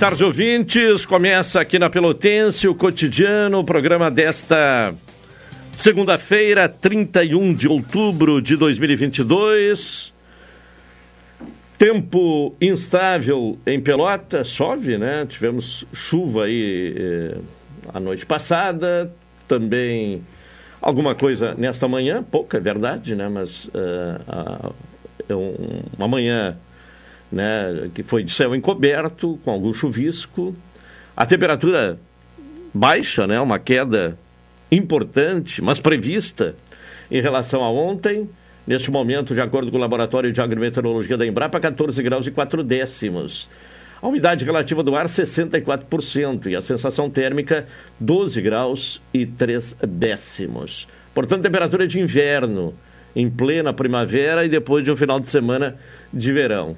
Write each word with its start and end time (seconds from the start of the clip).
Tarde, 0.00 0.24
ouvintes. 0.24 1.04
Começa 1.04 1.60
aqui 1.60 1.78
na 1.78 1.90
Pelotense 1.90 2.66
o 2.66 2.74
cotidiano, 2.74 3.58
o 3.58 3.64
programa 3.64 4.10
desta 4.10 4.94
segunda-feira, 5.76 6.66
31 6.70 7.52
de 7.52 7.68
outubro 7.68 8.40
de 8.40 8.56
2022. 8.56 10.10
Tempo 11.76 12.54
instável 12.58 13.58
em 13.66 13.78
Pelota, 13.78 14.42
chove, 14.42 14.96
né? 14.96 15.26
Tivemos 15.28 15.84
chuva 15.92 16.44
aí 16.44 16.94
eh, 16.96 17.38
a 17.92 18.00
noite 18.00 18.24
passada, 18.24 19.12
também 19.46 20.22
alguma 20.80 21.14
coisa 21.14 21.54
nesta 21.58 21.86
manhã, 21.86 22.22
pouca 22.22 22.56
é 22.56 22.60
verdade, 22.60 23.14
né? 23.14 23.28
Mas 23.28 23.66
uh, 23.66 24.72
uh, 25.28 25.84
uma 25.98 26.08
manhã 26.08 26.56
né, 27.30 27.90
que 27.94 28.02
foi 28.02 28.24
de 28.24 28.32
céu 28.32 28.54
encoberto, 28.54 29.38
com 29.44 29.50
algum 29.50 29.72
chuvisco. 29.72 30.54
A 31.16 31.26
temperatura 31.26 31.98
baixa, 32.72 33.26
né, 33.26 33.40
uma 33.40 33.58
queda 33.58 34.18
importante, 34.70 35.62
mas 35.62 35.80
prevista 35.80 36.54
em 37.10 37.20
relação 37.20 37.64
a 37.64 37.70
ontem. 37.70 38.28
Neste 38.66 38.90
momento, 38.90 39.34
de 39.34 39.40
acordo 39.40 39.70
com 39.70 39.76
o 39.76 39.80
Laboratório 39.80 40.32
de 40.32 40.40
Agrometeorologia 40.40 41.16
da 41.16 41.26
Embrapa, 41.26 41.58
14 41.58 42.00
graus 42.02 42.26
e 42.26 42.30
4 42.30 42.62
décimos. 42.62 43.48
A 44.02 44.08
umidade 44.08 44.44
relativa 44.44 44.82
do 44.82 44.94
ar, 44.94 45.06
64%. 45.06 46.46
E 46.46 46.56
a 46.56 46.60
sensação 46.60 47.10
térmica, 47.10 47.66
12 47.98 48.40
graus 48.40 49.02
e 49.12 49.26
3 49.26 49.76
décimos. 49.86 50.86
Portanto, 51.12 51.42
temperatura 51.42 51.86
de 51.86 52.00
inverno, 52.00 52.74
em 53.14 53.28
plena 53.28 53.72
primavera 53.72 54.44
e 54.44 54.48
depois 54.48 54.84
de 54.84 54.90
um 54.90 54.96
final 54.96 55.18
de 55.18 55.26
semana 55.26 55.76
de 56.12 56.32
verão. 56.32 56.76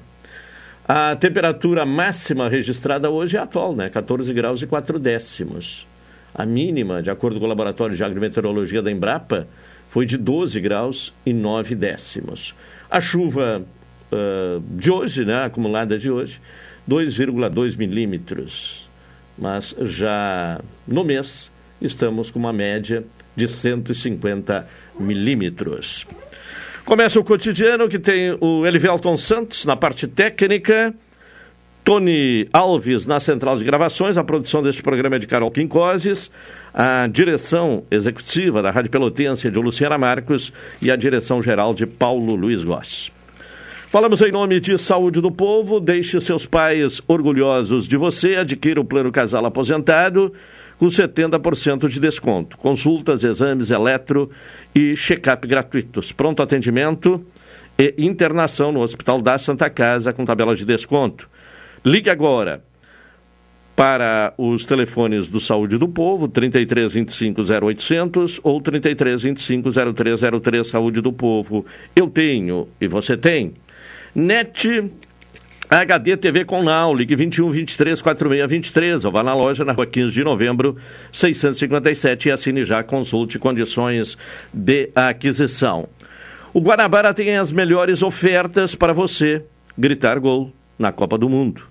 A 0.87 1.15
temperatura 1.15 1.87
máxima 1.87 2.48
registrada 2.48 3.09
hoje 3.09 3.37
é 3.37 3.41
atual, 3.41 3.75
né? 3.75 3.88
14 3.88 4.32
graus 4.32 4.62
e 4.62 4.66
4 4.66 4.98
décimos. 4.98 5.87
A 6.34 6.44
mínima, 6.44 7.03
de 7.03 7.10
acordo 7.10 7.38
com 7.38 7.47
o 7.47 7.48
Laboratório 7.48 7.94
de 7.94 8.03
Agrometeorologia 8.03 8.82
da 8.82 8.91
Embrapa, 8.91 9.47
foi 9.91 10.06
de 10.06 10.16
12 10.16 10.60
graus 10.60 11.12
e 11.25 11.32
9 11.32 11.76
décimos. 11.76 12.54
A 12.91 13.00
chuva 13.00 13.62
uh, 14.10 14.60
de 14.76 14.91
hoje, 14.91 15.25
né, 15.25 15.44
acumulada 15.44 15.97
de 15.97 16.10
hoje, 16.10 16.41
2,2 16.88 17.76
milímetros. 17.76 18.88
Mas 19.38 19.76
já 19.82 20.60
no 20.87 21.04
mês 21.04 21.50
estamos 21.81 22.31
com 22.31 22.41
uma 22.41 22.53
média 22.53 23.04
de 23.37 23.47
150 23.47 24.66
milímetros. 24.98 26.06
Começa 26.84 27.19
o 27.20 27.25
cotidiano 27.25 27.88
que 27.88 27.98
tem 27.98 28.37
o 28.41 28.66
Elivelton 28.66 29.16
Santos 29.16 29.65
na 29.65 29.76
parte 29.76 30.09
técnica, 30.09 30.93
Tony 31.84 32.48
Alves 32.53 33.06
na 33.06 33.20
central 33.20 33.56
de 33.56 33.65
gravações, 33.65 34.19
a 34.19 34.25
produção 34.25 34.62
deste 34.65 34.82
programa 34.82 35.15
é 35.15 35.19
de 35.21 35.28
Carol 35.28 35.50
Quincoses, 35.50 36.28
a 36.75 37.06
direção 37.06 37.84
executiva 37.88 38.60
da 38.60 38.72
Rádio 38.72 38.91
Pelotense 38.91 39.47
é 39.47 39.50
de 39.50 39.59
Luciana 39.60 39.97
Marcos 39.97 40.53
e 40.82 40.91
a 40.91 40.97
direção 40.97 41.41
geral 41.41 41.72
de 41.72 41.87
Paulo 41.87 42.34
Luiz 42.34 42.65
Goss. 42.65 43.12
Falamos 43.87 44.21
em 44.21 44.32
nome 44.32 44.59
de 44.59 44.76
Saúde 44.76 45.21
do 45.21 45.31
Povo, 45.31 45.78
deixe 45.78 46.21
seus 46.21 46.47
pais 46.47 47.00
orgulhosos 47.06 47.87
de 47.87 47.97
você, 47.97 48.37
adquira 48.37 48.81
o 48.81 48.84
Plano 48.84 49.12
Casal 49.12 49.47
Aposentado 49.47 50.32
com 50.82 50.88
70% 50.88 51.88
de 51.88 52.00
desconto. 52.00 52.59
Consultas, 52.59 53.22
exames, 53.22 53.70
eletro 53.70 54.28
e 54.75 54.97
check-up 54.97 55.47
gratuitos. 55.47 56.10
Pronto 56.10 56.43
atendimento 56.43 57.25
e 57.78 57.94
internação 58.04 58.72
no 58.72 58.81
Hospital 58.81 59.22
da 59.22 59.38
Santa 59.38 59.71
Casa 59.71 60.12
com 60.12 60.25
tabela 60.25 60.56
de 60.56 60.65
desconto. 60.65 61.31
Ligue 61.84 62.10
agora 62.10 62.65
para 63.76 64.34
os 64.37 64.65
telefones 64.65 65.28
do 65.28 65.38
Saúde 65.38 65.78
do 65.78 65.88
Povo, 65.88 66.26
33 66.26 66.94
25 66.94 67.42
0800 67.42 68.41
ou 68.42 68.60
33 68.60 69.22
25 69.22 69.71
0303 69.94 70.66
Saúde 70.66 71.00
do 71.00 71.12
Povo. 71.12 71.65
Eu 71.94 72.10
tenho 72.10 72.66
e 72.81 72.88
você 72.88 73.16
tem. 73.16 73.54
NET 74.16 74.91
HD 75.72 76.19
TV 76.19 76.44
com 76.44 76.62
Now, 76.62 76.93
ligue 76.93 77.16
21 77.16 77.50
23 77.50 78.03
46 78.03 78.47
23, 78.47 79.05
ou 79.06 79.10
vá 79.10 79.22
na 79.22 79.34
loja 79.34 79.65
na 79.65 79.72
rua 79.72 79.87
15 79.87 80.12
de 80.12 80.22
novembro, 80.22 80.77
657 81.10 82.28
e 82.28 82.31
assine 82.31 82.62
já, 82.62 82.83
consulte 82.83 83.38
condições 83.38 84.19
de 84.53 84.91
aquisição. 84.94 85.88
O 86.53 86.60
Guanabara 86.60 87.15
tem 87.15 87.38
as 87.38 87.51
melhores 87.53 88.03
ofertas 88.03 88.74
para 88.74 88.92
você 88.92 89.42
gritar 89.78 90.19
gol 90.19 90.53
na 90.78 90.92
Copa 90.92 91.16
do 91.16 91.27
Mundo. 91.27 91.63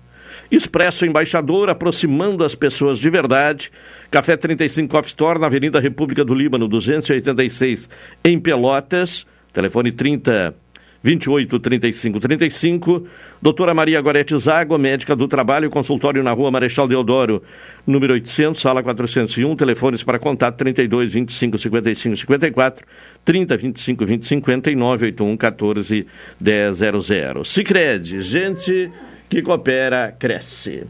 Expresso 0.50 1.06
Embaixador, 1.06 1.70
aproximando 1.70 2.42
as 2.42 2.56
pessoas 2.56 2.98
de 2.98 3.08
verdade. 3.08 3.70
Café 4.10 4.36
35 4.36 4.98
Off 4.98 5.06
Store, 5.06 5.38
na 5.38 5.46
Avenida 5.46 5.78
República 5.78 6.24
do 6.24 6.34
Líbano, 6.34 6.66
286, 6.66 7.88
em 8.24 8.40
Pelotas. 8.40 9.24
Telefone 9.52 9.92
30 9.92 10.56
28 11.02 11.58
35 11.58 12.20
35. 12.20 13.06
Doutora 13.40 13.74
Maria 13.74 14.00
Gorete 14.00 14.38
Zago, 14.38 14.78
médica 14.78 15.16
do 15.16 15.26
trabalho, 15.26 15.68
consultório 15.70 16.22
na 16.22 16.32
rua 16.32 16.50
Marechal 16.50 16.86
Deodoro, 16.86 17.42
número 17.86 18.12
800, 18.12 18.60
sala 18.60 18.82
401. 18.82 19.56
Telefones 19.56 20.02
para 20.02 20.18
contato 20.18 20.56
32 20.56 21.12
25 21.12 21.58
55 21.58 22.16
54, 22.16 22.86
30 23.24 23.56
25 23.56 24.06
20 24.06 24.26
59, 24.26 25.04
81 25.06 25.36
14 25.36 26.06
100. 26.40 27.44
Cicred, 27.44 28.22
gente 28.22 28.90
que 29.28 29.42
coopera, 29.42 30.14
cresce. 30.16 30.84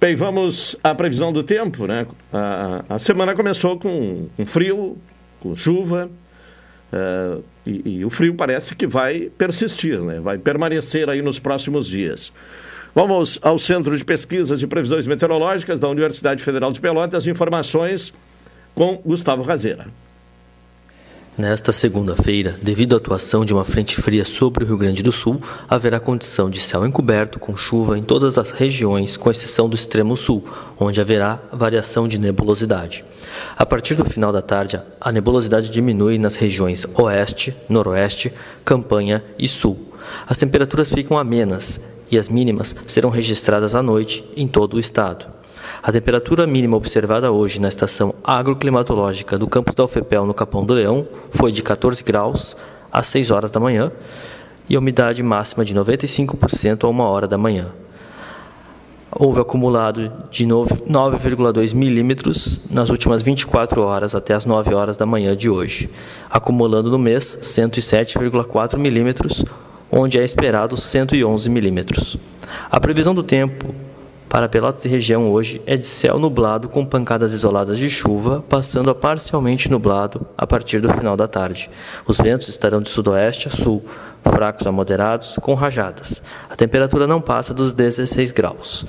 Bem, 0.00 0.16
vamos 0.16 0.76
à 0.82 0.92
previsão 0.94 1.32
do 1.32 1.44
tempo, 1.44 1.86
né? 1.86 2.06
A, 2.32 2.84
a 2.88 2.98
semana 2.98 3.34
começou 3.34 3.78
com, 3.78 4.28
com 4.36 4.44
frio, 4.44 4.98
com 5.38 5.54
chuva, 5.54 6.10
Uh, 6.92 7.42
e, 7.64 7.98
e, 7.98 8.04
o 8.04 8.10
frio 8.10 8.34
parece 8.34 8.74
que 8.74 8.86
vai 8.86 9.30
persistir, 9.38 9.98
né? 10.00 10.20
vai 10.20 10.36
permanecer 10.36 11.08
aí 11.08 11.22
nos 11.22 11.38
próximos 11.38 11.86
dias. 11.86 12.32
Vamos 12.94 13.38
ao 13.40 13.56
Centro 13.56 13.96
de 13.96 14.04
Pesquisas 14.04 14.60
e 14.60 14.66
Previsões 14.66 15.06
Meteorológicas 15.06 15.80
da 15.80 15.88
Universidade 15.88 16.42
Federal 16.42 16.70
de 16.70 16.80
Pelotas. 16.80 17.26
Informações 17.26 18.12
com 18.74 18.96
Gustavo 18.96 19.42
Razeira. 19.42 19.86
Nesta 21.36 21.72
segunda-feira, 21.72 22.58
devido 22.62 22.92
à 22.92 22.98
atuação 22.98 23.42
de 23.42 23.54
uma 23.54 23.64
frente 23.64 23.96
fria 23.96 24.22
sobre 24.22 24.64
o 24.64 24.66
Rio 24.66 24.76
Grande 24.76 25.02
do 25.02 25.10
Sul, 25.10 25.40
haverá 25.66 25.98
condição 25.98 26.50
de 26.50 26.60
céu 26.60 26.86
encoberto 26.86 27.38
com 27.38 27.56
chuva 27.56 27.96
em 27.96 28.02
todas 28.02 28.36
as 28.36 28.50
regiões, 28.50 29.16
com 29.16 29.30
exceção 29.30 29.66
do 29.66 29.74
extremo 29.74 30.14
sul, 30.14 30.44
onde 30.78 31.00
haverá 31.00 31.40
variação 31.50 32.06
de 32.06 32.18
nebulosidade. 32.18 33.02
A 33.56 33.64
partir 33.64 33.94
do 33.94 34.04
final 34.04 34.30
da 34.30 34.42
tarde, 34.42 34.78
a 35.00 35.10
nebulosidade 35.10 35.70
diminui 35.70 36.18
nas 36.18 36.36
regiões 36.36 36.86
oeste, 36.94 37.56
noroeste, 37.66 38.30
campanha 38.62 39.24
e 39.38 39.48
sul. 39.48 39.91
As 40.26 40.38
temperaturas 40.38 40.90
ficam 40.90 41.18
amenas 41.18 41.80
e 42.10 42.18
as 42.18 42.28
mínimas 42.28 42.76
serão 42.86 43.10
registradas 43.10 43.74
à 43.74 43.82
noite 43.82 44.24
em 44.36 44.46
todo 44.46 44.74
o 44.74 44.80
estado. 44.80 45.26
A 45.82 45.90
temperatura 45.90 46.46
mínima 46.46 46.76
observada 46.76 47.32
hoje 47.32 47.60
na 47.60 47.68
estação 47.68 48.14
agroclimatológica 48.22 49.38
do 49.38 49.48
campus 49.48 49.74
da 49.74 49.84
UFPEL 49.84 50.26
no 50.26 50.34
Capão 50.34 50.64
do 50.64 50.74
Leão 50.74 51.06
foi 51.30 51.50
de 51.50 51.62
14 51.62 52.02
graus 52.04 52.56
às 52.90 53.06
6 53.08 53.30
horas 53.30 53.50
da 53.50 53.58
manhã 53.58 53.90
e 54.68 54.76
a 54.76 54.78
umidade 54.78 55.22
máxima 55.22 55.64
de 55.64 55.74
95% 55.74 56.84
a 56.84 56.88
1 56.88 57.00
hora 57.00 57.26
da 57.26 57.36
manhã. 57.36 57.72
Houve 59.10 59.40
acumulado 59.40 60.10
de 60.30 60.46
9,2 60.46 61.74
milímetros 61.74 62.62
nas 62.70 62.88
últimas 62.88 63.20
24 63.20 63.82
horas 63.82 64.14
até 64.14 64.32
as 64.32 64.46
9 64.46 64.72
horas 64.74 64.96
da 64.96 65.04
manhã 65.04 65.36
de 65.36 65.50
hoje, 65.50 65.90
acumulando 66.30 66.90
no 66.90 66.98
mês 66.98 67.38
107,4 67.42 68.78
milímetros, 68.78 69.44
onde 69.92 70.18
é 70.18 70.24
esperado 70.24 70.74
111 70.74 71.50
milímetros. 71.50 72.16
A 72.70 72.80
previsão 72.80 73.14
do 73.14 73.22
tempo 73.22 73.74
para 74.32 74.48
Pelotas 74.48 74.82
e 74.86 74.88
região 74.88 75.30
hoje 75.30 75.60
é 75.66 75.76
de 75.76 75.86
céu 75.86 76.18
nublado 76.18 76.66
com 76.66 76.86
pancadas 76.86 77.34
isoladas 77.34 77.78
de 77.78 77.90
chuva, 77.90 78.42
passando 78.48 78.88
a 78.88 78.94
parcialmente 78.94 79.70
nublado 79.70 80.26
a 80.38 80.46
partir 80.46 80.80
do 80.80 80.90
final 80.90 81.18
da 81.18 81.28
tarde. 81.28 81.68
Os 82.06 82.16
ventos 82.16 82.48
estarão 82.48 82.80
de 82.80 82.88
sudoeste 82.88 83.48
a 83.48 83.50
sul, 83.50 83.84
fracos 84.24 84.66
a 84.66 84.72
moderados, 84.72 85.36
com 85.42 85.52
rajadas. 85.52 86.22
A 86.48 86.56
temperatura 86.56 87.06
não 87.06 87.20
passa 87.20 87.52
dos 87.52 87.74
16 87.74 88.32
graus. 88.32 88.86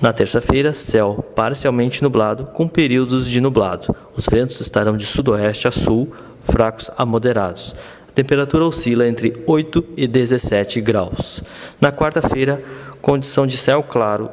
Na 0.00 0.14
terça-feira, 0.14 0.72
céu 0.72 1.22
parcialmente 1.34 2.02
nublado, 2.02 2.44
com 2.46 2.66
períodos 2.66 3.28
de 3.28 3.42
nublado. 3.42 3.94
Os 4.16 4.26
ventos 4.26 4.60
estarão 4.60 4.96
de 4.96 5.04
sudoeste 5.04 5.68
a 5.68 5.70
sul, 5.70 6.10
fracos 6.40 6.90
a 6.96 7.04
moderados. 7.04 7.74
Temperatura 8.18 8.64
oscila 8.64 9.06
entre 9.06 9.32
8 9.46 9.84
e 9.96 10.08
17 10.08 10.80
graus. 10.80 11.40
Na 11.80 11.92
quarta-feira, 11.92 12.60
condição 13.00 13.46
de 13.46 13.56
céu 13.56 13.80
claro. 13.80 14.28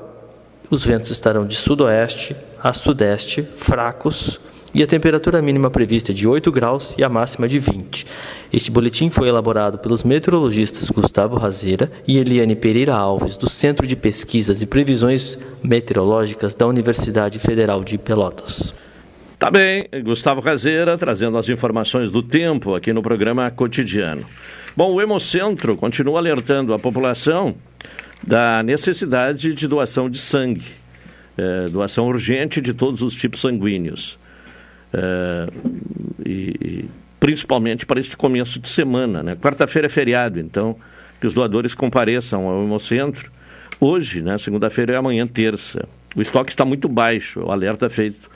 Os 0.71 0.83
ventos 0.83 1.11
estarão 1.11 1.45
de 1.45 1.53
sudoeste 1.55 2.35
a 2.63 2.73
sudeste, 2.73 3.43
fracos, 3.43 4.39
e 4.73 4.81
a 4.81 4.87
temperatura 4.87 5.39
mínima 5.39 5.69
prevista 5.69 6.11
é 6.11 6.15
de 6.15 6.27
8 6.27 6.51
graus 6.51 6.95
e 6.97 7.03
a 7.03 7.09
máxima 7.09 7.47
de 7.47 7.59
20. 7.59 8.07
Este 8.51 8.71
boletim 8.71 9.11
foi 9.11 9.27
elaborado 9.27 9.77
pelos 9.77 10.03
meteorologistas 10.03 10.89
Gustavo 10.89 11.37
Razeira 11.37 11.91
e 12.07 12.17
Eliane 12.17 12.55
Pereira 12.55 12.95
Alves, 12.95 13.37
do 13.37 13.47
Centro 13.47 13.85
de 13.85 13.95
Pesquisas 13.95 14.63
e 14.63 14.65
Previsões 14.65 15.37
Meteorológicas 15.61 16.55
da 16.55 16.65
Universidade 16.65 17.37
Federal 17.37 17.83
de 17.83 17.99
Pelotas. 17.99 18.73
Tá 19.45 19.51
bem, 19.51 19.87
Gustavo 20.03 20.41
Razeira 20.41 20.97
trazendo 20.97 21.37
as 21.37 21.47
informações 21.47 22.09
do 22.09 22.23
tempo 22.23 22.73
aqui 22.73 22.91
no 22.91 23.03
programa 23.03 23.51
cotidiano. 23.51 24.25
Bom, 24.75 24.91
o 24.91 24.99
Hemocentro 24.99 25.77
continua 25.77 26.17
alertando 26.17 26.73
a 26.73 26.79
população 26.79 27.53
da 28.23 28.63
necessidade 28.63 29.53
de 29.53 29.67
doação 29.67 30.09
de 30.09 30.17
sangue, 30.17 30.65
é, 31.37 31.67
doação 31.67 32.07
urgente 32.07 32.59
de 32.59 32.73
todos 32.73 33.03
os 33.03 33.13
tipos 33.13 33.39
sanguíneos. 33.39 34.17
É, 34.91 35.47
e, 36.25 36.55
e, 36.59 36.85
principalmente 37.19 37.85
para 37.85 37.99
este 37.99 38.17
começo 38.17 38.59
de 38.59 38.67
semana. 38.67 39.21
Né? 39.21 39.35
Quarta-feira 39.35 39.85
é 39.85 39.89
feriado, 39.89 40.39
então 40.39 40.75
que 41.21 41.27
os 41.27 41.35
doadores 41.35 41.75
compareçam 41.75 42.47
ao 42.47 42.63
Hemocentro. 42.63 43.31
Hoje, 43.79 44.23
né, 44.23 44.39
segunda-feira 44.39 44.93
é 44.93 44.95
amanhã, 44.95 45.27
terça. 45.27 45.87
O 46.15 46.21
estoque 46.23 46.49
está 46.49 46.65
muito 46.65 46.89
baixo, 46.89 47.41
o 47.41 47.51
alerta 47.51 47.87
feito 47.91 48.33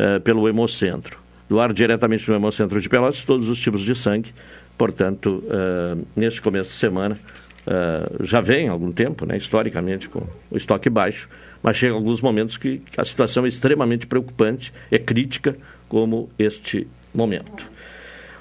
é, 0.00 0.18
pelo 0.18 0.48
Hemocentro. 0.48 1.18
Doar 1.46 1.74
diretamente 1.74 2.26
no 2.26 2.34
Hemocentro 2.34 2.80
de 2.80 2.88
Pelotas 2.88 3.22
todos 3.22 3.50
os 3.50 3.60
tipos 3.60 3.82
de 3.82 3.94
sangue. 3.94 4.32
Portanto, 4.78 5.44
é, 5.46 5.98
neste 6.16 6.40
começo 6.40 6.70
de 6.70 6.76
semana, 6.76 7.20
uh, 7.66 8.24
já 8.24 8.40
vem 8.40 8.68
algum 8.68 8.90
tempo, 8.90 9.26
né, 9.26 9.36
historicamente, 9.36 10.08
com 10.08 10.22
o 10.50 10.56
estoque 10.56 10.88
baixo, 10.88 11.28
mas 11.62 11.76
chega 11.76 11.92
alguns 11.92 12.22
momentos 12.22 12.56
que, 12.56 12.80
a 12.96 13.04
situação 13.04 13.44
é 13.44 13.48
extremamente 13.48 14.06
preocupante, 14.06 14.72
é 14.90 14.98
crítica, 14.98 15.54
como 15.86 16.30
este 16.38 16.88
momento. 17.12 17.70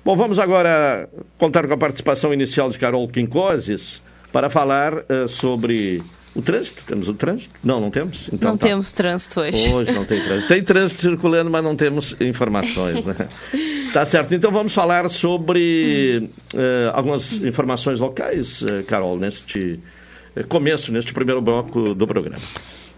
Bom, 0.05 0.15
vamos 0.15 0.39
agora 0.39 1.09
contar 1.37 1.67
com 1.67 1.73
a 1.73 1.77
participação 1.77 2.33
inicial 2.33 2.69
de 2.69 2.79
Carol 2.79 3.05
Quincoses 3.09 4.01
para 4.31 4.49
falar 4.49 4.93
uh, 4.93 5.27
sobre 5.27 6.01
o 6.39 6.41
trânsito. 6.41 6.83
Temos 6.85 7.07
o 7.07 7.13
trânsito? 7.13 7.49
Não, 7.63 7.79
não 7.79 7.91
temos? 7.91 8.29
Então, 8.31 8.49
não 8.51 8.57
tá. 8.57 8.67
temos 8.67 8.91
trânsito 8.91 9.39
hoje. 9.39 9.73
Hoje 9.73 9.91
não 9.91 10.05
tem 10.05 10.21
trânsito. 10.21 10.47
Tem 10.47 10.63
trânsito 10.63 11.01
circulando, 11.01 11.49
mas 11.49 11.63
não 11.63 11.75
temos 11.75 12.15
informações. 12.19 13.05
Né? 13.05 13.15
Tá 13.89 14.05
certo. 14.05 14.35
Então 14.35 14.51
vamos 14.51 14.71
falar 14.71 15.09
sobre 15.09 16.29
uh, 16.53 16.91
algumas 16.93 17.33
informações 17.33 17.99
locais, 17.99 18.61
uh, 18.61 18.83
Carol, 18.87 19.17
neste 19.17 19.79
uh, 20.37 20.47
começo, 20.47 20.91
neste 20.91 21.11
primeiro 21.11 21.41
bloco 21.41 21.95
do 21.95 22.05
programa. 22.05 22.37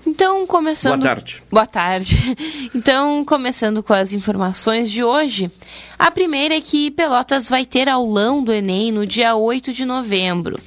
Então, 0.06 0.46
começando. 0.48 1.00
Boa 1.00 1.16
tarde. 1.16 1.44
Boa 1.50 1.66
tarde. 1.66 2.18
Então, 2.74 3.26
começando 3.26 3.84
com 3.84 3.94
as 3.94 4.14
informações 4.14 4.90
de 4.90 5.04
hoje. 5.04 5.52
A 6.00 6.10
primeira 6.10 6.56
é 6.56 6.62
que 6.62 6.90
Pelotas 6.90 7.50
vai 7.50 7.66
ter 7.66 7.90
aulão 7.90 8.42
do 8.42 8.54
Enem 8.54 8.92
no 8.92 9.06
dia 9.06 9.36
8 9.36 9.74
de 9.74 9.84
novembro. 9.84 10.58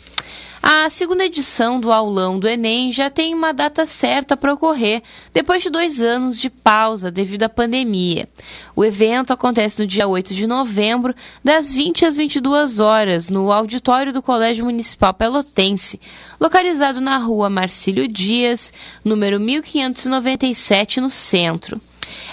A 0.66 0.88
segunda 0.88 1.26
edição 1.26 1.78
do 1.78 1.92
aulão 1.92 2.38
do 2.38 2.48
Enem 2.48 2.90
já 2.90 3.10
tem 3.10 3.34
uma 3.34 3.52
data 3.52 3.84
certa 3.84 4.34
para 4.34 4.54
ocorrer, 4.54 5.02
depois 5.30 5.62
de 5.62 5.68
dois 5.68 6.00
anos 6.00 6.40
de 6.40 6.48
pausa 6.48 7.10
devido 7.10 7.42
à 7.42 7.50
pandemia. 7.50 8.26
O 8.74 8.82
evento 8.82 9.30
acontece 9.30 9.78
no 9.78 9.86
dia 9.86 10.08
8 10.08 10.34
de 10.34 10.46
novembro, 10.46 11.14
das 11.44 11.70
20 11.70 12.06
às 12.06 12.16
22 12.16 12.80
horas, 12.80 13.28
no 13.28 13.52
auditório 13.52 14.10
do 14.10 14.22
Colégio 14.22 14.64
Municipal 14.64 15.12
Pelotense, 15.12 16.00
localizado 16.40 16.98
na 16.98 17.18
rua 17.18 17.50
Marcílio 17.50 18.08
Dias, 18.08 18.72
número 19.04 19.38
1597, 19.38 20.98
no 20.98 21.10
centro. 21.10 21.78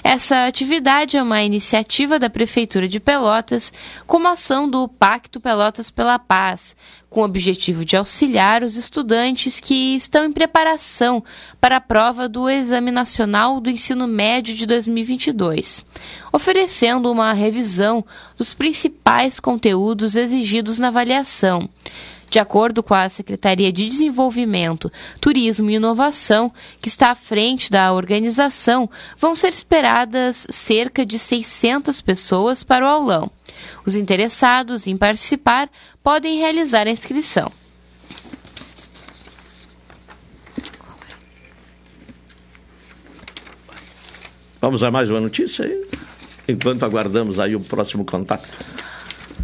Essa 0.03 0.45
atividade 0.45 1.15
é 1.15 1.21
uma 1.21 1.43
iniciativa 1.43 2.17
da 2.17 2.29
Prefeitura 2.29 2.87
de 2.87 2.99
Pelotas, 2.99 3.71
como 4.07 4.27
ação 4.27 4.69
do 4.69 4.87
Pacto 4.87 5.39
Pelotas 5.39 5.91
pela 5.91 6.17
Paz, 6.17 6.75
com 7.09 7.21
o 7.21 7.25
objetivo 7.25 7.85
de 7.85 7.95
auxiliar 7.95 8.63
os 8.63 8.77
estudantes 8.77 9.59
que 9.59 9.95
estão 9.95 10.25
em 10.25 10.31
preparação 10.31 11.23
para 11.59 11.77
a 11.77 11.81
prova 11.81 12.27
do 12.27 12.49
Exame 12.49 12.89
Nacional 12.89 13.59
do 13.59 13.69
Ensino 13.69 14.07
Médio 14.07 14.55
de 14.55 14.65
2022, 14.65 15.85
oferecendo 16.31 17.11
uma 17.11 17.33
revisão 17.33 18.03
dos 18.37 18.53
principais 18.53 19.39
conteúdos 19.39 20.15
exigidos 20.15 20.79
na 20.79 20.87
avaliação 20.87 21.69
de 22.31 22.39
acordo 22.39 22.81
com 22.81 22.93
a 22.93 23.09
Secretaria 23.09 23.73
de 23.73 23.89
Desenvolvimento, 23.89 24.89
Turismo 25.19 25.69
e 25.69 25.75
Inovação, 25.75 26.49
que 26.81 26.87
está 26.87 27.11
à 27.11 27.15
frente 27.15 27.69
da 27.69 27.91
organização, 27.91 28.89
vão 29.17 29.35
ser 29.35 29.49
esperadas 29.49 30.47
cerca 30.49 31.05
de 31.05 31.19
600 31.19 31.99
pessoas 31.99 32.63
para 32.63 32.85
o 32.85 32.87
aulão. 32.87 33.29
Os 33.85 33.95
interessados 33.95 34.87
em 34.87 34.95
participar 34.95 35.69
podem 36.01 36.39
realizar 36.39 36.87
a 36.87 36.91
inscrição. 36.91 37.51
Vamos 44.61 44.81
a 44.83 44.89
mais 44.89 45.09
uma 45.09 45.19
notícia 45.19 45.65
aí? 45.65 45.85
Enquanto 46.47 46.83
aguardamos 46.83 47.41
aí 47.41 47.57
o 47.57 47.59
próximo 47.59 48.05
contato. 48.05 48.47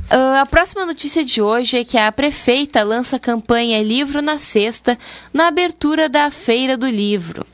Uh, 0.10 0.40
a 0.40 0.46
próxima 0.46 0.86
notícia 0.86 1.26
de 1.26 1.42
hoje 1.42 1.80
é 1.80 1.84
que 1.84 1.98
a 1.98 2.12
prefeita 2.12 2.84
lança 2.84 3.18
a 3.18 3.20
campanha 3.20 3.84
Livro 3.84 4.22
na 4.22 4.40
Sexta 4.40 4.98
na 5.34 5.48
abertura 5.48 6.08
da 6.08 6.32
Feira 6.32 6.78
do 6.78 6.88
Livro. 6.88 7.46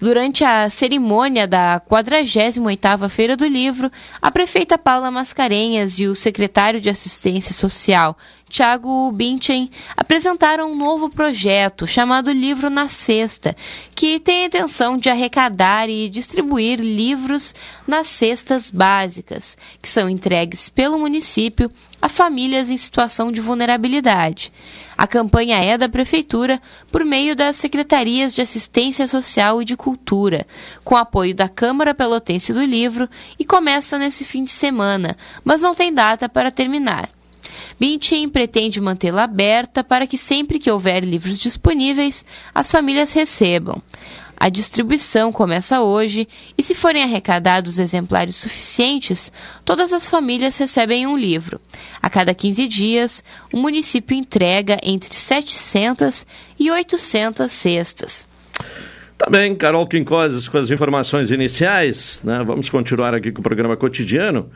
Durante 0.00 0.44
a 0.44 0.68
cerimônia 0.68 1.46
da 1.46 1.80
48ª 1.80 3.08
Feira 3.08 3.34
do 3.34 3.46
Livro, 3.46 3.90
a 4.20 4.30
prefeita 4.30 4.76
Paula 4.76 5.10
Mascarenhas 5.10 5.98
e 5.98 6.06
o 6.06 6.14
secretário 6.14 6.80
de 6.80 6.90
Assistência 6.90 7.54
Social 7.54 8.16
Tiago 8.48 9.10
Binchen, 9.10 9.68
apresentaram 9.96 10.70
um 10.70 10.76
novo 10.76 11.10
projeto 11.10 11.86
chamado 11.86 12.30
Livro 12.30 12.70
na 12.70 12.88
Cesta, 12.88 13.56
que 13.94 14.20
tem 14.20 14.44
a 14.44 14.46
intenção 14.46 14.96
de 14.96 15.10
arrecadar 15.10 15.90
e 15.90 16.08
distribuir 16.08 16.80
livros 16.80 17.54
nas 17.86 18.06
cestas 18.06 18.70
básicas, 18.70 19.58
que 19.82 19.90
são 19.90 20.08
entregues 20.08 20.68
pelo 20.68 20.98
município 20.98 21.70
a 22.00 22.08
famílias 22.08 22.70
em 22.70 22.76
situação 22.76 23.32
de 23.32 23.40
vulnerabilidade. 23.40 24.52
A 24.96 25.06
campanha 25.08 25.58
é 25.58 25.76
da 25.76 25.88
Prefeitura 25.88 26.62
por 26.90 27.04
meio 27.04 27.34
das 27.34 27.56
Secretarias 27.56 28.32
de 28.32 28.42
Assistência 28.42 29.08
Social 29.08 29.60
e 29.60 29.64
de 29.64 29.76
Cultura, 29.76 30.46
com 30.84 30.96
apoio 30.96 31.34
da 31.34 31.48
Câmara 31.48 31.94
Pelotense 31.94 32.52
do 32.52 32.64
Livro 32.64 33.08
e 33.38 33.44
começa 33.44 33.98
nesse 33.98 34.24
fim 34.24 34.44
de 34.44 34.52
semana, 34.52 35.16
mas 35.44 35.60
não 35.60 35.74
tem 35.74 35.92
data 35.92 36.28
para 36.28 36.50
terminar. 36.50 37.15
Bintin 37.78 38.28
pretende 38.28 38.80
mantê-la 38.80 39.24
aberta 39.24 39.84
para 39.84 40.06
que 40.06 40.16
sempre 40.16 40.58
que 40.58 40.70
houver 40.70 41.04
livros 41.04 41.38
disponíveis, 41.38 42.24
as 42.54 42.70
famílias 42.70 43.12
recebam. 43.12 43.82
A 44.38 44.50
distribuição 44.50 45.32
começa 45.32 45.80
hoje 45.80 46.28
e, 46.58 46.62
se 46.62 46.74
forem 46.74 47.02
arrecadados 47.02 47.78
exemplares 47.78 48.36
suficientes, 48.36 49.32
todas 49.64 49.94
as 49.94 50.08
famílias 50.08 50.58
recebem 50.58 51.06
um 51.06 51.16
livro. 51.16 51.58
A 52.02 52.10
cada 52.10 52.34
15 52.34 52.68
dias, 52.68 53.24
o 53.50 53.56
município 53.56 54.14
entrega 54.14 54.78
entre 54.82 55.14
700 55.14 56.26
e 56.58 56.70
800 56.70 57.50
cestas. 57.50 58.26
Tá 59.16 59.30
bem, 59.30 59.54
Carol 59.54 59.86
Quincoses 59.86 60.46
com 60.46 60.58
as 60.58 60.68
informações 60.68 61.30
iniciais. 61.30 62.20
Né? 62.22 62.42
Vamos 62.44 62.68
continuar 62.68 63.14
aqui 63.14 63.32
com 63.32 63.40
o 63.40 63.42
programa 63.42 63.74
cotidiano. 63.74 64.50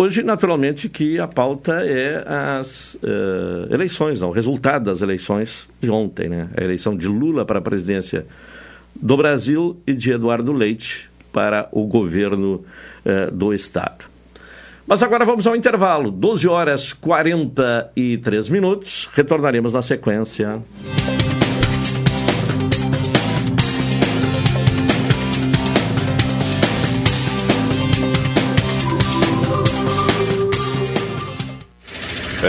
Hoje, 0.00 0.22
naturalmente, 0.22 0.88
que 0.88 1.18
a 1.18 1.28
pauta 1.28 1.84
é 1.84 2.24
as 2.26 2.94
uh, 2.94 3.70
eleições, 3.70 4.18
não, 4.18 4.30
o 4.30 4.32
resultado 4.32 4.86
das 4.86 5.02
eleições 5.02 5.68
de 5.78 5.90
ontem, 5.90 6.26
né? 6.26 6.48
A 6.56 6.64
eleição 6.64 6.96
de 6.96 7.06
Lula 7.06 7.44
para 7.44 7.58
a 7.58 7.60
presidência 7.60 8.24
do 8.96 9.14
Brasil 9.14 9.78
e 9.86 9.92
de 9.92 10.10
Eduardo 10.10 10.54
Leite 10.54 11.10
para 11.30 11.68
o 11.70 11.86
governo 11.86 12.64
uh, 13.04 13.30
do 13.30 13.52
Estado. 13.52 14.06
Mas 14.86 15.02
agora 15.02 15.26
vamos 15.26 15.46
ao 15.46 15.54
intervalo, 15.54 16.10
12 16.10 16.48
horas 16.48 16.94
43 16.94 18.48
minutos. 18.48 19.06
Retornaremos 19.12 19.74
na 19.74 19.82
sequência. 19.82 20.62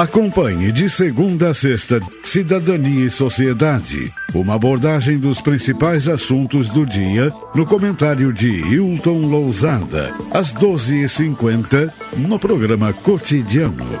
Acompanhe 0.00 0.72
de 0.72 0.88
segunda 0.88 1.50
a 1.50 1.54
sexta 1.54 2.00
Cidadania 2.24 3.04
e 3.04 3.10
Sociedade. 3.10 4.10
Uma 4.34 4.54
abordagem 4.54 5.18
dos 5.18 5.42
principais 5.42 6.08
assuntos 6.08 6.70
do 6.70 6.86
dia 6.86 7.30
no 7.54 7.66
comentário 7.66 8.32
de 8.32 8.48
Hilton 8.48 9.26
Lousada, 9.26 10.10
às 10.30 10.54
12h50, 10.54 11.92
no 12.16 12.38
programa 12.38 12.94
Cotidiano. 12.94 14.00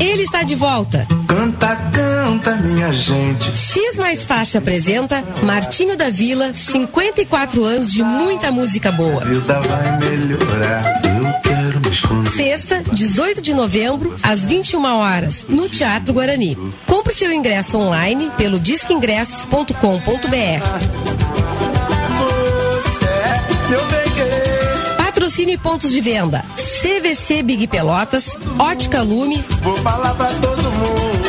Ele 0.00 0.22
está 0.22 0.42
de 0.42 0.54
volta. 0.54 1.06
Canta, 1.28 1.76
canta, 1.92 2.56
minha 2.56 2.90
gente. 2.90 3.50
X 3.54 3.98
Mais 3.98 4.24
Fácil 4.24 4.58
apresenta 4.60 5.22
Martinho 5.42 5.94
da 5.94 6.08
Vila, 6.08 6.54
54 6.54 7.62
anos 7.62 7.92
de 7.92 8.02
muita 8.02 8.50
música 8.50 8.90
boa. 8.90 9.20
A 9.20 9.26
vida 9.26 9.60
vai 9.60 9.98
melhorar. 9.98 11.02
Eu 11.04 11.40
quero 11.42 11.80
me 11.80 11.88
esconder. 11.90 12.32
Sexta, 12.32 12.82
18 12.92 13.42
de 13.42 13.52
novembro, 13.52 14.16
às 14.22 14.42
21 14.46 14.82
horas, 14.86 15.44
no 15.46 15.68
Teatro 15.68 16.14
Guarani. 16.14 16.56
Compre 16.86 17.12
seu 17.12 17.30
ingresso 17.30 17.76
online 17.76 18.30
pelo 18.38 18.58
disqueingressos.com.br. 18.58 19.74
Você 22.16 23.04
é 23.04 23.68
meu 23.68 23.84
bem. 23.88 24.01
Patrocínio 25.32 25.54
e 25.54 25.58
pontos 25.58 25.90
de 25.90 26.00
venda. 26.02 26.44
CVC 26.82 27.42
Big 27.42 27.66
Pelotas, 27.66 28.28
Ótica 28.58 29.00
Lume, 29.00 29.42
Vou 29.62 29.74
falar 29.78 30.14
pra 30.14 30.26
todo 30.26 30.70
mundo. 30.72 31.22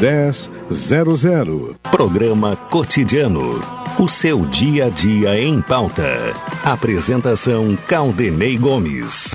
1000. 0.00 1.76
Programa 1.90 2.56
Cotidiano. 2.56 3.60
O 3.98 4.08
seu 4.08 4.44
dia 4.46 4.86
a 4.86 4.88
dia 4.88 5.40
em 5.40 5.62
pauta. 5.62 6.32
Apresentação 6.64 7.76
Caldenei 7.86 8.58
Gomes. 8.58 9.34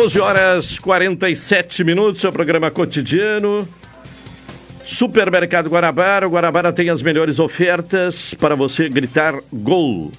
12 0.00 0.18
horas 0.18 0.78
47 0.78 1.84
minutos, 1.84 2.22
seu 2.22 2.32
programa 2.32 2.70
cotidiano. 2.70 3.68
Supermercado 4.82 5.68
Guarabara. 5.68 6.26
O 6.26 6.30
Guarabara 6.30 6.72
tem 6.72 6.88
as 6.88 7.02
melhores 7.02 7.38
ofertas 7.38 8.32
para 8.32 8.54
você 8.54 8.88
gritar 8.88 9.34
gol. 9.52 10.10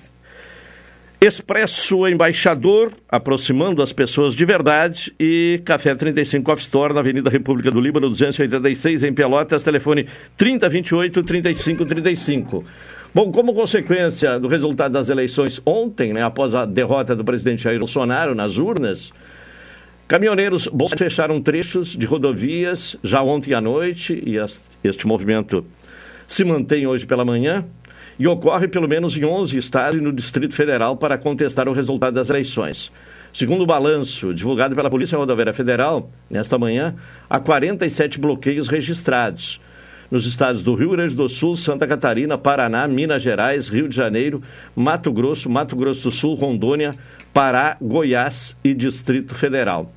Expresso 1.19 2.07
Embaixador, 2.07 2.93
aproximando 3.09 3.81
as 3.81 3.91
pessoas 3.91 4.35
de 4.35 4.45
verdade. 4.45 5.11
E 5.19 5.59
Café 5.65 5.95
35 5.95 6.51
Off 6.51 6.61
Store, 6.61 6.93
na 6.93 7.00
Avenida 7.00 7.31
República 7.31 7.71
do 7.71 7.81
Líbano, 7.81 8.07
286, 8.07 9.01
em 9.01 9.11
Pelotas. 9.11 9.63
Telefone 9.63 10.05
3028 10.38 11.23
3535. 11.23 12.63
Bom, 13.15 13.31
como 13.31 13.51
consequência 13.51 14.39
do 14.39 14.47
resultado 14.47 14.91
das 14.91 15.09
eleições 15.09 15.59
ontem, 15.65 16.13
né, 16.13 16.23
após 16.23 16.53
a 16.53 16.67
derrota 16.67 17.15
do 17.15 17.25
presidente 17.25 17.63
Jair 17.63 17.79
Bolsonaro 17.79 18.35
nas 18.35 18.59
urnas, 18.59 19.11
Caminhoneiros 20.11 20.67
fecharam 20.97 21.41
trechos 21.41 21.95
de 21.95 22.05
rodovias 22.05 22.97
já 23.01 23.21
ontem 23.21 23.53
à 23.53 23.61
noite 23.61 24.21
e 24.25 24.35
este 24.85 25.07
movimento 25.07 25.65
se 26.27 26.43
mantém 26.43 26.85
hoje 26.85 27.05
pela 27.05 27.23
manhã 27.23 27.63
e 28.19 28.27
ocorre 28.27 28.67
pelo 28.67 28.89
menos 28.89 29.15
em 29.15 29.23
11 29.23 29.57
estados 29.57 29.97
e 29.97 30.03
no 30.03 30.11
Distrito 30.11 30.53
Federal 30.53 30.97
para 30.97 31.17
contestar 31.17 31.69
o 31.69 31.71
resultado 31.71 32.13
das 32.15 32.29
eleições. 32.29 32.91
Segundo 33.33 33.61
o 33.61 33.65
balanço 33.65 34.33
divulgado 34.33 34.75
pela 34.75 34.89
Polícia 34.89 35.17
Rodoviária 35.17 35.53
Federal, 35.53 36.11
nesta 36.29 36.57
manhã, 36.57 36.93
há 37.29 37.39
47 37.39 38.19
bloqueios 38.19 38.67
registrados 38.67 39.61
nos 40.11 40.25
estados 40.25 40.61
do 40.61 40.75
Rio 40.75 40.89
Grande 40.89 41.15
do 41.15 41.29
Sul, 41.29 41.55
Santa 41.55 41.87
Catarina, 41.87 42.37
Paraná, 42.37 42.85
Minas 42.85 43.21
Gerais, 43.21 43.69
Rio 43.69 43.87
de 43.87 43.95
Janeiro, 43.95 44.43
Mato 44.75 45.09
Grosso, 45.09 45.49
Mato 45.49 45.73
Grosso 45.73 46.09
do 46.09 46.11
Sul, 46.11 46.35
Rondônia, 46.35 46.97
Pará, 47.33 47.77
Goiás 47.81 48.57
e 48.61 48.73
Distrito 48.73 49.33
Federal. 49.33 49.89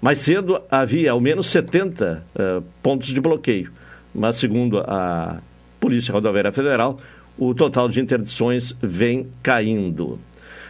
Mais 0.00 0.18
cedo 0.20 0.60
havia 0.70 1.10
ao 1.12 1.20
menos 1.20 1.48
70 1.48 2.04
uh, 2.34 2.40
eh, 2.40 2.62
pontos 2.82 3.08
de 3.08 3.20
bloqueio, 3.20 3.72
mas 4.14 4.36
segundo 4.36 4.78
a 4.78 5.38
Polícia 5.80 6.12
Rodoviária 6.12 6.52
Federal, 6.52 7.00
o 7.36 7.52
total 7.54 7.88
de 7.88 8.00
interdições 8.00 8.74
vem 8.80 9.26
caindo. 9.42 10.18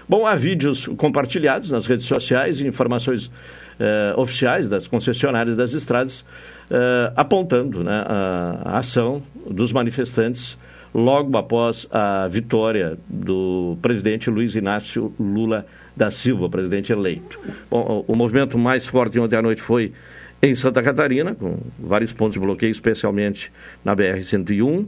Bom, 0.09 0.27
há 0.27 0.35
vídeos 0.35 0.87
compartilhados 0.97 1.71
nas 1.71 1.85
redes 1.85 2.07
sociais 2.07 2.61
e 2.61 2.67
informações 2.67 3.27
uh, 3.27 4.19
oficiais 4.19 4.69
das 4.69 4.87
concessionárias 4.87 5.57
das 5.57 5.75
estradas 5.75 6.21
uh, 6.21 7.13
apontando 7.15 7.85
né, 7.85 8.05
a, 8.07 8.63
a 8.65 8.79
ação 8.79 9.23
dos 9.47 9.73
manifestantes 9.73 10.57
logo 10.95 11.37
após 11.37 11.87
a 11.91 12.27
vitória 12.29 12.99
do 13.09 13.77
presidente 13.83 14.31
Luiz 14.31 14.55
Inácio 14.55 15.13
Lula 15.21 15.67
da 15.99 16.11
Silva, 16.11 16.49
presidente 16.49 16.93
eleito. 16.93 17.39
Bom, 17.71 18.05
o 18.07 18.17
movimento 18.17 18.57
mais 18.57 18.87
forte 18.87 19.19
ontem 19.19 19.37
à 19.37 19.43
noite 19.43 19.61
foi 19.61 19.93
em 20.41 20.55
Santa 20.55 20.83
Catarina, 20.83 21.35
com 21.35 21.59
vários 21.79 22.13
pontos 22.13 22.35
de 22.35 22.41
bloqueio, 22.41 22.71
especialmente 22.71 23.53
na 23.85 23.95
BR-101, 23.95 24.87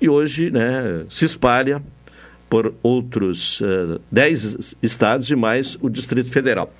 e 0.00 0.08
hoje 0.08 0.50
né, 0.50 1.04
se 1.08 1.24
espalha 1.24 1.82
por 2.48 2.74
outros 2.82 3.60
uh, 3.62 4.00
dez 4.10 4.76
estados 4.82 5.30
e 5.30 5.34
mais 5.34 5.78
o 5.80 5.88
Distrito 5.88 6.30
Federal. 6.30 6.72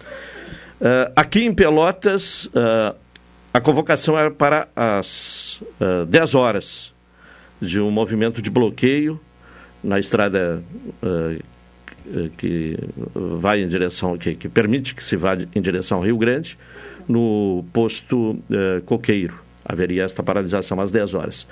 Uh, 0.78 1.10
aqui 1.16 1.44
em 1.44 1.54
Pelotas, 1.54 2.44
uh, 2.46 2.94
a 3.54 3.60
convocação 3.60 4.18
era 4.18 4.30
para 4.30 4.68
as 4.76 5.60
uh, 5.80 6.04
10 6.06 6.34
horas 6.34 6.92
de 7.60 7.80
um 7.80 7.90
movimento 7.90 8.42
de 8.42 8.50
bloqueio 8.50 9.20
na 9.82 9.98
estrada 9.98 10.62
eh, 11.02 11.40
que 12.36 12.78
vai 13.14 13.62
em 13.62 13.68
direção, 13.68 14.16
que, 14.16 14.34
que, 14.34 14.48
permite 14.48 14.94
que 14.94 15.04
se 15.04 15.16
vá 15.16 15.36
em 15.54 15.60
direção 15.60 15.98
ao 15.98 16.04
Rio 16.04 16.16
Grande, 16.16 16.58
no 17.08 17.64
posto 17.72 18.32
uh, 18.32 18.82
Coqueiro. 18.84 19.34
Haveria 19.64 20.04
esta 20.04 20.22
paralisação 20.22 20.80
às 20.80 20.90
10 20.90 21.14
horas. 21.14 21.46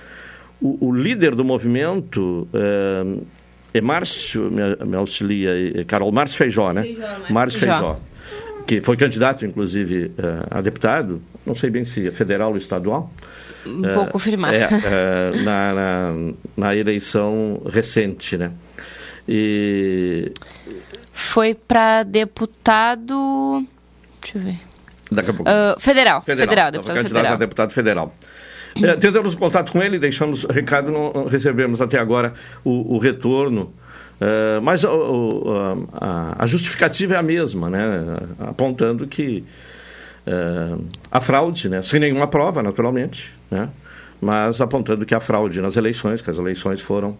O, 0.61 0.89
o 0.89 0.95
líder 0.95 1.35
do 1.35 1.45
movimento 1.45 2.49
uh, 2.53 3.27
é 3.73 3.81
Márcio, 3.81 4.51
me, 4.51 4.87
me 4.87 4.97
auxilia, 4.97 5.85
Carol, 5.87 6.11
Márcio 6.13 6.37
Feijó, 6.39 6.73
né? 6.73 6.83
Feijó? 6.83 7.07
Márcio 7.31 7.61
Feijó, 7.61 8.01
que 8.67 8.81
foi 8.81 8.97
candidato, 8.97 9.47
inclusive, 9.47 10.07
uh, 10.07 10.47
a 10.51 10.61
deputado, 10.61 11.23
não 11.47 11.55
sei 11.55 11.71
bem 11.71 11.85
se 11.85 12.09
é 12.09 12.11
federal 12.11 12.51
ou 12.51 12.59
estadual. 12.59 13.13
Vou 13.65 14.07
confirmar. 14.07 14.55
É, 14.55 14.69
na, 15.45 15.75
na, 15.75 16.15
na 16.57 16.77
eleição 16.77 17.61
recente, 17.67 18.37
né? 18.37 18.53
E... 19.33 20.33
Foi 21.13 21.55
para 21.55 22.03
deputado. 22.03 23.65
Deixa 24.21 24.39
eu 24.39 24.43
ver. 24.43 24.59
Daqui 25.13 25.31
a 25.31 25.35
pouco. 25.35 25.49
Uh, 25.49 25.79
federal. 25.79 26.23
Federal, 26.23 26.49
federal 26.49 26.73
deputado 26.73 27.03
federal. 27.03 27.33
A 27.33 27.37
deputado 27.37 27.73
federal. 27.73 28.15
É, 28.83 28.97
tentamos 28.97 29.35
contato 29.37 29.73
com 29.73 29.81
ele, 29.81 29.99
deixamos 29.99 30.45
recado, 30.45 30.91
não 30.91 31.27
recebemos 31.27 31.81
até 31.81 31.99
agora 31.99 32.35
o, 32.65 32.97
o 32.97 32.99
retorno. 32.99 33.73
Uh, 34.21 34.61
mas 34.63 34.85
uh, 34.85 35.89
a, 35.95 36.45
a, 36.45 36.47
justificativa 36.47 37.15
é 37.15 37.17
a 37.17 37.23
mesma, 37.23 37.71
né? 37.71 38.19
apontando 38.41 39.07
que 39.07 39.45
uh, 40.27 40.85
a 41.11 41.21
fraude, 41.21 41.69
né? 41.69 41.83
sem 41.83 41.99
nenhuma 41.99 42.27
prova, 42.27 42.63
naturalmente, 42.63 43.33
né? 43.51 43.71
mas 44.21 44.61
apontando 44.61 45.07
que 45.07 45.15
a 45.15 45.21
fraude 45.21 45.61
nas 45.61 45.77
eleições, 45.77 46.21
que 46.21 46.31
as 46.31 46.37
eleições 46.37 46.81
foram 46.81 47.17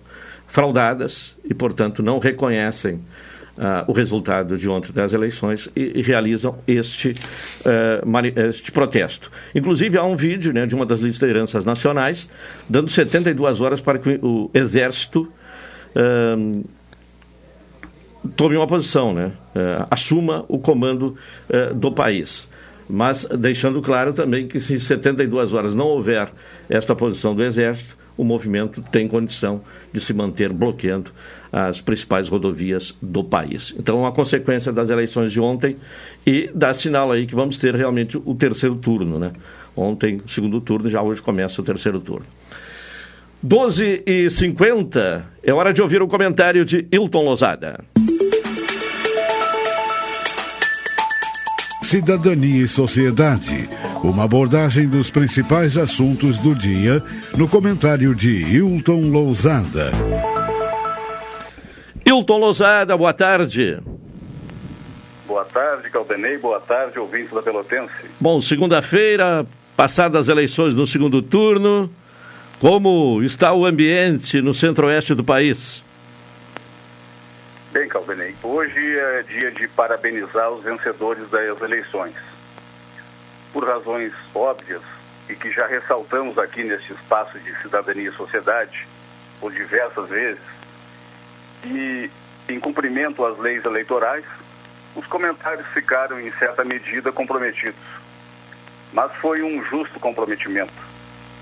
fraudadas 0.51 1.37
e, 1.45 1.55
portanto, 1.55 2.03
não 2.03 2.19
reconhecem 2.19 2.97
uh, 2.97 3.85
o 3.87 3.93
resultado 3.93 4.59
de 4.59 4.69
ontem 4.69 4.93
das 4.93 5.13
eleições 5.13 5.71
e, 5.77 6.01
e 6.01 6.03
realizam 6.03 6.59
este, 6.67 7.11
uh, 7.11 8.41
este 8.49 8.73
protesto. 8.73 9.31
Inclusive, 9.55 9.97
há 9.97 10.03
um 10.03 10.17
vídeo 10.17 10.53
né, 10.53 10.67
de 10.67 10.75
uma 10.75 10.85
das 10.85 10.99
lideranças 10.99 11.65
nacionais 11.65 12.29
dando 12.69 12.91
72 12.91 13.61
horas 13.61 13.81
para 13.81 14.01
que 14.01 14.19
o 14.21 14.51
Exército 14.53 15.33
uh, 15.95 16.65
tome 18.35 18.57
uma 18.57 18.67
posição, 18.67 19.15
né, 19.15 19.33
assuma 19.91 20.45
o 20.47 20.59
comando 20.59 21.17
do 21.75 21.91
país 21.91 22.49
mas 22.87 23.25
deixando 23.39 23.81
claro 23.81 24.13
também 24.13 24.47
que 24.49 24.61
se 24.61 24.79
72 24.79 25.55
horas 25.55 25.75
não 25.75 25.87
houver 25.87 26.29
esta 26.69 26.95
posição 26.95 27.35
do 27.35 27.43
Exército, 27.43 27.97
o 28.17 28.25
movimento 28.25 28.83
tem 28.91 29.09
condição 29.09 29.63
de 29.93 30.01
se 30.01 30.13
manter 30.13 30.53
bloqueando 30.53 31.11
as 31.53 31.81
principais 31.81 32.29
rodovias 32.29 32.97
do 33.03 33.25
país. 33.25 33.75
Então, 33.79 34.07
a 34.07 34.13
consequência 34.13 34.73
das 34.73 34.91
eleições 34.91 35.33
de 35.33 35.41
ontem 35.41 35.77
e 36.27 36.51
dá 36.55 36.73
sinal 36.73 37.11
aí 37.11 37.27
que 37.27 37.35
vamos 37.35 37.57
ter 37.57 37.75
realmente 37.75 38.17
o 38.17 38.35
terceiro 38.35 38.77
turno, 38.77 39.19
né? 39.19 39.33
Ontem, 39.77 40.21
segundo 40.27 40.61
turno, 40.61 40.89
já 40.89 41.03
hoje 41.03 41.23
começa 41.23 41.61
o 41.61 41.65
terceiro 41.65 42.01
turno. 42.01 42.27
12 43.43 44.03
e 44.07 44.29
50 44.29 45.27
é 45.43 45.53
hora 45.53 45.73
de 45.73 45.81
ouvir 45.81 46.03
o 46.03 46.09
comentário 46.09 46.65
de 46.65 46.87
Hilton 46.93 47.25
Lozada. 47.25 47.83
Cidadania 51.83 52.63
e 52.63 52.69
Sociedade. 52.69 53.69
Uma 54.03 54.25
abordagem 54.25 54.89
dos 54.89 55.11
principais 55.11 55.77
assuntos 55.77 56.39
do 56.39 56.55
dia 56.55 57.03
no 57.37 57.47
comentário 57.47 58.15
de 58.15 58.31
Hilton 58.31 59.11
Lousada. 59.11 59.91
Hilton 62.07 62.39
Lousada, 62.39 62.97
boa 62.97 63.13
tarde. 63.13 63.79
Boa 65.27 65.45
tarde, 65.45 65.91
Caldenei. 65.91 66.39
Boa 66.39 66.59
tarde, 66.61 66.99
ouvintes 66.99 67.31
da 67.31 67.43
Pelotense. 67.43 67.93
Bom, 68.19 68.41
segunda-feira, 68.41 69.47
passadas 69.77 70.23
as 70.23 70.29
eleições 70.29 70.75
no 70.75 70.87
segundo 70.87 71.21
turno, 71.21 71.91
como 72.59 73.23
está 73.23 73.53
o 73.53 73.67
ambiente 73.67 74.41
no 74.41 74.55
centro-oeste 74.55 75.15
do 75.15 75.23
país? 75.23 75.85
Bem, 77.71 77.87
Calvinei, 77.87 78.35
hoje 78.43 78.97
é 78.99 79.25
dia 79.25 79.51
de 79.51 79.69
parabenizar 79.69 80.51
os 80.51 80.65
vencedores 80.65 81.29
das 81.31 81.61
eleições. 81.61 82.15
Por 83.53 83.67
razões 83.67 84.13
óbvias 84.35 84.83
e 85.29 85.35
que 85.35 85.51
já 85.51 85.67
ressaltamos 85.67 86.39
aqui 86.39 86.65
neste 86.65 86.93
espaço 86.93 87.39
de 87.39 87.55
cidadania 87.63 88.11
e 88.11 88.13
sociedade 88.13 88.87
por 89.41 89.53
diversas 89.53 90.09
vezes, 90.09 90.43
e 91.65 92.11
em 92.49 92.61
cumprimento 92.61 93.25
às 93.25 93.39
leis 93.39 93.65
eleitorais, 93.65 94.25
os 94.95 95.07
comentários 95.07 95.67
ficaram 95.69 96.21
em 96.21 96.31
certa 96.33 96.65
medida 96.65 97.13
comprometidos. 97.13 97.81
Mas 98.93 99.13
foi 99.17 99.43
um 99.43 99.63
justo 99.65 100.01
comprometimento, 100.01 100.73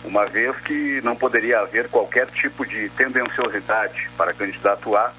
uma 0.04 0.26
vez 0.26 0.54
que 0.58 1.00
não 1.02 1.16
poderia 1.16 1.60
haver 1.60 1.88
qualquer 1.88 2.26
tipo 2.30 2.66
de 2.66 2.90
tendenciosidade 2.90 4.08
para 4.16 4.34
candidato 4.34 4.94
A 4.94 5.12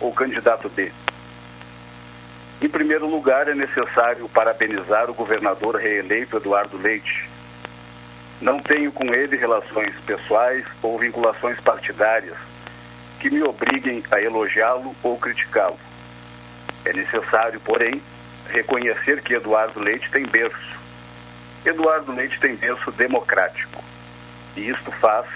ou 0.00 0.12
candidato 0.12 0.68
B. 0.68 0.92
Em 2.60 2.68
primeiro 2.68 3.06
lugar, 3.06 3.46
é 3.46 3.54
necessário 3.54 4.28
parabenizar 4.28 5.08
o 5.08 5.14
governador 5.14 5.76
reeleito 5.76 6.36
Eduardo 6.36 6.76
Leite. 6.76 7.28
Não 8.40 8.58
tenho 8.58 8.90
com 8.90 9.04
ele 9.14 9.36
relações 9.36 9.94
pessoais 10.04 10.64
ou 10.82 10.98
vinculações 10.98 11.60
partidárias 11.60 12.36
que 13.20 13.30
me 13.30 13.42
obriguem 13.42 14.02
a 14.10 14.20
elogiá-lo 14.20 14.94
ou 15.04 15.16
criticá-lo. 15.18 15.78
É 16.84 16.92
necessário, 16.92 17.60
porém, 17.60 18.02
reconhecer 18.48 19.22
que 19.22 19.34
Eduardo 19.34 19.78
Leite 19.78 20.10
tem 20.10 20.26
berço. 20.26 20.78
Eduardo 21.64 22.12
Leite 22.12 22.40
tem 22.40 22.56
berço 22.56 22.90
democrático. 22.92 23.84
E 24.56 24.68
isto 24.68 24.90
faz 24.92 25.26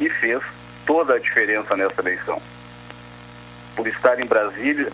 e 0.00 0.08
fez 0.08 0.42
toda 0.86 1.14
a 1.14 1.18
diferença 1.18 1.76
nessa 1.76 2.00
eleição. 2.00 2.40
Por 3.76 3.86
estar 3.86 4.18
em 4.20 4.26
Brasília, 4.26 4.90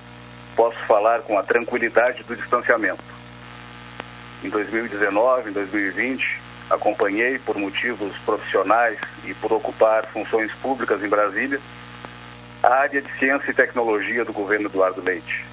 posso 0.59 0.77
falar 0.89 1.21
com 1.21 1.39
a 1.39 1.43
tranquilidade 1.45 2.25
do 2.25 2.35
distanciamento. 2.35 3.05
Em 4.43 4.49
2019, 4.49 5.51
em 5.51 5.53
2020, 5.53 6.41
acompanhei 6.69 7.39
por 7.39 7.57
motivos 7.57 8.13
profissionais 8.27 8.99
e 9.25 9.33
por 9.35 9.53
ocupar 9.53 10.07
funções 10.07 10.53
públicas 10.55 11.01
em 11.05 11.09
Brasília 11.09 11.61
a 12.61 12.75
área 12.75 13.01
de 13.01 13.19
ciência 13.21 13.53
e 13.53 13.55
tecnologia 13.55 14.25
do 14.25 14.33
governo 14.33 14.67
Eduardo 14.67 15.01
Leite. 15.01 15.47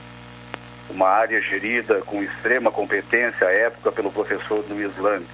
Uma 0.89 1.07
área 1.07 1.39
gerida 1.39 2.01
com 2.01 2.23
extrema 2.23 2.71
competência 2.71 3.47
à 3.47 3.51
época 3.51 3.91
pelo 3.91 4.11
professor 4.11 4.65
Luiz 4.67 4.97
Lame. 4.97 5.27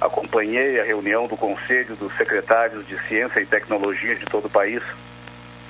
Acompanhei 0.00 0.80
a 0.80 0.84
reunião 0.84 1.26
do 1.26 1.36
Conselho 1.36 1.94
dos 1.96 2.16
Secretários 2.16 2.86
de 2.88 2.98
Ciência 3.06 3.40
e 3.40 3.44
Tecnologia 3.44 4.16
de 4.16 4.24
todo 4.24 4.46
o 4.46 4.50
país, 4.50 4.82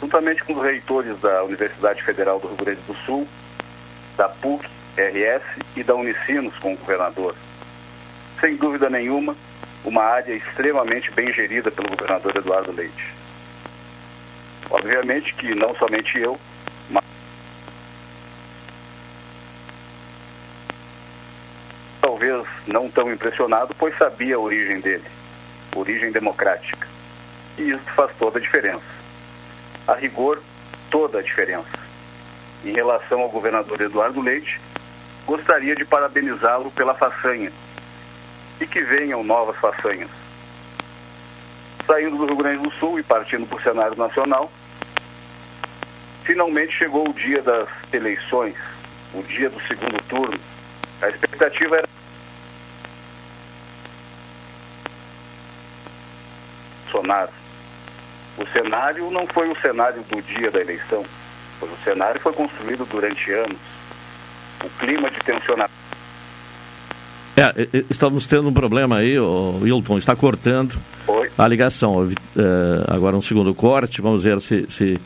juntamente 0.03 0.43
com 0.43 0.55
os 0.55 0.63
reitores 0.63 1.17
da 1.21 1.45
Universidade 1.45 2.03
Federal 2.03 2.41
do 2.41 2.49
Rio 2.49 2.57
Grande 2.57 2.81
do 2.89 2.95
Sul, 3.07 3.27
da 4.17 4.29
PUC, 4.29 4.69
RS 4.97 5.43
e 5.77 5.85
da 5.85 5.95
Unicinos 5.95 6.59
com 6.59 6.75
o 6.75 6.77
governador. 6.77 7.37
Sem 8.41 8.57
dúvida 8.57 8.91
nenhuma, 8.91 9.37
uma 9.85 10.03
área 10.03 10.35
extremamente 10.35 11.09
bem 11.13 11.33
gerida 11.33 11.71
pelo 11.71 11.89
governador 11.89 12.37
Eduardo 12.37 12.73
Leite. 12.73 13.15
Obviamente 14.69 15.33
que 15.35 15.55
não 15.55 15.73
somente 15.77 16.19
eu, 16.19 16.37
mas 16.91 17.05
talvez 22.01 22.45
não 22.67 22.91
tão 22.91 23.13
impressionado, 23.13 23.73
pois 23.79 23.97
sabia 23.97 24.35
a 24.35 24.41
origem 24.41 24.81
dele, 24.81 25.05
origem 25.77 26.11
democrática. 26.11 26.89
E 27.57 27.71
isso 27.71 27.93
faz 27.95 28.11
toda 28.19 28.39
a 28.39 28.43
diferença. 28.43 29.02
A 29.87 29.95
rigor, 29.95 30.43
toda 30.91 31.19
a 31.19 31.23
diferença. 31.23 31.79
Em 32.65 32.73
relação 32.73 33.21
ao 33.21 33.29
governador 33.29 33.81
Eduardo 33.81 34.21
Leite, 34.21 34.61
gostaria 35.27 35.75
de 35.75 35.85
parabenizá-lo 35.85 36.71
pela 36.71 36.95
façanha 36.95 37.53
e 38.61 38.67
que 38.67 38.83
venham 38.83 39.25
novas 39.25 39.57
façanhas. 39.57 40.11
Saindo 41.87 42.17
do 42.17 42.27
Rio 42.27 42.37
Grande 42.37 42.63
do 42.63 42.71
Sul 42.75 43.01
e 43.01 43.03
partindo 43.03 43.47
para 43.47 43.59
o 43.59 43.63
cenário 43.63 43.97
nacional, 43.97 44.53
finalmente 46.23 46.73
chegou 46.73 47.09
o 47.09 47.13
dia 47.13 47.43
das 47.43 47.69
eleições, 47.93 48.55
o 49.13 49.23
dia 49.23 49.51
do 49.51 49.61
segundo 49.63 50.01
turno. 50.05 50.39
A 51.01 51.09
expectativa 51.09 51.79
era 51.79 51.89
Bolsonaro. 56.93 57.42
O 58.37 58.47
cenário 58.47 59.11
não 59.11 59.27
foi 59.27 59.49
o 59.51 59.61
cenário 59.61 60.03
do 60.11 60.23
dia 60.23 60.51
da 60.51 60.61
eleição, 60.61 61.05
pois 61.61 61.73
o 61.73 61.77
cenário 61.85 62.21
foi 62.21 62.33
construído 62.33 62.87
durante 62.89 63.31
anos. 63.33 63.59
O 64.65 64.71
clima 64.79 65.11
de 65.11 65.19
tensionamento. 65.21 65.83
É, 67.37 67.85
estamos 67.91 68.27
tendo 68.27 68.49
um 68.49 68.53
problema 68.53 68.99
aí, 68.99 69.19
o 69.19 69.59
Wilton 69.63 69.97
está 69.97 70.15
cortando 70.15 70.79
Oi? 71.07 71.31
a 71.37 71.49
ligação. 71.49 71.95
Uh, 72.03 72.13
agora 72.87 73.17
um 73.17 73.23
segundo 73.23 73.55
corte, 73.55 74.03
vamos 74.03 74.23
ver 74.23 74.41
se, 74.41 74.67
se 74.69 75.01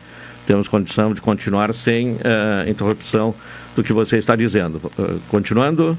temos 0.47 0.69
condição 0.69 1.15
de 1.15 1.21
continuar 1.21 1.73
sem 1.73 2.15
uh, 2.15 2.69
interrupção 2.69 3.35
do 3.75 3.83
que 3.83 3.93
você 3.93 4.19
está 4.19 4.35
dizendo. 4.35 4.91
Uh, 4.99 5.21
continuando. 5.29 5.97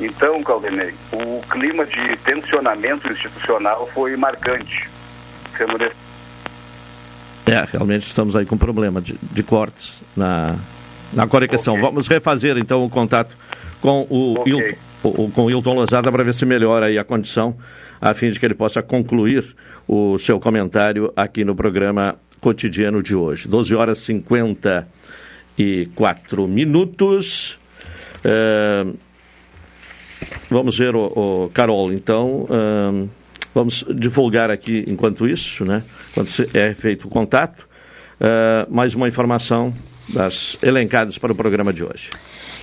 Então, 0.00 0.42
Caldenei, 0.42 0.92
o 1.12 1.40
clima 1.48 1.86
de 1.86 2.16
tensionamento 2.24 3.10
institucional 3.10 3.88
foi 3.94 4.16
marcante. 4.16 4.88
É, 7.46 7.62
realmente 7.70 8.06
estamos 8.06 8.34
aí 8.36 8.46
com 8.46 8.56
problema 8.56 9.02
de, 9.02 9.16
de 9.20 9.42
cortes 9.42 10.04
na, 10.16 10.56
na 11.12 11.26
conexão. 11.26 11.74
Okay. 11.74 11.84
Vamos 11.84 12.06
refazer 12.08 12.56
então 12.56 12.82
o 12.84 12.90
contato 12.90 13.36
com 13.80 14.06
o, 14.08 14.40
okay. 14.40 14.52
Hilton, 14.52 14.76
o, 15.02 15.28
com 15.30 15.44
o 15.44 15.50
Hilton 15.50 15.74
Lozada 15.74 16.10
para 16.10 16.24
ver 16.24 16.32
se 16.34 16.46
melhora 16.46 16.86
aí 16.86 16.98
a 16.98 17.04
condição, 17.04 17.54
a 18.00 18.14
fim 18.14 18.30
de 18.30 18.40
que 18.40 18.46
ele 18.46 18.54
possa 18.54 18.82
concluir 18.82 19.54
o 19.86 20.18
seu 20.18 20.40
comentário 20.40 21.12
aqui 21.14 21.44
no 21.44 21.54
programa 21.54 22.16
cotidiano 22.40 23.02
de 23.02 23.14
hoje. 23.14 23.46
12 23.46 23.74
horas 23.74 23.98
e 23.98 24.06
54 24.06 26.48
minutos. 26.48 27.58
É, 28.24 28.86
vamos 30.48 30.78
ver, 30.78 30.96
o, 30.96 31.44
o 31.44 31.50
Carol, 31.52 31.92
então, 31.92 32.48
é, 32.50 33.04
vamos 33.54 33.84
divulgar 33.94 34.50
aqui, 34.50 34.84
enquanto 34.88 35.28
isso, 35.28 35.64
né, 35.64 35.82
quando 36.12 36.28
é 36.52 36.74
feito 36.74 37.06
o 37.06 37.10
contato, 37.10 37.66
é, 38.20 38.66
mais 38.68 38.94
uma 38.94 39.08
informação 39.08 39.72
das 40.08 40.58
elencadas 40.62 41.16
para 41.16 41.32
o 41.32 41.34
programa 41.34 41.72
de 41.72 41.84
hoje. 41.84 42.10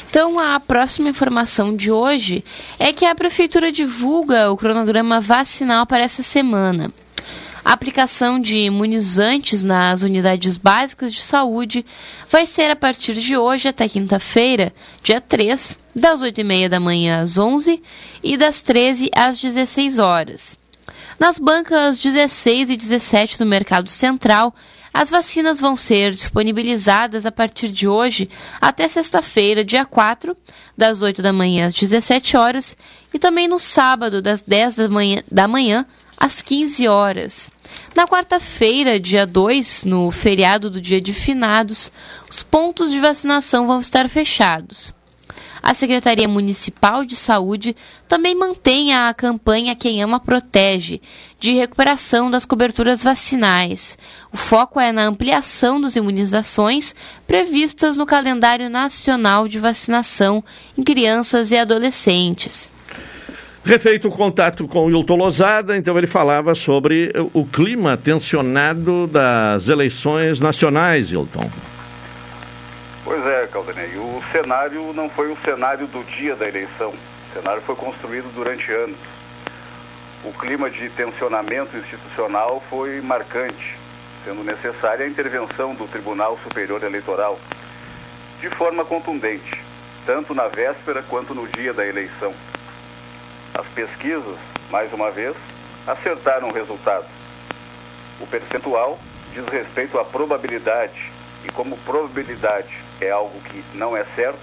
Então, 0.09 0.37
a 0.37 0.59
próxima 0.59 1.09
informação 1.09 1.73
de 1.73 1.89
hoje 1.89 2.43
é 2.77 2.91
que 2.91 3.05
a 3.05 3.15
Prefeitura 3.15 3.71
divulga 3.71 4.51
o 4.51 4.57
cronograma 4.57 5.21
vacinal 5.21 5.87
para 5.87 6.03
essa 6.03 6.21
semana. 6.21 6.91
A 7.63 7.73
aplicação 7.73 8.39
de 8.39 8.57
imunizantes 8.57 9.63
nas 9.63 10.01
unidades 10.01 10.57
básicas 10.57 11.13
de 11.13 11.21
saúde 11.21 11.85
vai 12.29 12.45
ser 12.45 12.71
a 12.71 12.75
partir 12.75 13.13
de 13.13 13.37
hoje 13.37 13.69
até 13.69 13.87
quinta-feira, 13.87 14.73
dia 15.01 15.21
3, 15.21 15.77
das 15.95 16.21
8h30 16.21 16.67
da 16.67 16.79
manhã 16.79 17.21
às 17.21 17.37
11 17.37 17.81
e 18.23 18.35
das 18.35 18.61
13 18.61 19.11
às 19.15 19.39
16 19.39 19.99
horas. 19.99 20.60
Nas 21.21 21.37
bancas 21.37 21.99
16 21.99 22.71
e 22.71 22.75
17 22.75 23.37
do 23.37 23.45
Mercado 23.45 23.87
Central, 23.87 24.55
as 24.91 25.07
vacinas 25.07 25.59
vão 25.59 25.75
ser 25.75 26.15
disponibilizadas 26.15 27.27
a 27.27 27.31
partir 27.31 27.67
de 27.67 27.87
hoje 27.87 28.27
até 28.59 28.87
sexta-feira, 28.87 29.63
dia 29.63 29.85
4, 29.85 30.35
das 30.75 31.03
8 31.03 31.21
da 31.21 31.31
manhã 31.31 31.67
às 31.67 31.75
17 31.75 32.35
horas, 32.35 32.75
e 33.13 33.19
também 33.19 33.47
no 33.47 33.59
sábado, 33.59 34.19
das 34.19 34.41
10 34.41 34.77
da 34.77 34.89
manhã, 34.89 35.23
da 35.31 35.47
manhã 35.47 35.85
às 36.17 36.41
15 36.41 36.87
horas. 36.87 37.51
Na 37.93 38.07
quarta-feira, 38.07 38.99
dia 38.99 39.27
2, 39.27 39.83
no 39.83 40.09
feriado 40.09 40.71
do 40.71 40.81
Dia 40.81 40.99
de 40.99 41.13
Finados, 41.13 41.91
os 42.27 42.41
pontos 42.41 42.89
de 42.89 42.99
vacinação 42.99 43.67
vão 43.67 43.79
estar 43.79 44.09
fechados. 44.09 44.91
A 45.63 45.73
Secretaria 45.73 46.27
Municipal 46.27 47.05
de 47.05 47.15
Saúde 47.15 47.75
também 48.07 48.33
mantém 48.33 48.93
a 48.95 49.13
campanha 49.13 49.75
Quem 49.75 50.01
Ama 50.01 50.19
Protege, 50.19 51.01
de 51.39 51.53
recuperação 51.53 52.31
das 52.31 52.45
coberturas 52.45 53.03
vacinais. 53.03 53.97
O 54.33 54.37
foco 54.37 54.79
é 54.79 54.91
na 54.91 55.05
ampliação 55.05 55.79
das 55.79 55.95
imunizações 55.95 56.95
previstas 57.27 57.95
no 57.95 58.05
calendário 58.05 58.69
nacional 58.69 59.47
de 59.47 59.59
vacinação 59.59 60.43
em 60.77 60.83
crianças 60.83 61.51
e 61.51 61.57
adolescentes. 61.57 62.71
Refeito 63.63 64.07
o 64.07 64.11
contato 64.11 64.67
com 64.67 64.87
o 64.87 64.89
Hilton 64.89 65.15
Lozada, 65.15 65.77
então 65.77 65.95
ele 65.95 66.07
falava 66.07 66.55
sobre 66.55 67.13
o 67.31 67.45
clima 67.45 67.95
tensionado 67.95 69.05
das 69.05 69.69
eleições 69.69 70.39
nacionais, 70.39 71.11
Hilton. 71.11 71.47
Pois 73.03 73.25
é, 73.25 73.47
Caldanei. 73.47 73.95
O 73.95 74.21
cenário 74.31 74.93
não 74.93 75.09
foi 75.09 75.31
o 75.31 75.37
cenário 75.43 75.87
do 75.87 76.03
dia 76.03 76.35
da 76.35 76.47
eleição. 76.47 76.89
O 76.91 77.33
cenário 77.33 77.61
foi 77.63 77.75
construído 77.75 78.31
durante 78.35 78.71
anos. 78.71 78.99
O 80.23 80.31
clima 80.31 80.69
de 80.69 80.87
tensionamento 80.91 81.75
institucional 81.75 82.61
foi 82.69 83.01
marcante, 83.01 83.75
sendo 84.23 84.43
necessária 84.43 85.03
a 85.03 85.09
intervenção 85.09 85.73
do 85.73 85.87
Tribunal 85.87 86.37
Superior 86.43 86.83
Eleitoral 86.83 87.39
de 88.39 88.49
forma 88.49 88.85
contundente, 88.85 89.63
tanto 90.05 90.35
na 90.35 90.47
véspera 90.47 91.03
quanto 91.09 91.33
no 91.33 91.47
dia 91.47 91.73
da 91.73 91.85
eleição. 91.85 92.33
As 93.53 93.65
pesquisas, 93.67 94.37
mais 94.69 94.93
uma 94.93 95.09
vez, 95.09 95.35
acertaram 95.87 96.49
o 96.49 96.53
resultado. 96.53 97.05
O 98.19 98.27
percentual 98.27 98.99
diz 99.33 99.45
respeito 99.47 99.99
à 99.99 100.05
probabilidade, 100.05 101.11
e 101.43 101.51
como 101.51 101.77
probabilidade 101.77 102.90
é 103.05 103.09
algo 103.09 103.39
que 103.41 103.63
não 103.73 103.97
é 103.97 104.05
certo, 104.15 104.39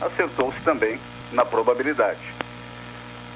acertou-se 0.00 0.60
também 0.60 0.98
na 1.32 1.44
probabilidade. 1.44 2.20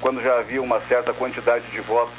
Quando 0.01 0.21
já 0.21 0.39
havia 0.39 0.61
uma 0.61 0.79
certa 0.81 1.13
quantidade 1.13 1.65
de 1.67 1.81
votos, 1.81 2.13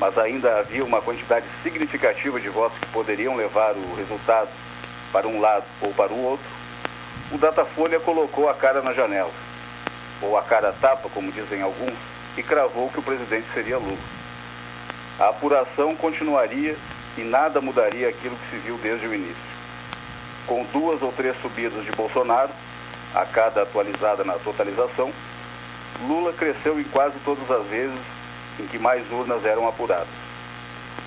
mas 0.00 0.16
ainda 0.16 0.58
havia 0.58 0.84
uma 0.84 1.02
quantidade 1.02 1.44
significativa 1.62 2.40
de 2.40 2.48
votos 2.48 2.78
que 2.78 2.86
poderiam 2.86 3.36
levar 3.36 3.72
o 3.72 3.94
resultado 3.96 4.48
para 5.12 5.26
um 5.26 5.40
lado 5.40 5.64
ou 5.80 5.92
para 5.92 6.12
o 6.12 6.24
outro, 6.24 6.46
o 7.32 7.38
Datafolha 7.38 8.00
colocou 8.00 8.48
a 8.48 8.54
cara 8.54 8.80
na 8.80 8.92
janela, 8.92 9.30
ou 10.22 10.36
a 10.38 10.42
cara 10.42 10.72
tapa, 10.80 11.08
como 11.10 11.32
dizem 11.32 11.62
alguns, 11.62 11.94
e 12.36 12.42
cravou 12.42 12.88
que 12.90 13.00
o 13.00 13.02
presidente 13.02 13.46
seria 13.52 13.78
Lula. 13.78 13.98
A 15.18 15.28
apuração 15.30 15.96
continuaria 15.96 16.76
e 17.16 17.22
nada 17.22 17.60
mudaria 17.60 18.08
aquilo 18.08 18.36
que 18.36 18.50
se 18.50 18.56
viu 18.58 18.78
desde 18.78 19.06
o 19.06 19.14
início 19.14 19.47
com 20.48 20.64
duas 20.72 21.00
ou 21.02 21.12
três 21.12 21.40
subidas 21.42 21.84
de 21.84 21.92
Bolsonaro, 21.92 22.50
a 23.14 23.24
cada 23.26 23.62
atualizada 23.62 24.24
na 24.24 24.32
totalização, 24.34 25.12
Lula 26.06 26.32
cresceu 26.32 26.80
em 26.80 26.84
quase 26.84 27.16
todas 27.24 27.48
as 27.50 27.66
vezes 27.66 27.98
em 28.58 28.66
que 28.66 28.78
mais 28.78 29.08
urnas 29.12 29.44
eram 29.44 29.68
apuradas. 29.68 30.08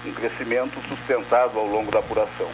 Um 0.06 0.14
crescimento 0.14 0.80
sustentado 0.88 1.58
ao 1.58 1.66
longo 1.66 1.92
da 1.92 2.00
apuração. 2.00 2.50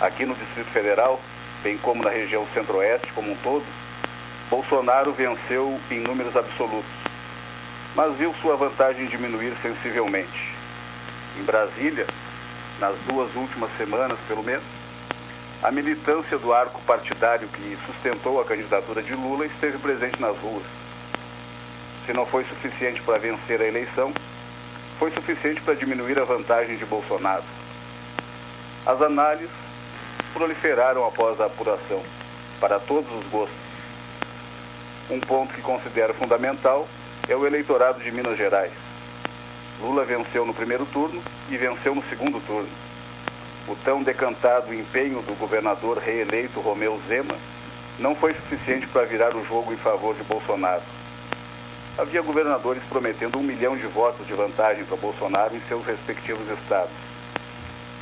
Aqui 0.00 0.24
no 0.24 0.34
Distrito 0.34 0.70
Federal, 0.70 1.20
bem 1.62 1.76
como 1.78 2.02
na 2.02 2.10
região 2.10 2.46
centro-oeste 2.54 3.12
como 3.12 3.32
um 3.32 3.36
todo, 3.36 3.64
Bolsonaro 4.50 5.12
venceu 5.12 5.78
em 5.90 6.00
números 6.00 6.36
absolutos, 6.36 6.90
mas 7.94 8.16
viu 8.16 8.34
sua 8.40 8.56
vantagem 8.56 9.06
diminuir 9.06 9.54
sensivelmente. 9.62 10.54
Em 11.38 11.42
Brasília, 11.42 12.06
nas 12.80 12.96
duas 13.06 13.34
últimas 13.34 13.70
semanas 13.76 14.18
pelo 14.26 14.42
menos, 14.42 14.64
a 15.62 15.70
militância 15.70 16.36
do 16.38 16.52
arco 16.52 16.80
partidário 16.82 17.46
que 17.46 17.78
sustentou 17.86 18.40
a 18.40 18.44
candidatura 18.44 19.00
de 19.00 19.14
Lula 19.14 19.46
esteve 19.46 19.78
presente 19.78 20.20
nas 20.20 20.36
ruas. 20.36 20.64
Se 22.04 22.12
não 22.12 22.26
foi 22.26 22.44
suficiente 22.44 23.00
para 23.02 23.20
vencer 23.20 23.60
a 23.60 23.66
eleição, 23.66 24.12
foi 24.98 25.12
suficiente 25.12 25.60
para 25.60 25.74
diminuir 25.74 26.20
a 26.20 26.24
vantagem 26.24 26.76
de 26.76 26.84
Bolsonaro. 26.84 27.44
As 28.84 29.00
análises 29.00 29.50
proliferaram 30.34 31.06
após 31.06 31.40
a 31.40 31.46
apuração, 31.46 32.02
para 32.58 32.80
todos 32.80 33.10
os 33.12 33.24
gostos. 33.30 33.56
Um 35.08 35.20
ponto 35.20 35.54
que 35.54 35.62
considero 35.62 36.12
fundamental 36.14 36.88
é 37.28 37.36
o 37.36 37.46
eleitorado 37.46 38.00
de 38.00 38.10
Minas 38.10 38.36
Gerais. 38.36 38.72
Lula 39.80 40.04
venceu 40.04 40.44
no 40.44 40.54
primeiro 40.54 40.86
turno 40.86 41.22
e 41.48 41.56
venceu 41.56 41.94
no 41.94 42.02
segundo 42.08 42.44
turno. 42.44 42.81
O 43.68 43.76
tão 43.76 44.02
decantado 44.02 44.74
empenho 44.74 45.22
do 45.22 45.34
governador 45.38 45.98
reeleito 45.98 46.60
Romeu 46.60 47.00
Zema 47.06 47.36
não 47.98 48.14
foi 48.14 48.34
suficiente 48.34 48.88
para 48.88 49.04
virar 49.04 49.36
o 49.36 49.44
jogo 49.46 49.72
em 49.72 49.76
favor 49.76 50.16
de 50.16 50.24
Bolsonaro. 50.24 50.82
Havia 51.96 52.22
governadores 52.22 52.82
prometendo 52.88 53.38
um 53.38 53.42
milhão 53.42 53.76
de 53.76 53.86
votos 53.86 54.26
de 54.26 54.32
vantagem 54.32 54.84
para 54.84 54.96
Bolsonaro 54.96 55.54
em 55.54 55.60
seus 55.68 55.86
respectivos 55.86 56.42
estados. 56.58 56.90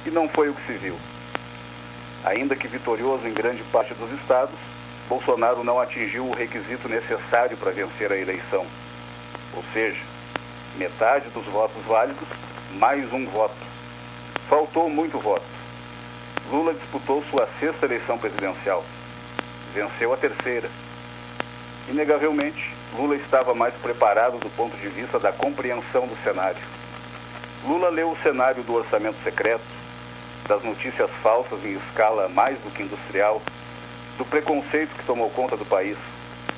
E 0.06 0.10
não 0.10 0.28
foi 0.28 0.48
o 0.48 0.54
que 0.54 0.66
se 0.66 0.78
viu. 0.78 0.96
Ainda 2.24 2.56
que 2.56 2.68
vitorioso 2.68 3.26
em 3.26 3.34
grande 3.34 3.62
parte 3.64 3.92
dos 3.92 4.10
estados, 4.18 4.54
Bolsonaro 5.08 5.62
não 5.62 5.78
atingiu 5.78 6.24
o 6.24 6.34
requisito 6.34 6.88
necessário 6.88 7.56
para 7.56 7.72
vencer 7.72 8.10
a 8.10 8.16
eleição. 8.16 8.64
Ou 9.54 9.64
seja, 9.74 10.00
metade 10.76 11.28
dos 11.30 11.44
votos 11.46 11.84
válidos, 11.84 12.28
mais 12.72 13.12
um 13.12 13.26
voto. 13.26 13.69
Faltou 14.50 14.90
muito 14.90 15.16
voto. 15.16 15.44
Lula 16.50 16.74
disputou 16.74 17.22
sua 17.30 17.48
sexta 17.60 17.86
eleição 17.86 18.18
presidencial. 18.18 18.84
Venceu 19.72 20.12
a 20.12 20.16
terceira. 20.16 20.68
Inegavelmente, 21.88 22.74
Lula 22.92 23.14
estava 23.14 23.54
mais 23.54 23.72
preparado 23.74 24.40
do 24.40 24.50
ponto 24.56 24.76
de 24.76 24.88
vista 24.88 25.20
da 25.20 25.32
compreensão 25.32 26.04
do 26.04 26.20
cenário. 26.24 26.60
Lula 27.64 27.90
leu 27.90 28.10
o 28.10 28.18
cenário 28.24 28.64
do 28.64 28.74
orçamento 28.74 29.22
secreto, 29.22 29.62
das 30.48 30.64
notícias 30.64 31.08
falsas 31.22 31.64
em 31.64 31.76
escala 31.76 32.28
mais 32.28 32.58
do 32.58 32.74
que 32.74 32.82
industrial, 32.82 33.40
do 34.18 34.24
preconceito 34.24 34.90
que 34.98 35.06
tomou 35.06 35.30
conta 35.30 35.56
do 35.56 35.64
país, 35.64 35.96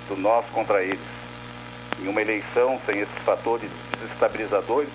do 0.09 0.17
nós 0.17 0.47
contra 0.55 0.83
eles. 0.83 0.99
Em 2.01 2.09
uma 2.09 2.23
eleição 2.23 2.81
sem 2.87 3.01
esses 3.01 3.19
fatores 3.19 3.69
desestabilizadores, 4.01 4.89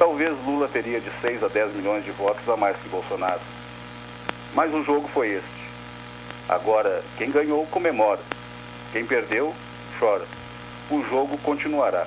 talvez 0.00 0.32
Lula 0.46 0.66
teria 0.66 0.98
de 0.98 1.10
6 1.20 1.44
a 1.44 1.48
10 1.48 1.74
milhões 1.74 2.02
de 2.02 2.10
votos 2.10 2.48
a 2.48 2.56
mais 2.56 2.74
que 2.78 2.88
Bolsonaro. 2.88 3.40
Mas 4.54 4.72
o 4.72 4.82
jogo 4.82 5.06
foi 5.12 5.34
este. 5.34 5.60
Agora, 6.48 7.04
quem 7.18 7.30
ganhou, 7.30 7.66
comemora. 7.66 8.20
Quem 8.92 9.04
perdeu, 9.04 9.54
chora. 9.98 10.24
O 10.90 11.04
jogo 11.04 11.36
continuará. 11.38 12.06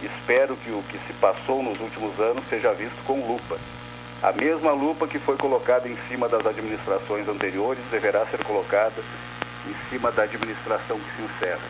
Espero 0.00 0.56
que 0.56 0.70
o 0.70 0.82
que 0.84 0.98
se 1.06 1.12
passou 1.14 1.60
nos 1.60 1.80
últimos 1.80 2.18
anos 2.20 2.42
seja 2.48 2.72
visto 2.72 3.04
com 3.04 3.26
lupa 3.26 3.58
a 4.22 4.30
mesma 4.30 4.70
lupa 4.70 5.08
que 5.08 5.18
foi 5.18 5.36
colocada 5.36 5.88
em 5.88 5.96
cima 6.08 6.28
das 6.28 6.46
administrações 6.46 7.28
anteriores 7.28 7.82
deverá 7.90 8.24
ser 8.26 8.38
colocada 8.44 9.02
em 9.66 9.74
cima 9.90 10.12
da 10.12 10.22
administração 10.22 10.96
que 10.96 11.16
se 11.16 11.22
encerra. 11.22 11.66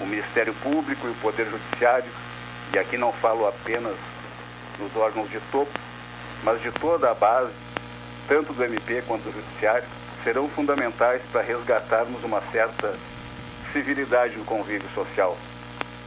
O 0.00 0.06
Ministério 0.06 0.54
Público 0.62 1.08
e 1.08 1.10
o 1.10 1.14
Poder 1.14 1.46
Judiciário, 1.50 2.08
e 2.72 2.78
aqui 2.78 2.96
não 2.96 3.12
falo 3.12 3.48
apenas 3.48 3.96
dos 4.80 4.96
órgãos 4.96 5.30
de 5.30 5.38
topo, 5.52 5.70
mas 6.42 6.60
de 6.60 6.72
toda 6.72 7.10
a 7.10 7.14
base, 7.14 7.52
tanto 8.26 8.52
do 8.52 8.64
MP 8.64 9.02
quanto 9.06 9.22
do 9.22 9.32
Judiciário, 9.32 9.86
serão 10.24 10.48
fundamentais 10.48 11.22
para 11.30 11.42
resgatarmos 11.42 12.24
uma 12.24 12.42
certa 12.50 12.94
civilidade 13.72 14.36
no 14.36 14.44
convívio 14.44 14.88
social, 14.94 15.36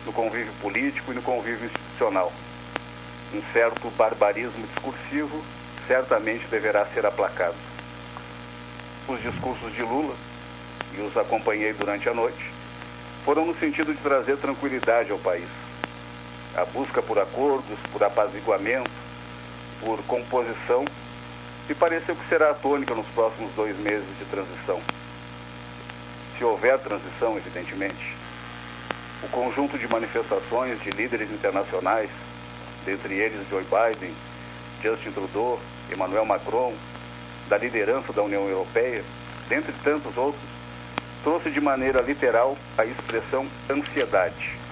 no 0.05 0.11
convívio 0.11 0.51
político 0.61 1.11
e 1.11 1.15
no 1.15 1.21
convívio 1.21 1.65
institucional 1.65 2.31
um 3.33 3.41
certo 3.51 3.89
barbarismo 3.91 4.65
discursivo 4.67 5.43
certamente 5.87 6.45
deverá 6.47 6.85
ser 6.93 7.05
aplacado. 7.05 7.55
Os 9.07 9.21
discursos 9.21 9.73
de 9.73 9.81
Lula, 9.81 10.15
e 10.95 11.01
os 11.01 11.17
acompanhei 11.17 11.73
durante 11.73 12.07
a 12.07 12.13
noite, 12.13 12.51
foram 13.25 13.45
no 13.45 13.55
sentido 13.57 13.93
de 13.93 13.99
trazer 13.99 14.37
tranquilidade 14.37 15.11
ao 15.11 15.17
país. 15.17 15.47
A 16.55 16.65
busca 16.65 17.01
por 17.01 17.17
acordos, 17.17 17.79
por 17.91 18.03
apaziguamento, 18.03 18.89
por 19.81 20.01
composição, 20.03 20.85
me 21.67 21.73
pareceu 21.73 22.15
que 22.15 22.29
será 22.29 22.51
a 22.51 22.53
tônica 22.53 22.93
nos 22.93 23.07
próximos 23.07 23.51
dois 23.55 23.77
meses 23.79 24.07
de 24.19 24.25
transição. 24.25 24.79
Se 26.37 26.43
houver 26.43 26.77
transição, 26.79 27.37
evidentemente, 27.37 28.15
o 29.23 29.27
conjunto 29.29 29.77
de 29.77 29.87
manifestações 29.87 30.79
de 30.81 30.89
líderes 30.91 31.31
internacionais 31.31 32.09
dentre 32.85 33.15
eles 33.15 33.47
Joe 33.49 33.63
Biden, 33.63 34.13
Justin 34.81 35.11
Trudeau, 35.11 35.59
Emmanuel 35.91 36.25
Macron, 36.25 36.73
da 37.49 37.57
liderança 37.57 38.13
da 38.13 38.21
União 38.21 38.47
Europeia, 38.47 39.03
dentre 39.49 39.73
tantos 39.83 40.15
outros, 40.17 40.43
trouxe 41.23 41.49
de 41.49 41.61
maneira 41.61 42.01
literal 42.01 42.57
a 42.77 42.85
expressão 42.85 43.47
ansiedade. 43.69 44.62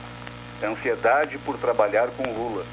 Ansiedade 0.63 1.37
por 1.39 1.57
trabalhar 1.57 2.07
com 2.09 2.23
Lula 2.23 2.65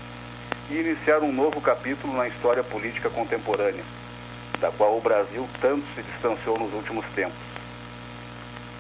e 0.71 0.75
iniciar 0.75 1.21
um 1.21 1.33
novo 1.33 1.61
capítulo 1.61 2.17
na 2.17 2.29
história 2.29 2.63
política 2.63 3.09
contemporânea, 3.09 3.85
da 4.61 4.71
qual 4.71 4.97
o 4.97 5.01
Brasil 5.01 5.49
tanto 5.61 5.85
se 5.95 6.03
distanciou 6.03 6.59
nos 6.59 6.73
últimos 6.75 7.07
tempos. 7.15 7.39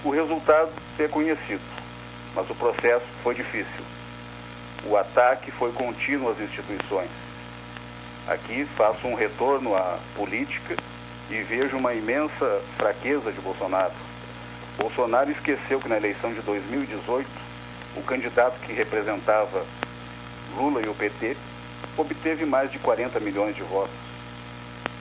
O 0.04 0.10
resultado 0.10 0.70
é 0.98 1.08
conhecido, 1.08 1.62
mas 2.34 2.48
o 2.50 2.54
processo 2.54 3.06
foi 3.22 3.34
difícil 3.34 3.84
o 4.84 4.96
ataque 4.96 5.50
foi 5.50 5.72
contínuo 5.72 6.30
às 6.30 6.40
instituições. 6.40 7.10
Aqui 8.26 8.66
faço 8.76 9.06
um 9.06 9.14
retorno 9.14 9.74
à 9.74 9.98
política 10.14 10.76
e 11.30 11.42
vejo 11.42 11.76
uma 11.76 11.94
imensa 11.94 12.60
fraqueza 12.76 13.32
de 13.32 13.40
Bolsonaro. 13.40 13.92
Bolsonaro 14.78 15.30
esqueceu 15.30 15.80
que 15.80 15.88
na 15.88 15.96
eleição 15.96 16.32
de 16.32 16.40
2018, 16.40 17.28
o 17.98 18.02
candidato 18.02 18.58
que 18.60 18.72
representava 18.72 19.64
Lula 20.56 20.80
e 20.80 20.88
o 20.88 20.94
PT 20.94 21.36
obteve 21.96 22.44
mais 22.44 22.70
de 22.70 22.78
40 22.78 23.18
milhões 23.20 23.56
de 23.56 23.62
votos. 23.62 23.90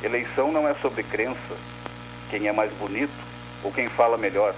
Eleição 0.04 0.52
não 0.52 0.68
é 0.68 0.74
sobre 0.76 1.04
crença, 1.04 1.56
quem 2.30 2.48
é 2.48 2.52
mais 2.52 2.72
bonito 2.74 3.14
ou 3.64 3.72
quem 3.72 3.88
fala 3.88 4.18
melhor. 4.18 4.54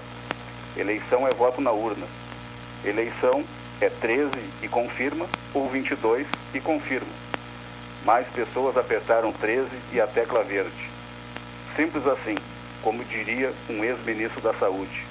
Eleição 0.76 1.26
é 1.26 1.30
voto 1.30 1.60
na 1.60 1.70
urna. 1.70 2.06
Eleição 2.84 3.44
é 3.80 3.90
13 3.90 4.30
e 4.62 4.68
confirma 4.68 5.26
ou 5.52 5.68
22 5.68 6.26
e 6.54 6.60
confirma. 6.60 7.12
Mais 8.04 8.26
pessoas 8.28 8.76
apertaram 8.76 9.32
13 9.32 9.68
e 9.92 10.00
a 10.00 10.06
tecla 10.06 10.42
verde. 10.42 10.90
Simples 11.76 12.06
assim, 12.06 12.36
como 12.82 13.04
diria 13.04 13.52
um 13.68 13.84
ex-ministro 13.84 14.40
da 14.40 14.54
Saúde. 14.54 15.04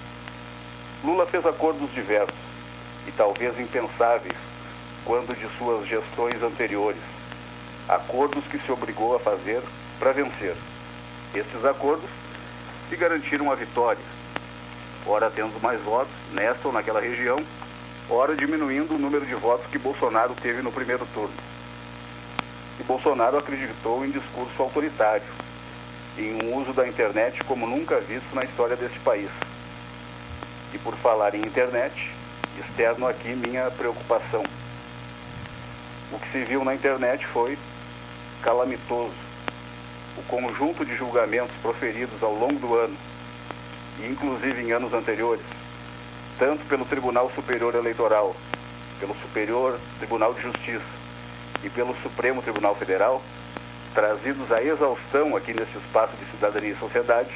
Lula 1.03 1.25
fez 1.27 1.45
acordos 1.45 1.93
diversos 1.93 2.48
e 3.07 3.11
talvez 3.11 3.59
impensáveis 3.59 4.35
quando 5.05 5.35
de 5.35 5.47
suas 5.57 5.87
gestões 5.87 6.41
anteriores. 6.43 7.01
Acordos 7.87 8.43
que 8.45 8.59
se 8.59 8.71
obrigou 8.71 9.15
a 9.15 9.19
fazer 9.19 9.61
para 9.99 10.13
vencer. 10.13 10.55
Esses 11.33 11.65
acordos 11.65 12.09
se 12.89 12.95
garantiram 12.95 13.51
a 13.51 13.55
vitória, 13.55 14.03
ora 15.05 15.29
tendo 15.29 15.61
mais 15.61 15.81
votos 15.81 16.13
nesta 16.31 16.67
ou 16.67 16.73
naquela 16.73 16.99
região 17.01 17.37
ora 18.09 18.35
diminuindo 18.35 18.95
o 18.95 18.97
número 18.97 19.25
de 19.25 19.35
votos 19.35 19.67
que 19.67 19.77
Bolsonaro 19.77 20.33
teve 20.41 20.61
no 20.61 20.71
primeiro 20.71 21.05
turno. 21.13 21.33
E 22.79 22.83
Bolsonaro 22.83 23.37
acreditou 23.37 24.03
em 24.03 24.09
discurso 24.09 24.61
autoritário, 24.61 25.27
em 26.17 26.43
um 26.43 26.55
uso 26.55 26.73
da 26.73 26.87
internet 26.87 27.43
como 27.43 27.67
nunca 27.67 27.99
visto 27.99 28.33
na 28.33 28.43
história 28.43 28.75
deste 28.75 28.99
país. 28.99 29.29
E 30.73 30.77
por 30.79 30.95
falar 30.95 31.35
em 31.35 31.41
internet, 31.41 32.11
externo 32.57 33.07
aqui 33.07 33.29
minha 33.29 33.69
preocupação. 33.71 34.43
O 36.11 36.19
que 36.19 36.31
se 36.31 36.43
viu 36.43 36.63
na 36.63 36.73
internet 36.73 37.25
foi 37.27 37.57
calamitoso. 38.41 39.13
O 40.17 40.23
conjunto 40.23 40.83
de 40.85 40.95
julgamentos 40.95 41.55
proferidos 41.61 42.23
ao 42.23 42.33
longo 42.33 42.59
do 42.59 42.75
ano 42.75 42.97
inclusive 44.07 44.61
em 44.61 44.71
anos 44.71 44.93
anteriores, 44.93 45.43
tanto 46.37 46.63
pelo 46.65 46.85
Tribunal 46.85 47.31
Superior 47.35 47.75
Eleitoral, 47.75 48.35
pelo 48.99 49.15
Superior 49.15 49.79
Tribunal 49.97 50.33
de 50.33 50.41
Justiça 50.41 50.85
e 51.63 51.69
pelo 51.69 51.95
Supremo 52.01 52.41
Tribunal 52.41 52.75
Federal, 52.75 53.21
trazidos 53.93 54.51
à 54.51 54.63
exaustão 54.63 55.35
aqui 55.35 55.53
nesse 55.53 55.77
espaço 55.77 56.15
de 56.15 56.25
cidadania 56.31 56.71
e 56.71 56.77
sociedade, 56.77 57.29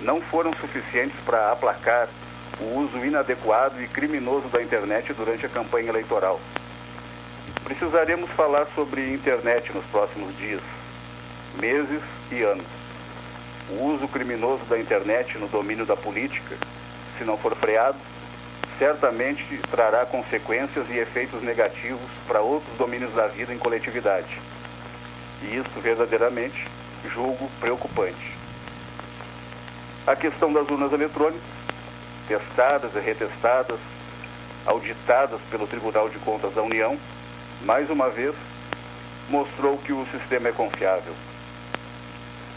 não 0.00 0.20
foram 0.20 0.52
suficientes 0.54 1.18
para 1.24 1.52
aplacar 1.52 2.08
o 2.60 2.78
uso 2.78 3.04
inadequado 3.04 3.82
e 3.82 3.88
criminoso 3.88 4.48
da 4.48 4.62
internet 4.62 5.12
durante 5.12 5.46
a 5.46 5.48
campanha 5.48 5.88
eleitoral. 5.88 6.40
Precisaremos 7.64 8.30
falar 8.30 8.66
sobre 8.74 9.12
internet 9.12 9.72
nos 9.72 9.84
próximos 9.86 10.36
dias, 10.36 10.60
meses 11.60 12.02
e 12.30 12.42
anos. 12.42 12.66
O 13.70 13.84
uso 13.94 14.08
criminoso 14.08 14.64
da 14.64 14.78
internet 14.78 15.38
no 15.38 15.48
domínio 15.48 15.86
da 15.86 15.96
política, 15.96 16.56
se 17.18 17.24
não 17.24 17.38
for 17.38 17.54
freado, 17.54 17.98
certamente 18.78 19.60
trará 19.70 20.04
consequências 20.04 20.86
e 20.90 20.98
efeitos 20.98 21.42
negativos 21.42 22.10
para 22.26 22.40
outros 22.40 22.76
domínios 22.76 23.12
da 23.14 23.28
vida 23.28 23.54
em 23.54 23.58
coletividade. 23.58 24.40
E 25.42 25.56
isso 25.56 25.80
verdadeiramente 25.80 26.66
julgo 27.12 27.50
preocupante. 27.60 28.36
A 30.06 30.16
questão 30.16 30.52
das 30.52 30.68
urnas 30.68 30.92
eletrônicas, 30.92 31.61
testadas 32.28 32.94
e 32.94 33.00
retestadas, 33.00 33.78
auditadas 34.66 35.40
pelo 35.50 35.66
Tribunal 35.66 36.08
de 36.08 36.18
Contas 36.18 36.54
da 36.54 36.62
União, 36.62 36.96
mais 37.62 37.90
uma 37.90 38.08
vez 38.08 38.34
mostrou 39.28 39.78
que 39.78 39.92
o 39.92 40.06
sistema 40.06 40.48
é 40.48 40.52
confiável. 40.52 41.14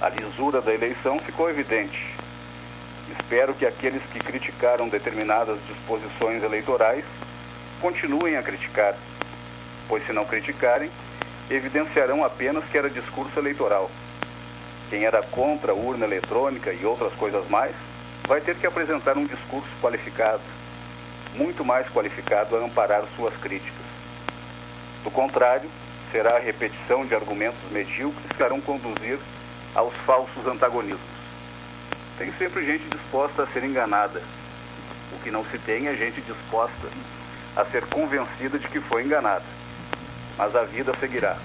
A 0.02 0.10
lisura 0.10 0.62
da 0.62 0.74
eleição 0.74 1.20
ficou 1.20 1.50
evidente. 1.50 2.14
Espero 3.18 3.54
que 3.54 3.66
aqueles 3.66 4.02
que 4.12 4.20
criticaram 4.20 4.90
determinadas 4.90 5.58
disposições 5.68 6.44
eleitorais 6.44 7.06
continuem 7.80 8.36
a 8.36 8.44
criticar, 8.44 8.96
pois 9.88 10.06
se 10.06 10.12
não 10.12 10.26
criticarem, 10.26 10.90
evidenciarão 11.50 12.24
apenas 12.24 12.66
que 12.66 12.78
era 12.78 12.90
discurso 12.90 13.40
eleitoral. 13.40 13.90
Quem 14.90 15.06
era 15.06 15.22
contra 15.24 15.72
a 15.72 15.76
urna 15.76 16.06
eletrônica 16.06 16.74
e 16.74 16.86
outras 16.86 17.14
coisas 17.14 17.48
mais, 17.50 17.76
vai 18.28 18.42
ter 18.42 18.56
que 18.56 18.66
apresentar 18.66 19.18
um 19.18 19.24
discurso 19.24 19.70
qualificado, 19.82 20.42
muito 21.36 21.64
mais 21.64 21.88
qualificado 21.90 22.56
a 22.56 22.60
amparar 22.60 23.04
suas 23.16 23.36
críticas. 23.38 23.86
Do 25.04 25.12
contrário, 25.12 25.70
será 26.12 26.38
a 26.38 26.40
repetição 26.40 27.06
de 27.06 27.14
argumentos 27.14 27.60
medíocres 27.72 28.26
que 28.36 28.42
irão 28.44 28.60
conduzir 28.60 29.20
aos 29.76 29.94
falsos 30.06 30.48
antagonismos. 30.48 31.00
Tem 32.18 32.32
sempre 32.34 32.66
gente 32.66 32.88
disposta 32.90 33.44
a 33.44 33.48
ser 33.48 33.64
enganada. 33.64 34.22
O 35.12 35.20
que 35.22 35.30
não 35.30 35.46
se 35.46 35.60
tem 35.60 35.88
é 35.88 35.96
gente 35.96 36.22
disposta 36.22 36.88
a 37.56 37.66
ser 37.66 37.86
convencida 37.86 38.58
de 38.58 38.68
que 38.68 38.80
foi 38.80 39.04
enganada. 39.04 39.44
Mas 40.38 40.56
a 40.56 40.64
vida 40.64 40.92
seguirá. 41.00 41.38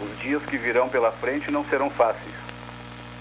Os 0.00 0.18
dias 0.18 0.42
que 0.42 0.58
virão 0.58 0.88
pela 0.88 1.12
frente 1.12 1.50
não 1.50 1.64
serão 1.64 1.90
fáceis, 1.90 2.34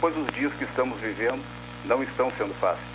pois 0.02 0.16
os 0.18 0.28
dias 0.34 0.54
que 0.54 0.64
estamos 0.64 1.00
vivendo 1.00 1.44
não 1.86 2.04
estão 2.04 2.32
sendo 2.38 2.54
fáceis. 2.60 2.88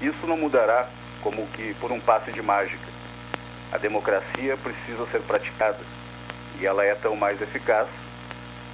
Isso 0.00 0.26
não 0.26 0.36
mudará 0.36 0.88
como 1.22 1.46
que 1.48 1.74
por 1.74 1.92
um 1.92 2.00
passe 2.00 2.32
de 2.32 2.42
mágica. 2.42 2.88
A 3.72 3.78
democracia 3.78 4.56
precisa 4.56 5.06
ser 5.06 5.20
praticada 5.22 5.78
e 6.58 6.66
ela 6.66 6.84
é 6.84 6.94
tão 6.94 7.14
mais 7.14 7.40
eficaz 7.40 7.86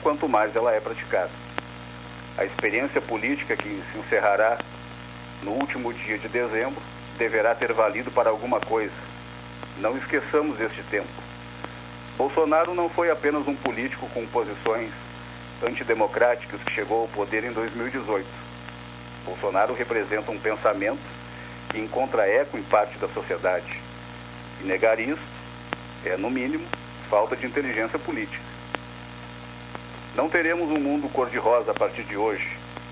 quanto 0.02 0.28
mais 0.28 0.54
ela 0.54 0.72
é 0.72 0.80
praticada. 0.80 1.30
A 2.38 2.44
experiência 2.44 3.00
política 3.00 3.56
que 3.56 3.82
se 3.90 3.98
encerrará 3.98 4.58
no 5.42 5.52
último 5.52 5.92
dia 5.92 6.18
de 6.18 6.28
dezembro 6.28 6.80
deverá 7.18 7.54
ter 7.54 7.72
valido 7.72 8.10
para 8.10 8.30
alguma 8.30 8.60
coisa. 8.60 8.94
Não 9.78 9.96
esqueçamos 9.96 10.60
este 10.60 10.82
tempo. 10.84 11.08
Bolsonaro 12.16 12.74
não 12.74 12.88
foi 12.88 13.10
apenas 13.10 13.46
um 13.46 13.54
político 13.54 14.08
com 14.14 14.26
posições 14.26 14.90
antidemocráticas 15.66 16.60
que 16.62 16.72
chegou 16.72 17.02
ao 17.02 17.08
poder 17.08 17.44
em 17.44 17.52
2018. 17.52 18.45
Bolsonaro 19.26 19.74
representa 19.74 20.30
um 20.30 20.38
pensamento 20.38 21.02
que 21.68 21.80
encontra 21.80 22.28
eco 22.28 22.56
em 22.56 22.62
parte 22.62 22.96
da 22.98 23.08
sociedade. 23.08 23.82
E 24.60 24.64
negar 24.64 25.00
isso 25.00 25.20
é, 26.04 26.16
no 26.16 26.30
mínimo, 26.30 26.64
falta 27.10 27.36
de 27.36 27.44
inteligência 27.44 27.98
política. 27.98 28.42
Não 30.14 30.28
teremos 30.28 30.70
um 30.70 30.80
mundo 30.80 31.12
cor-de-rosa 31.12 31.72
a 31.72 31.74
partir 31.74 32.04
de 32.04 32.16
hoje, 32.16 32.48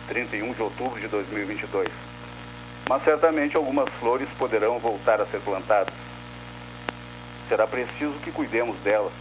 31 0.08 0.52
de 0.52 0.62
outubro 0.62 1.00
de 1.00 1.08
2022. 1.08 1.88
Mas 2.86 3.02
certamente 3.02 3.56
algumas 3.56 3.88
flores 4.00 4.28
poderão 4.36 4.78
voltar 4.78 5.20
a 5.20 5.26
ser 5.26 5.40
plantadas. 5.40 5.94
Será 7.48 7.66
preciso 7.66 8.18
que 8.22 8.30
cuidemos 8.30 8.76
delas, 8.80 9.12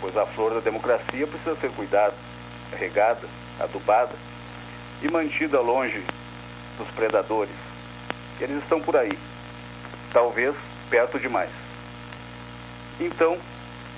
pois 0.00 0.16
a 0.16 0.26
flor 0.26 0.54
da 0.54 0.60
democracia 0.60 1.26
precisa 1.26 1.56
ser 1.56 1.70
cuidada, 1.70 2.14
regada, 2.78 3.26
adubada 3.58 4.14
e 5.02 5.08
mantida 5.08 5.60
longe 5.60 6.04
dos 6.78 6.88
predadores. 6.88 7.54
Eles 8.40 8.62
estão 8.62 8.80
por 8.80 8.96
aí, 8.96 9.18
talvez 10.12 10.54
perto 10.90 11.18
demais. 11.18 11.50
Então, 13.00 13.38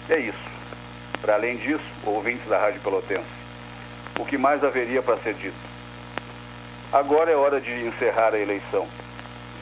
é 0.08 0.18
isso. 0.18 0.54
Para 1.20 1.34
além 1.34 1.56
disso, 1.56 1.84
ouvintes 2.04 2.46
da 2.48 2.58
Rádio 2.58 2.80
Pelotense, 2.80 3.24
o 4.18 4.24
que 4.24 4.36
mais 4.36 4.62
haveria 4.62 5.02
para 5.02 5.16
ser 5.16 5.34
dito? 5.34 5.56
Agora 6.92 7.30
é 7.30 7.34
hora 7.34 7.60
de 7.60 7.72
encerrar 7.86 8.34
a 8.34 8.38
eleição, 8.38 8.86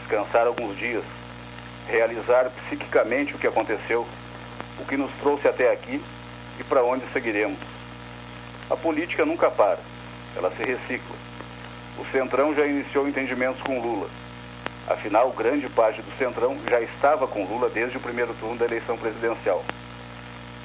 descansar 0.00 0.46
alguns 0.46 0.76
dias, 0.76 1.04
realizar 1.88 2.50
psiquicamente 2.66 3.34
o 3.34 3.38
que 3.38 3.46
aconteceu, 3.46 4.06
o 4.78 4.84
que 4.84 4.96
nos 4.96 5.10
trouxe 5.20 5.48
até 5.48 5.72
aqui 5.72 6.02
e 6.58 6.64
para 6.64 6.84
onde 6.84 7.04
seguiremos. 7.12 7.58
A 8.68 8.76
política 8.76 9.24
nunca 9.24 9.50
para, 9.50 9.78
ela 10.36 10.50
se 10.50 10.62
recicla. 10.62 11.21
O 11.98 12.04
Centrão 12.10 12.54
já 12.54 12.64
iniciou 12.64 13.06
entendimentos 13.06 13.62
com 13.62 13.80
Lula. 13.80 14.08
Afinal, 14.88 15.30
grande 15.30 15.68
parte 15.68 16.00
do 16.00 16.10
Centrão 16.16 16.58
já 16.68 16.80
estava 16.80 17.26
com 17.26 17.44
Lula 17.44 17.68
desde 17.68 17.96
o 17.98 18.00
primeiro 18.00 18.34
turno 18.34 18.56
da 18.56 18.64
eleição 18.64 18.96
presidencial. 18.96 19.62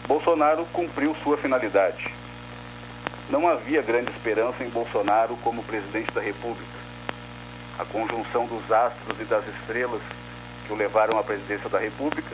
Bolsonaro 0.08 0.66
cumpriu 0.72 1.14
sua 1.24 1.38
finalidade. 1.38 2.14
Não 3.30 3.48
havia 3.48 3.82
grande 3.82 4.10
esperança 4.12 4.64
em 4.64 4.70
Bolsonaro 4.70 5.38
como 5.44 5.62
presidente 5.64 6.12
da 6.14 6.22
República. 6.22 6.78
A 7.78 7.84
conjunção 7.84 8.46
dos 8.46 8.72
astros 8.72 9.20
e 9.20 9.26
das 9.26 9.46
estrelas 9.48 10.02
que 10.66 10.72
o 10.74 10.76
levaram 10.76 11.20
à 11.20 11.24
presidência 11.24 11.70
da 11.70 11.78
República, 11.78 12.34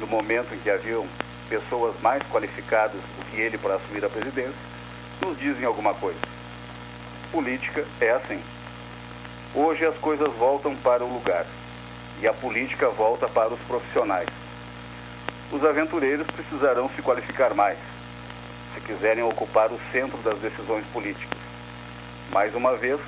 no 0.00 0.06
momento 0.08 0.52
em 0.52 0.58
que 0.58 0.68
haviam 0.68 1.06
pessoas 1.48 1.94
mais 2.02 2.22
qualificadas 2.24 3.00
do 3.00 3.24
que 3.26 3.40
ele 3.40 3.56
para 3.56 3.76
assumir 3.76 4.04
a 4.04 4.10
presidência, 4.10 4.54
nos 5.22 5.38
dizem 5.38 5.64
alguma 5.64 5.94
coisa. 5.94 6.33
Política 7.34 7.84
é 8.00 8.12
assim. 8.12 8.40
Hoje 9.54 9.84
as 9.84 9.96
coisas 9.96 10.32
voltam 10.38 10.74
para 10.76 11.04
o 11.04 11.12
lugar 11.12 11.44
e 12.22 12.26
a 12.26 12.32
política 12.32 12.88
volta 12.88 13.28
para 13.28 13.52
os 13.52 13.60
profissionais 13.60 14.28
os 15.54 15.64
aventureiros 15.64 16.26
precisarão 16.26 16.90
se 16.96 17.00
qualificar 17.02 17.54
mais, 17.54 17.78
se 18.74 18.80
quiserem 18.80 19.22
ocupar 19.22 19.70
o 19.70 19.78
centro 19.92 20.18
das 20.18 20.38
decisões 20.40 20.84
políticas. 20.92 21.38
Mais 22.32 22.54
uma 22.56 22.76
vez, 22.76 23.00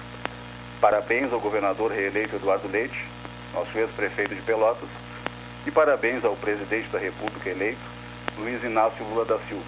parabéns 0.80 1.32
ao 1.32 1.40
governador 1.40 1.90
reeleito 1.90 2.36
Eduardo 2.36 2.68
Leite, 2.68 3.04
nosso 3.52 3.76
ex-prefeito 3.76 4.32
de 4.32 4.42
Pelotas, 4.42 4.88
e 5.66 5.70
parabéns 5.72 6.24
ao 6.24 6.36
presidente 6.36 6.88
da 6.88 7.00
República 7.00 7.50
eleito, 7.50 7.80
Luiz 8.38 8.62
Inácio 8.62 9.04
Lula 9.06 9.24
da 9.24 9.38
Silva. 9.48 9.64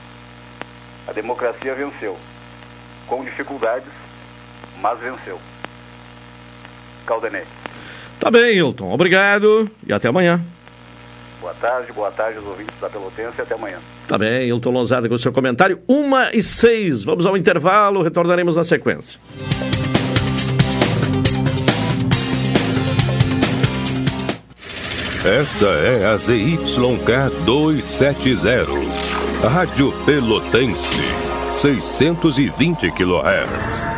A 1.09 1.13
democracia 1.13 1.75
venceu, 1.75 2.17
com 3.09 3.25
dificuldades, 3.25 3.91
mas 4.81 4.99
venceu. 4.99 5.39
Caldenei. 7.07 7.45
Tá 8.21 8.31
bem, 8.31 8.57
Hilton. 8.57 8.93
Obrigado 8.93 9.71
e 9.87 9.93
até 9.93 10.09
amanhã. 10.09 10.45
Boa 11.41 11.55
tarde, 11.55 11.93
boa 11.93 12.11
tarde 12.11 12.39
aos 12.39 12.47
ouvintes 12.47 12.75
da 12.81 12.91
Pelotense 12.91 13.39
e 13.39 13.43
até 13.43 13.55
amanhã. 13.55 13.79
Tá 14.09 14.19
bem, 14.19 14.49
Hilton 14.49 14.71
Lonzada 14.71 15.09
com 15.09 15.15
o 15.15 15.19
seu 15.19 15.33
comentário. 15.33 15.81
Uma 15.87 16.35
e 16.35 16.43
seis. 16.43 17.05
Vamos 17.05 17.27
ao 17.27 17.37
intervalo, 17.37 18.03
retornaremos 18.03 18.57
na 18.57 18.65
sequência. 18.65 19.21
Esta 25.25 25.67
é 25.67 26.07
a 26.07 26.17
ZYK 26.17 27.45
270, 27.45 29.49
Rádio 29.49 29.93
Pelotense, 30.07 31.03
620 31.57 32.91
kHz. 32.93 33.98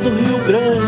do 0.00 0.10
Rio 0.10 0.38
Grande. 0.46 0.87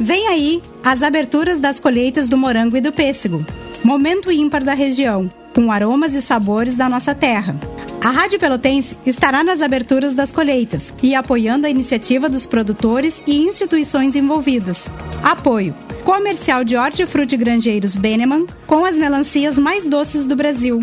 Vem 0.00 0.28
aí 0.28 0.62
as 0.82 1.02
aberturas 1.02 1.60
das 1.60 1.78
colheitas 1.78 2.28
do 2.28 2.36
morango 2.36 2.76
e 2.76 2.80
do 2.80 2.92
pêssego. 2.92 3.46
Momento 3.84 4.32
ímpar 4.32 4.64
da 4.64 4.74
região, 4.74 5.30
com 5.54 5.70
aromas 5.70 6.14
e 6.14 6.20
sabores 6.20 6.76
da 6.76 6.88
nossa 6.88 7.14
terra. 7.14 7.56
A 8.02 8.10
Rádio 8.10 8.38
Pelotense 8.38 8.96
estará 9.06 9.44
nas 9.44 9.62
aberturas 9.62 10.14
das 10.14 10.32
colheitas 10.32 10.92
e 11.02 11.14
apoiando 11.14 11.66
a 11.66 11.70
iniciativa 11.70 12.28
dos 12.28 12.46
produtores 12.46 13.22
e 13.26 13.42
instituições 13.42 14.16
envolvidas. 14.16 14.90
Apoio 15.22 15.74
Comercial 16.04 16.64
de 16.64 16.76
Hortifruti 16.76 17.36
Grangeiros 17.36 17.96
Beneman 17.96 18.46
com 18.66 18.84
as 18.84 18.98
melancias 18.98 19.56
mais 19.56 19.88
doces 19.88 20.26
do 20.26 20.34
Brasil. 20.34 20.80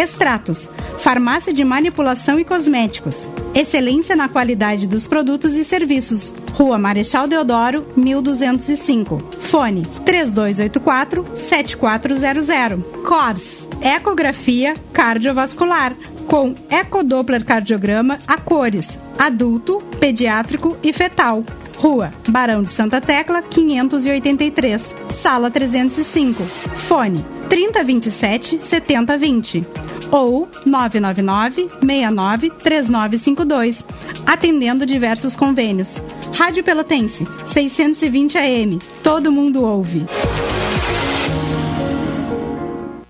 Extratos, 0.00 0.66
farmácia 0.96 1.52
de 1.52 1.62
manipulação 1.62 2.40
e 2.40 2.44
cosméticos. 2.44 3.28
Excelência 3.54 4.16
na 4.16 4.30
qualidade 4.30 4.86
dos 4.86 5.06
produtos 5.06 5.54
e 5.56 5.62
serviços. 5.62 6.34
Rua 6.54 6.78
Marechal 6.78 7.28
Deodoro, 7.28 7.86
1205. 7.94 9.22
Fone 9.40 9.82
3284 10.06 11.26
7400. 11.34 12.82
CORS, 13.06 13.68
ecografia 13.82 14.74
cardiovascular 14.90 15.94
com 16.26 16.54
ecodoppler 16.70 17.44
cardiograma 17.44 18.20
a 18.26 18.38
cores, 18.38 18.98
adulto, 19.18 19.82
pediátrico 19.98 20.78
e 20.82 20.94
fetal. 20.94 21.44
Rua 21.80 22.10
Barão 22.28 22.62
de 22.62 22.68
Santa 22.68 23.00
Tecla, 23.00 23.40
583, 23.40 24.94
sala 25.08 25.50
305. 25.50 26.42
Fone 26.76 27.24
3027 27.48 28.58
7020 28.58 29.66
ou 30.10 30.46
999 30.66 31.68
69 31.80 32.50
3952, 32.50 33.86
atendendo 34.26 34.84
diversos 34.84 35.34
convênios. 35.34 36.02
Rádio 36.34 36.62
Pelotense, 36.62 37.26
620 37.46 38.36
AM. 38.36 38.78
Todo 39.02 39.32
mundo 39.32 39.64
ouve. 39.64 40.04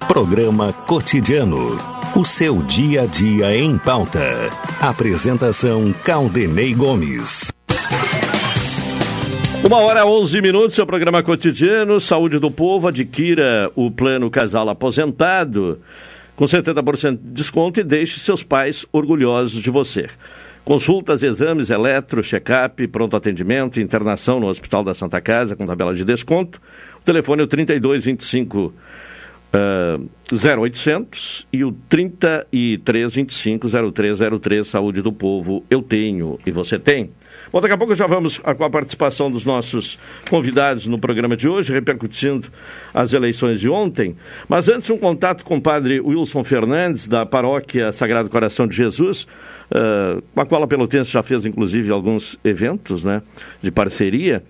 Programa 0.06 0.72
Cotidiano. 0.72 1.76
O 2.14 2.24
seu 2.24 2.62
dia 2.62 3.02
a 3.02 3.06
dia 3.06 3.56
em 3.56 3.76
pauta. 3.78 4.20
Apresentação 4.80 5.92
Caldenei 6.04 6.72
Gomes. 6.72 7.50
Uma 9.64 9.78
hora 9.78 10.06
11 10.06 10.40
minutos, 10.40 10.74
seu 10.74 10.86
programa 10.86 11.22
cotidiano, 11.22 12.00
Saúde 12.00 12.38
do 12.38 12.50
Povo, 12.50 12.88
adquira 12.88 13.70
o 13.76 13.90
plano 13.90 14.30
Casal 14.30 14.68
Aposentado 14.68 15.80
com 16.34 16.44
70% 16.46 17.18
de 17.22 17.32
desconto 17.32 17.78
e 17.78 17.84
deixe 17.84 18.18
seus 18.18 18.42
pais 18.42 18.86
orgulhosos 18.90 19.62
de 19.62 19.70
você. 19.70 20.08
Consultas, 20.64 21.22
exames, 21.22 21.68
eletro, 21.68 22.22
check-up, 22.22 22.86
pronto 22.88 23.16
atendimento, 23.16 23.80
internação 23.80 24.40
no 24.40 24.46
Hospital 24.46 24.82
da 24.82 24.94
Santa 24.94 25.20
Casa 25.20 25.54
com 25.54 25.66
tabela 25.66 25.94
de 25.94 26.04
desconto. 26.04 26.60
O 27.00 27.04
telefone 27.04 27.42
é 27.42 27.44
o 27.44 27.46
3225 27.46 28.72
uh, 29.52 30.08
0800 30.32 31.46
e 31.52 31.64
o 31.64 31.72
3325 31.88 33.68
0303 33.92 34.66
Saúde 34.66 35.02
do 35.02 35.12
Povo. 35.12 35.64
Eu 35.68 35.82
tenho 35.82 36.38
e 36.46 36.50
você 36.50 36.78
tem. 36.78 37.10
Bom, 37.52 37.60
daqui 37.60 37.74
a 37.74 37.76
pouco 37.76 37.96
já 37.96 38.06
vamos 38.06 38.38
com 38.38 38.64
a 38.64 38.70
participação 38.70 39.28
dos 39.28 39.44
nossos 39.44 39.98
convidados 40.28 40.86
no 40.86 41.00
programa 41.00 41.36
de 41.36 41.48
hoje, 41.48 41.72
repercutindo 41.72 42.46
as 42.94 43.12
eleições 43.12 43.58
de 43.58 43.68
ontem. 43.68 44.14
Mas 44.48 44.68
antes, 44.68 44.88
um 44.88 44.96
contato 44.96 45.44
com 45.44 45.56
o 45.56 45.60
padre 45.60 46.00
Wilson 46.00 46.44
Fernandes, 46.44 47.08
da 47.08 47.26
paróquia 47.26 47.90
Sagrado 47.90 48.30
Coração 48.30 48.68
de 48.68 48.76
Jesus, 48.76 49.26
uh, 49.72 50.22
com 50.32 50.40
a 50.40 50.46
qual 50.46 50.62
a 50.62 50.66
Pelotense 50.68 51.10
já 51.10 51.24
fez, 51.24 51.44
inclusive, 51.44 51.90
alguns 51.90 52.38
eventos 52.44 53.02
né, 53.02 53.20
de 53.60 53.72
parceria. 53.72 54.44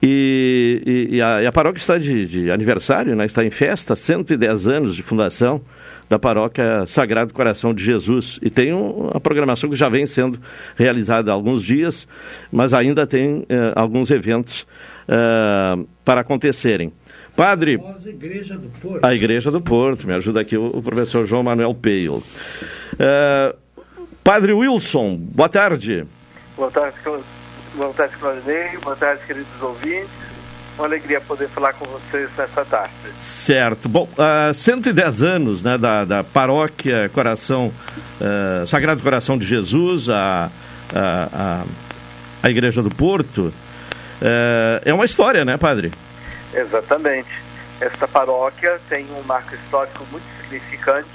E, 0.00 1.08
e, 1.10 1.16
e, 1.16 1.22
a, 1.22 1.42
e 1.42 1.46
a, 1.46 1.50
paróquia 1.50 1.80
está 1.80 1.98
de, 1.98 2.24
de 2.24 2.50
aniversário, 2.52 3.16
né, 3.16 3.26
está 3.26 3.44
em 3.44 3.50
festa, 3.50 3.96
110 3.96 4.68
anos 4.68 4.94
de 4.94 5.02
fundação 5.02 5.60
da 6.08 6.18
paróquia 6.18 6.86
Sagrado 6.86 7.34
Coração 7.34 7.74
de 7.74 7.84
Jesus. 7.84 8.38
E 8.42 8.50
tem 8.50 8.72
uma 8.72 9.20
programação 9.20 9.68
que 9.68 9.76
já 9.76 9.88
vem 9.88 10.06
sendo 10.06 10.40
realizada 10.76 11.30
há 11.30 11.34
alguns 11.34 11.62
dias, 11.62 12.08
mas 12.50 12.72
ainda 12.72 13.06
tem 13.06 13.44
eh, 13.48 13.72
alguns 13.74 14.10
eventos 14.10 14.66
eh, 15.06 15.84
para 16.04 16.22
acontecerem. 16.22 16.92
Padre. 17.38 17.80
A 17.80 18.08
Igreja 18.08 18.58
do 18.58 18.68
Porto. 18.68 19.06
A 19.06 19.14
Igreja 19.14 19.50
do 19.52 19.60
Porto, 19.60 20.06
me 20.08 20.14
ajuda 20.14 20.40
aqui 20.40 20.56
o, 20.56 20.82
professor 20.82 21.24
João 21.24 21.44
Manuel 21.44 21.72
Peio. 21.72 22.16
Uh, 22.16 23.56
padre 24.24 24.52
Wilson, 24.52 25.16
boa 25.16 25.48
tarde. 25.48 26.04
Boa 26.56 26.68
tarde, 26.68 26.96
boa 27.76 27.94
tarde, 27.94 28.16
Claudinei. 28.16 28.76
Boa 28.82 28.96
tarde, 28.96 29.22
queridos 29.24 29.62
ouvintes. 29.62 30.27
Uma 30.78 30.86
alegria 30.86 31.20
poder 31.20 31.48
falar 31.48 31.72
com 31.72 31.84
vocês 31.86 32.30
nessa 32.38 32.64
tarde. 32.64 32.92
Certo. 33.20 33.88
Bom, 33.88 34.08
uh, 34.12 34.54
110 34.54 35.22
anos 35.24 35.60
né, 35.60 35.76
da, 35.76 36.04
da 36.04 36.22
paróquia 36.22 37.08
Coração, 37.08 37.72
uh, 38.20 38.64
Sagrado 38.64 39.02
Coração 39.02 39.36
de 39.36 39.44
Jesus, 39.44 40.08
a, 40.08 40.48
a, 40.94 41.28
a, 41.32 41.64
a 42.44 42.48
Igreja 42.48 42.80
do 42.80 42.90
Porto. 42.90 43.52
Uh, 44.22 44.78
é 44.84 44.94
uma 44.94 45.04
história, 45.04 45.44
né, 45.44 45.56
padre? 45.56 45.90
Exatamente. 46.54 47.28
Esta 47.80 48.06
paróquia 48.06 48.80
tem 48.88 49.04
um 49.18 49.22
marco 49.24 49.56
histórico 49.56 50.06
muito 50.12 50.26
significante, 50.40 51.08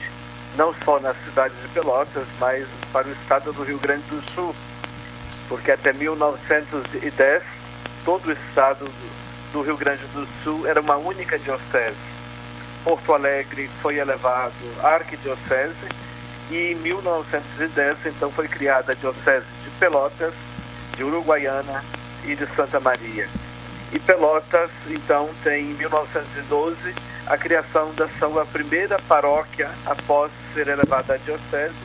não 0.57 0.75
só 0.83 0.99
na 0.99 1.13
cidade 1.25 1.53
de 1.61 1.69
Pelotas, 1.69 2.25
mas 2.37 2.67
para 2.91 3.07
o 3.07 3.11
estado 3.13 3.53
do 3.53 3.63
Rio 3.63 3.79
Grande 3.79 4.03
do 4.09 4.21
Sul, 4.33 4.53
porque 5.47 5.71
até 5.71 5.93
1910 5.93 7.43
todo 8.03 8.27
o 8.27 8.31
estado 8.33 8.83
do 8.83 9.22
Rio 9.61 9.77
Grande 9.77 10.05
do 10.07 10.27
Sul 10.43 10.67
era 10.67 10.81
uma 10.81 10.95
única 10.95 11.37
diocese. 11.37 11.95
Porto 12.83 13.13
Alegre 13.13 13.69
foi 13.81 13.97
elevado 13.97 14.53
à 14.81 14.95
arquidiocese 14.95 15.87
e 16.49 16.71
em 16.71 16.75
1910 16.75 18.05
então 18.05 18.31
foi 18.31 18.47
criada 18.47 18.91
a 18.91 18.95
diocese 18.95 19.45
de 19.63 19.69
Pelotas, 19.79 20.33
de 20.97 21.03
Uruguaiana 21.03 21.83
e 22.25 22.35
de 22.35 22.45
Santa 22.55 22.79
Maria. 22.79 23.27
E 23.91 23.99
Pelotas, 23.99 24.71
então, 24.87 25.29
tem 25.43 25.65
em 25.65 25.73
1912 25.75 26.95
a 27.27 27.37
criação 27.37 27.93
da 27.93 28.07
sua 28.19 28.45
primeira 28.45 28.97
paróquia 29.07 29.69
após 29.85 30.31
ser 30.53 30.67
elevada 30.67 31.13
à 31.13 31.17
diocese, 31.17 31.75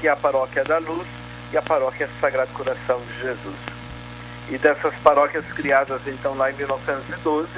que 0.00 0.06
é 0.06 0.10
a 0.10 0.16
Paróquia 0.16 0.64
da 0.64 0.78
Luz 0.78 1.06
e 1.52 1.58
a 1.58 1.62
Paróquia 1.62 2.08
Sagrado 2.20 2.52
Coração 2.52 3.00
de 3.00 3.22
Jesus. 3.22 3.77
E 4.50 4.56
dessas 4.56 4.94
paróquias 4.96 5.44
criadas 5.54 6.00
então 6.06 6.34
lá 6.34 6.50
em 6.50 6.54
1912, 6.54 7.48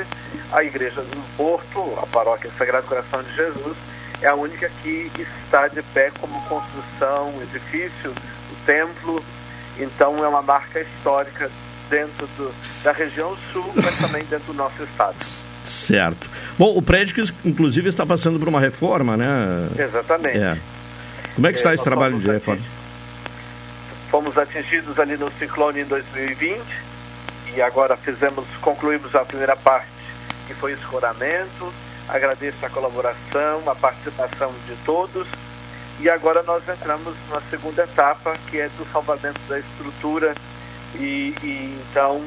a 0.53 0.65
Igreja 0.65 1.03
do 1.03 1.37
Porto, 1.37 1.99
a 2.03 2.07
Paróquia 2.07 2.51
Sagrado 2.59 2.87
Coração 2.87 3.23
de 3.23 3.35
Jesus, 3.35 3.77
é 4.21 4.27
a 4.27 4.35
única 4.35 4.71
que 4.83 5.11
está 5.45 5.69
de 5.69 5.83
pé 5.83 6.11
como 6.19 6.41
construção, 6.43 7.33
edifício, 7.43 8.11
o 8.11 8.67
templo. 8.67 9.25
Então 9.79 10.23
é 10.25 10.29
uma 10.29 10.43
marca 10.43 10.81
histórica 10.81 11.51
dentro 11.89 12.27
do, 12.37 12.53
da 12.83 12.93
região 12.93 13.37
sul, 13.53 13.71
mas 13.75 13.97
também 13.99 14.25
dentro 14.25 14.47
do 14.47 14.55
nosso 14.55 14.83
estado. 14.83 15.17
Certo. 15.67 16.29
Bom, 16.59 16.77
o 16.77 16.83
prédio 16.83 17.15
que 17.15 17.49
inclusive 17.49 17.89
está 17.89 18.05
passando 18.05 18.39
por 18.39 18.49
uma 18.49 18.61
reforma, 18.61 19.17
né? 19.17 19.69
Exatamente. 19.79 20.39
É. 20.39 20.59
Como 21.35 21.47
é 21.47 21.53
que 21.53 21.59
está 21.59 21.71
é, 21.71 21.75
esse 21.75 21.85
trabalho 21.85 22.19
de 22.19 22.31
reforma? 22.31 22.63
Fomos 24.11 24.37
atingidos 24.37 24.99
ali 24.99 25.17
no 25.17 25.31
ciclone 25.39 25.83
em 25.83 25.85
2020 25.85 26.61
e 27.55 27.63
agora 27.63 27.97
fizemos, 27.97 28.45
concluímos 28.61 29.15
a 29.15 29.25
primeira 29.25 29.55
parte, 29.55 29.87
que 30.49 30.55
foi 30.55 30.73
escoramento. 30.73 31.73
Agradeço 32.09 32.67
a 32.67 32.71
colaboração, 32.71 33.63
a 33.69 33.75
participação 33.75 34.53
de 34.67 34.75
todos. 34.85 35.29
E 36.01 36.11
agora 36.11 36.43
nós 36.43 36.69
entramos 36.69 37.15
na 37.31 37.41
segunda 37.51 37.85
etapa, 37.85 38.33
que 38.49 38.59
é 38.59 38.69
do 38.71 38.85
salvamento 38.93 39.41
da 39.49 39.61
estrutura 39.61 40.35
e, 40.97 41.33
e 41.43 41.81
então 41.89 42.21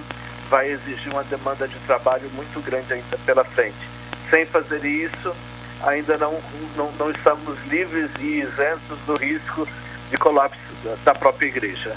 vai 0.49 0.69
exigir 0.71 1.11
uma 1.11 1.23
demanda 1.23 1.67
de 1.67 1.77
trabalho 1.79 2.29
muito 2.33 2.63
grande 2.63 2.93
ainda 2.93 3.17
pela 3.25 3.43
frente. 3.43 3.89
Sem 4.29 4.45
fazer 4.45 4.85
isso, 4.85 5.35
ainda 5.81 6.17
não, 6.17 6.39
não, 6.77 6.91
não 6.93 7.11
estamos 7.11 7.57
livres 7.65 8.09
e 8.19 8.39
isentos 8.39 8.99
do 9.05 9.15
risco 9.19 9.67
de 10.09 10.17
colapso 10.17 10.72
da 11.03 11.13
própria 11.13 11.47
igreja. 11.47 11.95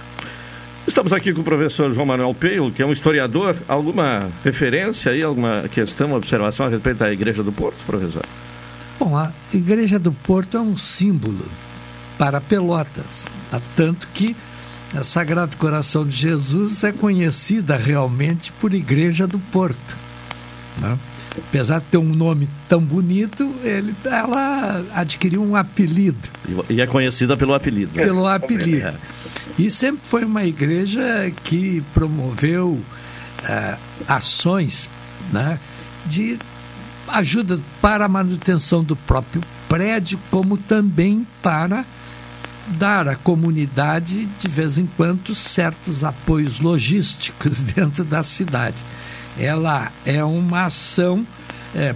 Estamos 0.87 1.12
aqui 1.12 1.32
com 1.32 1.41
o 1.41 1.45
professor 1.45 1.93
João 1.93 2.07
Manuel 2.07 2.32
Peio, 2.32 2.70
que 2.70 2.80
é 2.80 2.87
um 2.87 2.93
historiador. 2.93 3.57
Alguma 3.66 4.30
referência 4.45 5.11
aí, 5.11 5.22
alguma 5.22 5.68
questão, 5.68 6.12
observação 6.12 6.66
a 6.66 6.68
respeito 6.68 6.99
da 6.99 7.12
Igreja 7.12 7.43
do 7.43 7.51
Porto, 7.51 7.84
professor? 7.84 8.22
Bom, 8.99 9.16
a 9.16 9.32
Igreja 9.53 9.99
do 9.99 10.12
Porto 10.12 10.57
é 10.57 10.61
um 10.61 10.76
símbolo 10.76 11.45
para 12.16 12.41
Pelotas, 12.41 13.26
tanto 13.74 14.09
que 14.14 14.37
a 14.95 15.03
Sagrado 15.03 15.57
Coração 15.57 16.07
de 16.07 16.16
Jesus 16.16 16.84
é 16.84 16.93
conhecida 16.93 17.76
realmente 17.76 18.53
por 18.53 18.72
Igreja 18.72 19.26
do 19.26 19.39
Porto. 19.39 19.97
Né? 20.78 20.97
Apesar 21.37 21.80
de 21.80 21.87
ter 21.87 21.99
um 21.99 22.09
nome 22.09 22.49
tão 22.68 22.80
bonito, 22.80 23.55
ele, 23.62 23.95
ela 24.05 24.84
adquiriu 24.95 25.43
um 25.43 25.55
apelido. 25.55 26.28
E 26.68 26.80
é 26.80 26.87
conhecida 26.87 27.37
pelo 27.37 27.53
apelido. 27.53 27.93
Pelo 27.93 28.26
apelido. 28.26 28.89
É. 28.89 28.95
E 29.59 29.70
sempre 29.70 30.01
foi 30.05 30.24
uma 30.24 30.45
igreja 30.45 31.30
que 31.45 31.82
promoveu 31.93 32.80
uh, 33.43 33.78
ações 34.09 34.89
né, 35.32 35.59
de 36.07 36.39
ajuda 37.09 37.61
para 37.80 38.07
a 38.07 38.09
manutenção 38.09 38.82
do 38.82 38.97
próprio 38.97 39.43
prédio, 39.68 40.18
como 40.30 40.57
também 40.57 41.26
para 41.43 41.84
dar 42.66 43.09
à 43.09 43.14
comunidade, 43.14 44.26
de 44.26 44.49
vez 44.49 44.76
em 44.78 44.87
quando, 44.97 45.34
certos 45.34 46.03
apoios 46.03 46.59
logísticos 46.59 47.61
dentro 47.74 48.05
da 48.05 48.22
cidade. 48.22 48.82
Ela 49.39 49.93
é 50.05 50.22
uma 50.24 50.64
ação 50.64 51.26
é, 51.74 51.95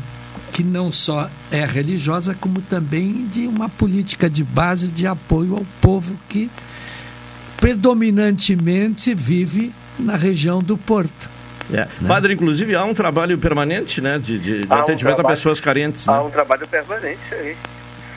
que 0.52 0.62
não 0.62 0.92
só 0.92 1.30
é 1.50 1.64
religiosa, 1.64 2.34
como 2.38 2.60
também 2.60 3.26
de 3.28 3.46
uma 3.46 3.68
política 3.68 4.28
de 4.28 4.44
base 4.44 4.88
de 4.88 5.06
apoio 5.06 5.56
ao 5.56 5.66
povo 5.80 6.18
que 6.28 6.50
predominantemente 7.56 9.14
vive 9.14 9.72
na 9.98 10.16
região 10.16 10.60
do 10.60 10.76
Porto. 10.76 11.30
É. 11.72 11.86
Né? 12.00 12.08
Padre, 12.08 12.34
inclusive, 12.34 12.74
há 12.74 12.84
um 12.84 12.94
trabalho 12.94 13.38
permanente 13.38 14.00
né, 14.00 14.18
de, 14.18 14.38
de, 14.38 14.60
de 14.60 14.72
atendimento 14.72 15.14
um 15.14 15.16
trabalho, 15.16 15.26
a 15.26 15.30
pessoas 15.30 15.60
carentes. 15.60 16.06
Né? 16.06 16.12
Há 16.12 16.22
um 16.22 16.30
trabalho 16.30 16.66
permanente 16.66 17.20
aí, 17.32 17.56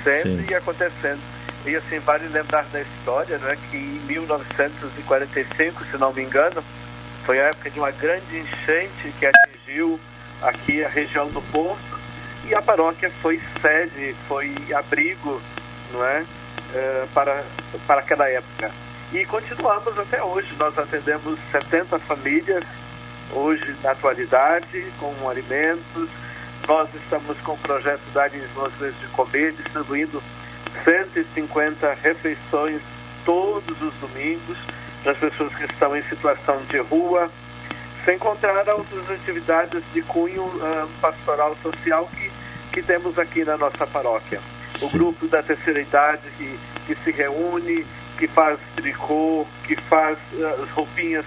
sempre 0.03 0.47
Sim. 0.47 0.53
acontecendo. 0.55 1.19
E 1.65 1.75
assim, 1.75 1.99
vale 1.99 2.27
lembrar 2.27 2.65
da 2.73 2.81
história, 2.81 3.37
né, 3.37 3.57
que 3.69 3.77
em 3.77 4.01
1945, 4.07 5.85
se 5.89 5.97
não 5.97 6.11
me 6.11 6.21
engano, 6.21 6.63
foi 7.25 7.39
a 7.39 7.45
época 7.45 7.69
de 7.69 7.79
uma 7.79 7.91
grande 7.91 8.37
enchente 8.37 9.13
que 9.17 9.25
atingiu 9.25 9.99
aqui 10.41 10.83
a 10.83 10.89
região 10.89 11.27
do 11.29 11.41
Porto 11.41 11.99
e 12.45 12.53
a 12.53 12.61
paróquia 12.61 13.09
foi 13.21 13.39
sede, 13.61 14.13
foi 14.27 14.53
abrigo, 14.73 15.41
não 15.91 16.05
é, 16.05 16.21
uh, 16.21 17.07
para, 17.13 17.43
para 17.87 18.01
aquela 18.01 18.29
época. 18.29 18.71
E 19.13 19.25
continuamos 19.25 19.97
até 19.97 20.21
hoje, 20.21 20.53
nós 20.59 20.77
atendemos 20.77 21.39
70 21.51 21.99
famílias, 21.99 22.63
hoje 23.31 23.73
na 23.81 23.91
atualidade, 23.91 24.85
com 24.99 25.29
alimentos. 25.29 26.09
Nós 26.67 26.89
estamos 26.95 27.37
com 27.39 27.53
o 27.53 27.57
projeto 27.57 28.01
Dar 28.13 28.31
Mãos 28.55 28.73
de 28.79 29.07
Comer, 29.07 29.53
distribuindo 29.53 30.21
150 30.83 31.93
refeições 32.01 32.81
todos 33.23 33.81
os 33.81 33.93
domingos 33.95 34.57
para 35.03 35.11
as 35.11 35.17
pessoas 35.17 35.53
que 35.53 35.65
estão 35.65 35.95
em 35.95 36.01
situação 36.03 36.63
de 36.69 36.79
rua, 36.79 37.29
sem 38.05 38.17
contar 38.17 38.67
outras 38.69 39.11
atividades 39.11 39.83
de 39.93 40.01
cunho 40.01 40.43
uh, 40.43 40.89
pastoral 41.01 41.55
social 41.61 42.09
que, 42.15 42.31
que 42.71 42.81
temos 42.81 43.19
aqui 43.19 43.43
na 43.43 43.57
nossa 43.57 43.85
paróquia. 43.85 44.39
O 44.81 44.89
grupo 44.89 45.27
da 45.27 45.43
terceira 45.43 45.81
idade 45.81 46.21
que, 46.37 46.59
que 46.87 46.95
se 46.95 47.11
reúne, 47.11 47.85
que 48.17 48.27
faz 48.27 48.57
tricô, 48.75 49.45
que 49.65 49.75
faz 49.75 50.17
uh, 50.33 50.63
as 50.63 50.69
roupinhas 50.71 51.25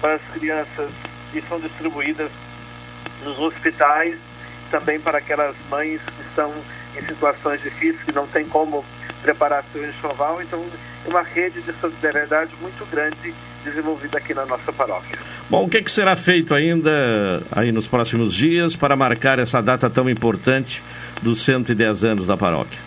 para 0.00 0.14
as 0.14 0.22
crianças 0.32 0.90
e 1.34 1.42
são 1.42 1.60
distribuídas 1.60 2.30
nos 3.22 3.38
hospitais, 3.38 4.16
também 4.70 4.98
para 4.98 5.18
aquelas 5.18 5.54
mães 5.68 6.00
que 6.00 6.22
estão 6.22 6.52
em 6.96 7.06
situações 7.06 7.60
difíceis, 7.62 8.02
que 8.04 8.12
não 8.12 8.26
tem 8.26 8.46
como 8.46 8.84
preparar 9.22 9.64
seu 9.72 9.86
enxoval. 9.88 10.40
Então, 10.42 10.64
é 11.06 11.08
uma 11.08 11.22
rede 11.22 11.60
de 11.60 11.72
solidariedade 11.74 12.52
muito 12.60 12.84
grande 12.90 13.34
desenvolvida 13.64 14.18
aqui 14.18 14.34
na 14.34 14.46
nossa 14.46 14.72
paróquia. 14.72 15.18
Bom, 15.50 15.64
o 15.64 15.68
que, 15.68 15.82
que 15.82 15.90
será 15.90 16.16
feito 16.16 16.54
ainda 16.54 17.42
aí 17.50 17.72
nos 17.72 17.88
próximos 17.88 18.34
dias 18.34 18.76
para 18.76 18.96
marcar 18.96 19.38
essa 19.38 19.60
data 19.60 19.88
tão 19.90 20.08
importante 20.08 20.82
dos 21.22 21.44
110 21.44 22.04
anos 22.04 22.26
da 22.26 22.36
paróquia? 22.36 22.78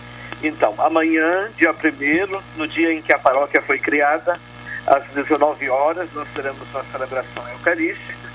Então, 0.42 0.74
amanhã, 0.78 1.48
dia 1.56 1.72
1 1.72 2.58
no 2.58 2.66
dia 2.66 2.92
em 2.92 3.00
que 3.00 3.12
a 3.12 3.18
paróquia 3.18 3.62
foi 3.62 3.78
criada, 3.78 4.38
às 4.86 5.04
19 5.14 5.68
horas, 5.68 6.08
nós 6.12 6.26
teremos 6.34 6.62
uma 6.72 6.84
celebração 6.84 7.48
eucarística. 7.50 8.32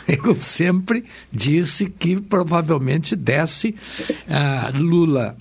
Eu 0.08 0.36
sempre 0.36 1.06
disse 1.32 1.88
que 1.88 2.20
provavelmente 2.20 3.16
desce 3.16 3.76
ah, 4.28 4.72
Lula 4.74 5.38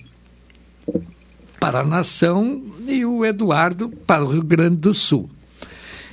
para 1.59 1.79
a 1.79 1.85
nação 1.85 2.61
e 2.87 3.03
o 3.03 3.25
Eduardo 3.25 3.89
para 3.89 4.23
o 4.23 4.27
Rio 4.27 4.43
Grande 4.43 4.75
do 4.75 4.93
Sul. 4.93 5.27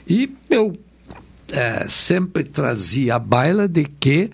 E 0.08 0.34
eu 0.48 0.74
eh, 1.48 1.86
sempre 1.88 2.42
trazia 2.42 3.16
a 3.16 3.18
baila 3.18 3.68
de 3.68 3.84
que 3.84 4.30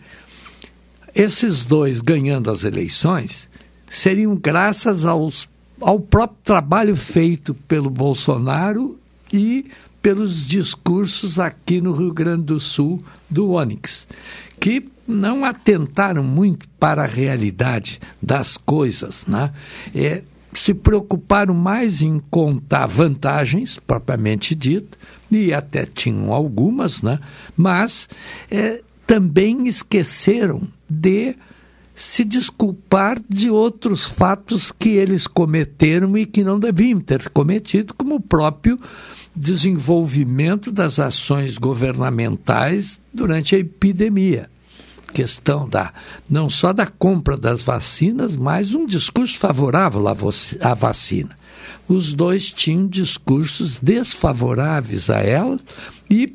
esses 1.13 1.65
dois 1.65 2.01
ganhando 2.01 2.51
as 2.53 2.63
eleições 2.63 3.49
seriam 3.89 4.37
graças 4.37 5.05
aos, 5.05 5.49
ao 5.81 5.99
próprio 5.99 6.39
trabalho 6.45 6.95
feito 6.95 7.53
pelo 7.53 7.91
Bolsonaro 7.91 8.99
e 9.33 9.67
pelos 10.07 10.47
discursos 10.47 11.41
aqui 11.41 11.81
no 11.81 11.91
Rio 11.91 12.13
Grande 12.13 12.45
do 12.45 12.61
Sul 12.61 13.03
do 13.29 13.51
Onyx, 13.51 14.07
que 14.61 14.89
não 15.05 15.45
atentaram 15.45 16.23
muito 16.23 16.69
para 16.79 17.03
a 17.03 17.07
realidade 17.07 17.99
das 18.23 18.57
coisas, 18.57 19.27
né? 19.27 19.53
É, 19.93 20.23
se 20.53 20.73
preocuparam 20.73 21.55
mais 21.55 22.03
em 22.03 22.21
contar 22.31 22.87
vantagens, 22.87 23.81
propriamente 23.85 24.55
dito, 24.55 24.97
e 25.29 25.53
até 25.53 25.85
tinham 25.85 26.33
algumas, 26.33 27.03
né? 27.03 27.19
mas 27.57 28.09
é, 28.49 28.85
também 29.09 29.67
esqueceram 29.67 30.69
de 30.89 31.35
se 31.97 32.23
desculpar 32.23 33.19
de 33.29 33.51
outros 33.51 34.05
fatos 34.05 34.71
que 34.71 34.91
eles 34.91 35.27
cometeram 35.27 36.17
e 36.17 36.25
que 36.25 36.45
não 36.45 36.61
deviam 36.61 37.01
ter 37.01 37.29
cometido, 37.31 37.93
como 37.93 38.15
o 38.15 38.21
próprio 38.21 38.79
desenvolvimento 39.37 40.73
das 40.73 40.99
ações 40.99 41.59
governamentais 41.59 43.01
durante 43.13 43.55
a 43.55 43.59
epidemia. 43.59 44.49
Questão 45.13 45.69
da 45.69 45.93
não 46.29 46.49
só 46.49 46.73
da 46.73 46.87
compra 46.87 47.37
das 47.37 47.63
vacinas, 47.63 48.35
mas 48.35 48.75
um 48.75 48.87
discurso 48.87 49.39
favorável 49.39 50.03
à 50.09 50.75
vacina. 50.75 51.31
Os 51.87 52.13
dois 52.13 52.53
tinham 52.53 52.87
discursos 52.87 53.79
desfavoráveis 53.79 55.09
a 55.09 55.21
ela 55.21 55.59
e 56.11 56.35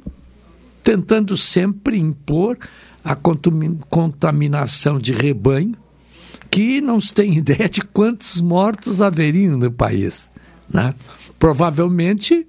tentando 0.83 1.35
sempre 1.35 1.97
impor 1.97 2.57
a 3.03 3.15
contami- 3.15 3.79
contaminação 3.89 4.99
de 4.99 5.11
rebanho, 5.11 5.75
que 6.49 6.81
não 6.81 6.99
se 6.99 7.13
tem 7.13 7.35
ideia 7.37 7.67
de 7.67 7.81
quantos 7.81 8.39
mortos 8.39 9.01
haveriam 9.01 9.57
no 9.57 9.71
país. 9.71 10.29
Né? 10.69 10.95
Provavelmente 11.37 12.47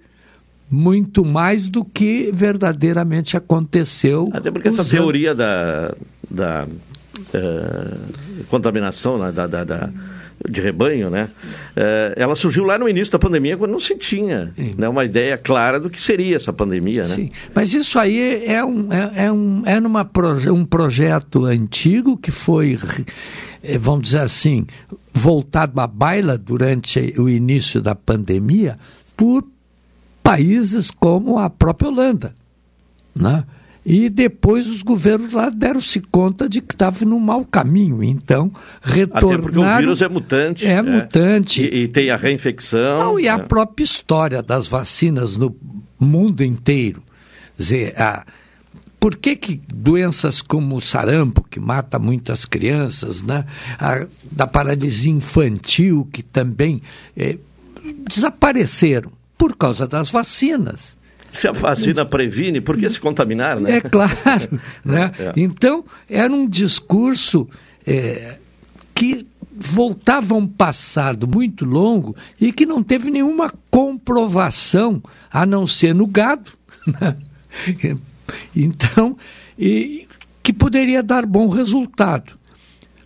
muito 0.73 1.23
mais 1.23 1.69
do 1.69 1.85
que 1.85 2.31
verdadeiramente 2.33 3.37
aconteceu. 3.37 4.31
Até 4.33 4.51
porque 4.51 4.69
essa 4.69 4.83
teoria 4.85 5.35
da, 5.35 5.95
da 6.31 6.67
eh, 7.35 7.99
contaminação 8.49 9.19
né, 9.19 9.31
da, 9.31 9.47
da- 9.47 9.65
da- 9.65 9.91
de 10.49 10.61
rebanho, 10.61 11.09
né, 11.11 11.29
eh, 11.77 12.15
ela 12.17 12.35
surgiu 12.35 12.65
lá 12.65 12.77
no 12.79 12.89
início 12.89 13.13
da 13.13 13.19
pandemia, 13.19 13.57
quando 13.57 13.71
não 13.71 13.79
se 13.79 13.95
tinha 13.97 14.53
né, 14.77 14.89
uma 14.89 15.05
ideia 15.05 15.37
clara 15.37 15.79
do 15.79 15.89
que 15.91 16.01
seria 16.01 16.35
essa 16.37 16.53
pandemia. 16.55 17.03
Né? 17.03 17.09
Sim, 17.09 17.31
mas 17.55 17.73
isso 17.75 17.99
aí 17.99 18.43
é 18.47 18.65
um, 18.65 18.93
é, 18.93 19.27
é 19.27 19.33
um, 19.33 19.63
é 19.67 19.79
numa 19.79 20.05
proje 20.07 20.51
um 20.51 20.65
projeto 20.65 21.45
antigo 21.45 22.17
que 22.17 22.31
foi, 22.33 22.77
eh, 23.63 23.77
vamos 23.79 24.03
dizer 24.05 24.21
assim, 24.21 24.67
voltado 25.13 25.79
à 25.81 25.87
baila 25.87 26.37
durante 26.39 27.15
o 27.19 27.29
início 27.29 27.81
da 27.81 27.95
pandemia 27.95 28.79
por 29.17 29.45
países 30.23 30.91
como 30.91 31.39
a 31.39 31.51
própria 31.51 31.91
Holanda. 31.91 32.35
Né? 33.15 33.45
E 33.85 34.09
depois 34.09 34.69
os 34.69 34.81
governos 34.81 35.33
lá 35.33 35.51
deram-se 35.51 36.01
conta 36.01 36.49
de 36.49 36.61
que 36.61 36.73
estavam 36.75 37.09
no 37.09 37.19
mau 37.19 37.45
caminho. 37.45 38.03
Então, 38.03 38.53
retornaram... 38.81 39.33
Até 39.33 39.43
porque 39.43 39.59
o 39.59 39.77
vírus 39.79 40.03
é 40.03 40.09
mutante. 40.09 40.67
É 40.67 40.83
né? 40.83 41.03
mutante. 41.03 41.63
E, 41.63 41.83
e 41.83 41.89
tem 41.89 42.11
a 42.11 42.17
reinfecção. 42.17 42.99
Não, 42.99 43.21
e 43.21 43.29
a 43.29 43.37
né? 43.37 43.45
própria 43.45 43.85
história 43.85 44.41
das 44.41 44.69
vacinas 44.69 45.37
no 45.37 45.55
mundo 45.99 46.45
inteiro. 46.45 47.03
Quer 47.57 47.63
dizer, 47.63 48.01
a, 48.01 48.25
por 49.01 49.17
que, 49.17 49.35
que 49.35 49.61
doenças 49.75 50.41
como 50.41 50.77
o 50.77 50.81
sarampo, 50.81 51.43
que 51.43 51.59
mata 51.59 51.99
muitas 51.99 52.45
crianças, 52.45 53.21
né? 53.21 53.45
a, 53.81 54.07
da 54.31 54.47
paralisia 54.47 55.13
infantil, 55.13 56.09
que 56.13 56.23
também 56.23 56.81
eh, 57.17 57.37
desapareceram 58.09 59.11
por 59.43 59.57
causa 59.57 59.89
das 59.89 60.09
vacinas. 60.09 60.97
Se 61.33 61.49
a 61.49 61.53
vacina 61.53 62.07
previne, 62.07 62.61
por 62.61 62.77
que 62.77 62.89
se 62.89 63.01
contaminar, 63.01 63.59
né? 63.59 63.79
É 63.79 63.81
claro. 63.81 64.13
né? 64.85 65.11
É. 65.19 65.33
Então, 65.35 65.85
era 66.09 66.33
um 66.33 66.49
discurso 66.49 67.49
eh, 67.85 68.39
que 68.95 69.27
voltava 69.53 70.35
a 70.35 70.37
um 70.39 70.47
passado 70.47 71.27
muito 71.27 71.65
longo 71.65 72.15
e 72.41 72.53
que 72.53 72.65
não 72.65 72.85
teve 72.85 73.11
nenhuma 73.11 73.53
comprovação, 73.69 75.03
a 75.29 75.45
não 75.45 75.67
ser 75.67 75.93
no 75.93 76.07
gado. 76.07 76.53
né? 76.87 77.17
Então, 78.55 79.17
e, 79.59 80.07
que 80.41 80.53
poderia 80.53 81.03
dar 81.03 81.27
bom 81.27 81.49
resultado. 81.49 82.39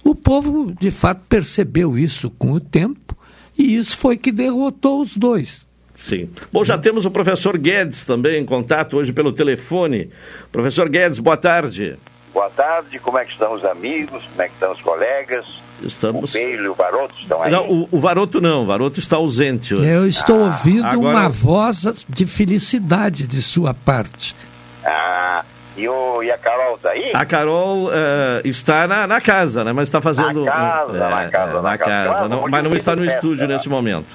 O 0.04 0.14
povo, 0.14 0.70
de 0.78 0.90
fato, 0.90 1.22
percebeu 1.30 1.96
isso 1.96 2.28
com 2.28 2.52
o 2.52 2.60
tempo 2.60 3.16
e 3.56 3.74
isso 3.74 3.96
foi 3.96 4.18
que 4.18 4.30
derrotou 4.30 5.00
os 5.00 5.16
dois. 5.16 5.65
Sim. 6.06 6.30
Bom, 6.52 6.64
já 6.64 6.78
temos 6.78 7.04
o 7.04 7.10
professor 7.10 7.58
Guedes 7.58 8.04
também 8.04 8.40
em 8.40 8.46
contato 8.46 8.96
hoje 8.96 9.12
pelo 9.12 9.32
telefone. 9.32 10.08
Professor 10.52 10.88
Guedes, 10.88 11.18
boa 11.18 11.36
tarde. 11.36 11.96
Boa 12.32 12.48
tarde, 12.50 12.98
como 13.00 13.18
é 13.18 13.24
que 13.24 13.32
estão 13.32 13.52
os 13.54 13.64
amigos, 13.64 14.22
como 14.26 14.42
é 14.42 14.46
que 14.46 14.52
estão 14.54 14.70
os 14.70 14.80
colegas? 14.82 15.44
Estamos. 15.82 16.30
O 16.30 16.32
Peilo 16.38 16.64
e 16.64 16.68
o 16.68 16.74
Baroto 16.76 17.14
estão 17.20 17.42
aí? 17.42 17.50
Não, 17.50 17.68
o, 17.68 17.88
o 17.90 17.98
Varoto 17.98 18.40
não, 18.40 18.62
o 18.62 18.66
Varoto 18.66 19.00
está 19.00 19.16
ausente 19.16 19.74
hoje. 19.74 19.88
Eu 19.88 20.06
estou 20.06 20.36
Ah, 20.44 20.46
ouvindo 20.46 20.86
agora- 20.86 21.18
uma 21.18 21.28
voz 21.28 22.04
de 22.08 22.24
felicidade 22.24 23.26
de 23.26 23.42
sua 23.42 23.74
parte. 23.74 24.36
Ah, 24.84 25.44
e, 25.76 25.88
o, 25.88 26.22
e 26.22 26.30
a 26.30 26.38
Carol 26.38 26.76
está 26.76 26.90
aí? 26.90 27.10
A 27.14 27.24
Carol 27.26 27.90
eh, 27.92 28.42
está 28.44 28.86
na, 28.86 29.06
na 29.08 29.20
casa, 29.20 29.64
né? 29.64 29.72
Mas 29.72 29.88
está 29.88 30.00
fazendo. 30.00 30.44
Na 30.44 30.52
casa, 30.52 30.92
um- 30.92 30.96
na 30.98 31.28
casa, 31.30 31.62
na 31.62 31.78
casa. 31.78 32.10
Claro, 32.12 32.28
não- 32.28 32.48
mas 32.48 32.62
não 32.64 32.70
é 32.72 32.76
está 32.76 32.94
no 32.94 33.04
estúdio 33.04 33.48
nesse 33.48 33.68
né? 33.68 33.74
momento. 33.74 34.06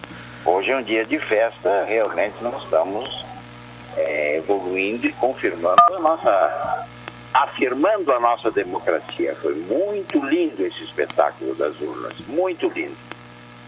Hoje 0.45 0.71
é 0.71 0.77
um 0.77 0.81
dia 0.83 1.05
de 1.05 1.19
festa, 1.19 1.85
realmente 1.87 2.35
nós 2.41 2.63
estamos 2.63 3.25
é, 3.95 4.37
evoluindo 4.37 5.05
e 5.07 5.13
confirmando 5.13 5.81
a 5.95 5.99
nossa. 5.99 6.87
afirmando 7.33 8.11
a 8.11 8.19
nossa 8.19 8.49
democracia. 8.51 9.35
Foi 9.41 9.53
muito 9.53 10.23
lindo 10.25 10.65
esse 10.65 10.83
espetáculo 10.83 11.53
das 11.55 11.79
urnas, 11.79 12.13
muito 12.27 12.67
lindo. 12.69 12.97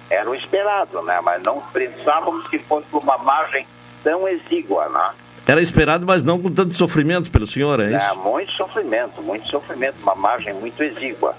Era 0.10 0.30
o 0.30 0.36
esperado, 0.36 1.02
né? 1.04 1.20
Mas 1.24 1.42
não 1.44 1.62
pensávamos 1.72 2.48
que 2.48 2.60
fosse 2.60 2.88
por 2.88 3.02
uma 3.04 3.18
margem 3.20 3.66
tão 4.04 4.28
exígua, 4.28 4.90
né? 4.90 5.12
Era 5.48 5.62
esperado, 5.62 6.06
mas 6.06 6.24
não 6.24 6.42
com 6.42 6.50
tanto 6.50 6.74
sofrimento 6.74 7.30
pelo 7.30 7.46
senhor, 7.46 7.80
é 7.80 7.94
É, 7.94 7.98
isso? 7.98 8.16
muito 8.20 8.52
sofrimento, 8.54 9.22
muito 9.22 9.48
sofrimento, 9.50 9.96
uma 10.02 10.16
margem 10.16 10.54
muito 10.54 10.82
exígua. 10.84 11.36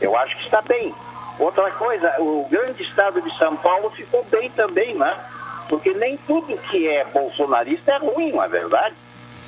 Eu 0.00 0.16
acho 0.16 0.36
que 0.38 0.44
está 0.44 0.62
bem. 0.62 0.94
Outra 1.38 1.70
coisa, 1.72 2.12
o 2.18 2.46
grande 2.50 2.82
estado 2.82 3.20
de 3.22 3.36
São 3.38 3.56
Paulo 3.56 3.90
ficou 3.90 4.24
bem 4.24 4.50
também, 4.50 4.94
né? 4.94 5.16
Porque 5.68 5.92
nem 5.94 6.16
tudo 6.26 6.56
que 6.70 6.88
é 6.88 7.04
bolsonarista 7.04 7.92
é 7.92 7.98
ruim, 7.98 8.32
não 8.32 8.42
é 8.42 8.48
verdade? 8.48 8.96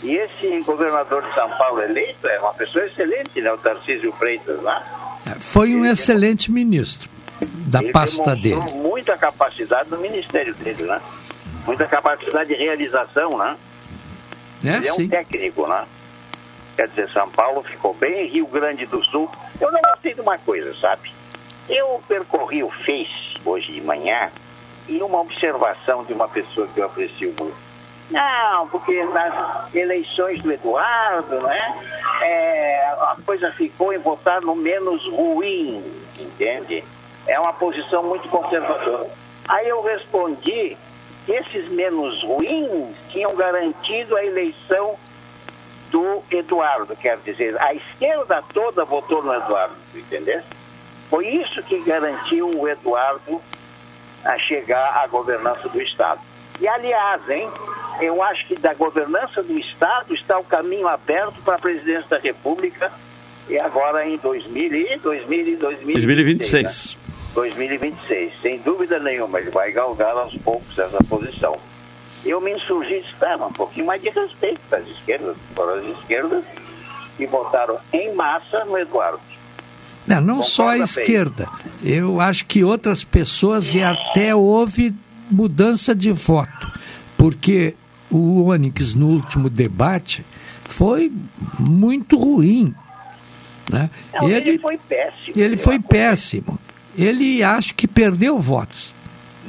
E 0.02 0.14
esse 0.14 0.60
governador 0.60 1.22
de 1.22 1.34
São 1.34 1.50
Paulo 1.50 1.82
eleito 1.82 2.26
é 2.26 2.38
uma 2.40 2.54
pessoa 2.54 2.84
excelente, 2.86 3.40
né? 3.40 3.52
O 3.52 3.58
Tarcísio 3.58 4.12
Freitas, 4.12 4.60
né? 4.62 4.82
Foi 5.40 5.74
um 5.74 5.84
excelente 5.84 6.50
ministro. 6.50 7.08
da 7.40 7.82
ele 7.82 7.92
pasta 7.92 8.34
dele. 8.34 8.60
muita 8.74 9.16
capacidade 9.16 9.90
no 9.90 9.98
ministério 9.98 10.54
dele, 10.54 10.84
né? 10.84 11.00
Muita 11.66 11.86
capacidade 11.86 12.48
de 12.48 12.54
realização, 12.54 13.36
né? 13.36 13.56
É, 14.64 14.76
ele 14.76 14.88
é 14.88 14.92
um 14.92 14.96
sim. 14.96 15.08
técnico, 15.08 15.66
né? 15.66 15.84
Quer 16.76 16.88
dizer, 16.88 17.10
São 17.10 17.28
Paulo 17.30 17.62
ficou 17.62 17.94
bem, 17.94 18.28
Rio 18.28 18.46
Grande 18.46 18.86
do 18.86 19.02
Sul. 19.04 19.30
Eu 19.60 19.70
não 19.72 19.80
gostei 19.82 20.14
de 20.14 20.20
uma 20.20 20.38
coisa, 20.38 20.74
sabe? 20.80 21.12
Eu 21.68 22.02
percorri 22.08 22.62
o 22.62 22.70
Face 22.70 23.36
hoje 23.44 23.72
de 23.72 23.80
manhã 23.80 24.30
e 24.88 25.02
uma 25.02 25.20
observação 25.20 26.04
de 26.04 26.12
uma 26.12 26.28
pessoa 26.28 26.66
que 26.68 26.80
eu 26.80 26.86
aprecio 26.86 27.34
muito. 27.38 27.70
Não, 28.10 28.66
porque 28.68 29.04
nas 29.04 29.72
eleições 29.72 30.42
do 30.42 30.52
Eduardo, 30.52 31.40
né? 31.42 31.74
é, 32.20 32.90
a 33.00 33.16
coisa 33.24 33.50
ficou 33.52 33.92
em 33.92 33.98
votar 33.98 34.40
no 34.42 34.54
menos 34.54 35.06
ruim, 35.06 35.82
entende? 36.18 36.84
É 37.26 37.38
uma 37.38 37.52
posição 37.52 38.02
muito 38.02 38.28
conservadora. 38.28 39.08
Aí 39.48 39.68
eu 39.68 39.82
respondi 39.82 40.76
que 41.24 41.32
esses 41.32 41.68
menos 41.68 42.22
ruins 42.22 42.94
tinham 43.08 43.34
garantido 43.34 44.16
a 44.16 44.24
eleição 44.24 44.96
do 45.90 46.22
Eduardo, 46.30 46.94
quer 46.94 47.18
dizer, 47.18 47.60
a 47.60 47.74
esquerda 47.74 48.44
toda 48.54 48.84
votou 48.84 49.22
no 49.22 49.34
Eduardo, 49.34 49.74
entendeu? 49.94 50.40
Foi 51.10 51.26
isso 51.26 51.60
que 51.64 51.80
garantiu 51.80 52.48
o 52.56 52.68
Eduardo 52.68 53.42
a 54.24 54.38
chegar 54.38 55.02
à 55.02 55.06
governança 55.08 55.68
do 55.68 55.82
Estado. 55.82 56.20
E, 56.60 56.68
aliás, 56.68 57.28
hein, 57.28 57.50
eu 58.00 58.22
acho 58.22 58.46
que 58.46 58.54
da 58.54 58.72
governança 58.74 59.42
do 59.42 59.58
Estado 59.58 60.14
está 60.14 60.38
o 60.38 60.44
caminho 60.44 60.86
aberto 60.86 61.42
para 61.42 61.56
a 61.56 61.58
presidência 61.58 62.08
da 62.10 62.18
República 62.18 62.92
e 63.48 63.58
agora 63.58 64.06
em 64.06 64.16
2000 64.18 64.74
e 64.74 64.98
2000 64.98 65.48
e 65.48 65.56
2026. 65.56 66.06
2026. 66.06 66.96
né? 66.96 67.12
2026. 67.34 68.32
Sem 68.40 68.58
dúvida 68.58 68.98
nenhuma, 69.00 69.40
ele 69.40 69.50
vai 69.50 69.72
galgar 69.72 70.16
aos 70.16 70.36
poucos 70.38 70.78
essa 70.78 71.02
posição. 71.04 71.56
Eu 72.24 72.40
me 72.40 72.52
insurgi 72.52 72.94
e 72.94 73.00
disse, 73.02 73.14
"Ah, 73.24 73.36
um 73.36 73.52
pouquinho 73.52 73.86
mais 73.86 74.02
de 74.02 74.10
respeito 74.10 74.60
das 74.68 74.86
esquerdas, 74.86 75.36
para 75.54 75.74
as 75.74 75.86
esquerdas, 75.98 76.44
e 77.18 77.26
votaram 77.26 77.78
em 77.92 78.14
massa 78.14 78.64
no 78.64 78.78
Eduardo. 78.78 79.20
Não, 80.06 80.20
não 80.20 80.42
só 80.42 80.70
a 80.70 80.78
esquerda. 80.78 81.48
Eu 81.82 82.20
acho 82.20 82.46
que 82.46 82.64
outras 82.64 83.04
pessoas 83.04 83.74
e 83.74 83.82
até 83.82 84.34
houve 84.34 84.94
mudança 85.30 85.94
de 85.94 86.10
voto. 86.10 86.70
Porque 87.16 87.74
o 88.10 88.44
Onyx 88.44 88.94
no 88.94 89.08
último 89.08 89.48
debate 89.48 90.24
foi 90.64 91.12
muito 91.58 92.16
ruim. 92.16 92.74
Né? 93.70 93.88
Não, 94.14 94.28
ele, 94.28 94.58
foi 94.58 94.78
péssimo. 94.78 95.32
ele 95.36 95.56
foi 95.56 95.78
péssimo. 95.78 96.58
Ele 96.96 97.42
acho 97.42 97.74
que 97.74 97.86
perdeu 97.86 98.38
votos. 98.40 98.92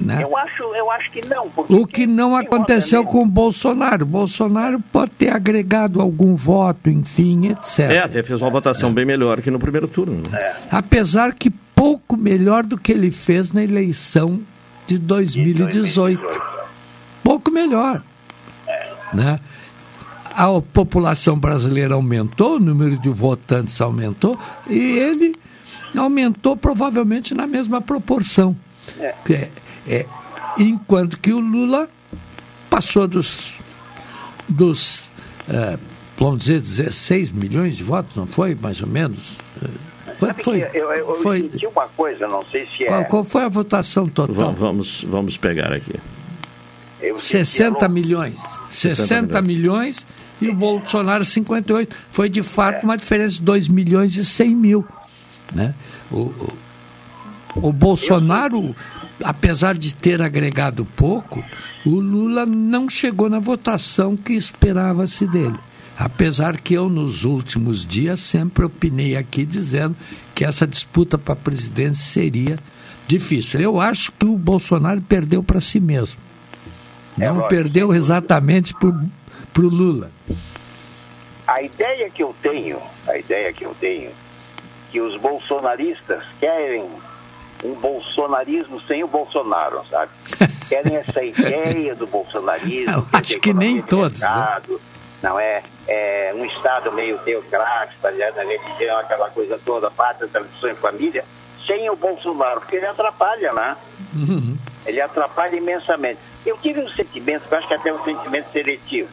Né? 0.01 0.23
Eu 0.23 0.35
acho, 0.35 0.63
eu 0.63 0.89
acho 0.89 1.11
que 1.11 1.25
não. 1.27 1.49
Porque 1.49 1.73
O 1.73 1.85
que 1.85 2.07
não 2.07 2.35
aconteceu 2.35 3.03
com 3.03 3.21
o 3.21 3.25
Bolsonaro. 3.25 4.03
O 4.03 4.07
Bolsonaro 4.07 4.79
pode 4.91 5.11
ter 5.11 5.29
agregado 5.29 6.01
algum 6.01 6.35
voto, 6.35 6.89
enfim, 6.89 7.47
etc. 7.49 7.79
É, 7.91 7.99
até 7.99 8.23
fez 8.23 8.41
uma 8.41 8.49
votação 8.49 8.91
bem 8.93 9.05
melhor 9.05 9.41
que 9.41 9.51
no 9.51 9.59
primeiro 9.59 9.87
turno. 9.87 10.23
Né? 10.29 10.55
Apesar 10.71 11.33
que 11.33 11.49
pouco 11.75 12.17
melhor 12.17 12.63
do 12.63 12.77
que 12.77 12.91
ele 12.91 13.11
fez 13.11 13.51
na 13.51 13.63
eleição 13.63 14.41
de 14.87 14.97
2018. 14.97 16.21
Pouco 17.23 17.51
melhor. 17.51 18.03
Né? 19.13 19.39
A 20.33 20.47
população 20.73 21.37
brasileira 21.37 21.95
aumentou, 21.95 22.55
o 22.55 22.59
número 22.59 22.97
de 22.97 23.09
votantes 23.09 23.79
aumentou, 23.81 24.37
e 24.69 24.77
ele 24.79 25.33
aumentou 25.95 26.55
provavelmente 26.55 27.33
na 27.33 27.45
mesma 27.45 27.81
proporção. 27.81 28.55
É, 28.99 29.13
é, 29.88 30.05
enquanto 30.57 31.19
que 31.19 31.32
o 31.34 31.39
Lula 31.39 31.89
passou 32.69 33.07
dos, 33.07 33.53
dos 34.47 35.09
é, 35.49 35.77
vamos 36.17 36.39
dizer, 36.39 36.59
16 36.61 37.32
milhões 37.32 37.77
de 37.77 37.84
votos, 37.84 38.15
não 38.15 38.27
foi? 38.27 38.55
Mais 38.55 38.82
ou 38.82 38.88
menos? 38.88 39.38
É, 40.07 40.11
Quanto 40.19 40.43
foi? 40.43 40.61
Eu, 40.61 40.67
eu, 40.73 40.91
eu 40.93 41.15
foi 41.15 41.49
senti 41.51 41.65
uma 41.65 41.88
coisa, 41.89 42.27
não 42.27 42.45
sei 42.51 42.67
se 42.77 42.84
é. 42.84 42.88
qual, 42.88 43.05
qual 43.05 43.23
foi 43.23 43.43
a 43.43 43.49
votação 43.49 44.07
total? 44.07 44.36
Va- 44.36 44.51
Vamos, 44.51 45.03
vamos 45.03 45.36
pegar 45.38 45.73
aqui. 45.73 45.95
eu 47.01 47.17
senti 47.17 47.45
60 47.45 47.86
a 47.86 47.88
lou- 47.88 47.93
milhões. 47.95 48.39
60, 48.69 48.95
60 48.95 49.41
milhões 49.41 50.05
e 50.39 50.47
o 50.49 50.53
Bolsonaro 50.53 51.25
58. 51.25 51.95
Foi 52.11 52.29
de 52.29 52.43
fato 52.43 52.84
uma 52.84 52.97
diferença 52.97 53.36
de 53.36 53.41
2 53.41 53.67
milhões 53.67 54.15
e 54.15 54.23
100 54.23 54.55
mil. 54.55 54.86
Né? 55.53 55.73
O, 56.11 56.17
o, 56.19 56.53
o 57.55 57.73
Bolsonaro, 57.73 58.75
apesar 59.24 59.78
de 59.78 59.93
ter 59.93 60.22
agregado 60.22 60.86
pouco, 60.86 61.43
o 61.86 61.99
Lula 61.99 62.45
não 62.45 62.89
chegou 62.89 63.30
na 63.30 63.39
votação 63.39 64.15
que 64.15 64.34
esperava-se 64.34 65.28
dele. 65.28 65.57
Apesar 65.97 66.59
que 66.59 66.74
eu, 66.74 66.89
nos 66.89 67.26
últimos 67.26 67.86
dias, 67.86 68.22
sempre 68.22 68.65
opinei 68.65 69.15
aqui 69.15 69.45
dizendo 69.45 69.95
que 70.34 70.43
essa 70.43 70.65
disputa 70.65 71.17
para 71.17 71.34
a 71.34 71.38
presidência 71.38 72.03
seria 72.03 72.57
difícil. 73.07 73.59
Eu 73.59 73.80
acho 73.80 74.11
que 74.13 74.26
o 74.26 74.38
Bolsonaro 74.38 75.01
perdeu 75.01 75.43
para 75.43 75.61
si 75.61 75.80
mesmo. 75.80 76.19
É 77.19 77.26
Não 77.26 77.36
lógico, 77.36 77.49
perdeu 77.49 77.93
exatamente 77.93 78.74
para 78.74 79.61
o 79.61 79.69
Lula. 79.69 80.11
A 81.47 81.61
ideia 81.61 82.09
que 82.09 82.24
eu 82.24 82.34
tenho, 82.41 82.80
a 83.07 83.17
ideia 83.17 83.51
que 83.51 83.65
eu 83.65 83.76
tenho, 83.80 84.11
que 84.91 84.99
os 85.01 85.17
bolsonaristas 85.17 86.24
querem 86.39 86.86
um 87.64 87.74
bolsonarismo 87.74 88.82
sem 88.82 89.03
o 89.03 89.07
Bolsonaro, 89.07 89.84
sabe? 89.89 90.12
Querem 90.68 90.95
essa 90.95 91.24
ideia 91.24 91.95
do 91.95 92.07
bolsonarismo. 92.07 93.07
Acho 93.12 93.39
que 93.39 93.53
nem 93.53 93.78
de 93.78 93.84
todos, 93.84 94.20
né? 94.20 94.28
mercado, 94.30 94.82
Não 95.22 95.39
é, 95.39 95.64
é 95.88 96.34
um 96.36 96.45
Estado 96.45 96.91
meio 96.91 97.18
teocrático, 97.20 98.01
baseado 98.01 98.36
na 98.36 98.43
religião, 98.43 98.97
aquela 98.99 99.30
coisa 99.30 99.59
toda, 99.66 99.91
pátria, 99.91 100.28
tradição 100.28 100.72
e 100.72 100.76
família, 100.76 101.26
sem 101.66 101.89
o 101.89 101.95
Bolsonaro, 101.95 102.62
porque 102.62 102.78
ele 102.78 102.86
atrapalha, 102.86 103.53
né? 103.53 103.78
Uhum. 104.14 104.57
Ele 104.86 104.99
atrapalha 104.99 105.55
imensamente. 105.55 106.20
Eu 106.45 106.57
tive 106.57 106.82
um 106.82 106.89
sentimento, 106.89 107.47
que 107.47 107.53
eu 107.53 107.57
acho 107.57 107.68
que 107.68 107.74
até 107.74 107.89
é 107.89 107.93
um 107.93 108.03
sentimento 108.03 108.51
seletivo, 108.51 109.09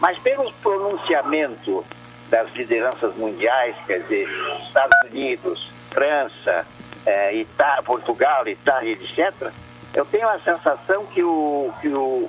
mas 0.00 0.18
pelo 0.18 0.52
pronunciamento 0.62 1.84
das 2.28 2.52
lideranças 2.54 3.14
mundiais, 3.16 3.76
quer 3.86 4.00
dizer, 4.00 4.28
Estados 4.66 4.96
Unidos, 5.10 5.70
França, 5.90 6.66
eh, 7.06 7.36
Ita 7.36 7.82
Portugal, 7.84 8.46
Itália, 8.48 8.92
etc., 8.92 9.52
eu 9.94 10.04
tenho 10.04 10.28
a 10.28 10.38
sensação 10.40 11.06
que 11.06 11.22
o, 11.22 11.72
que 11.80 11.88
o, 11.88 12.28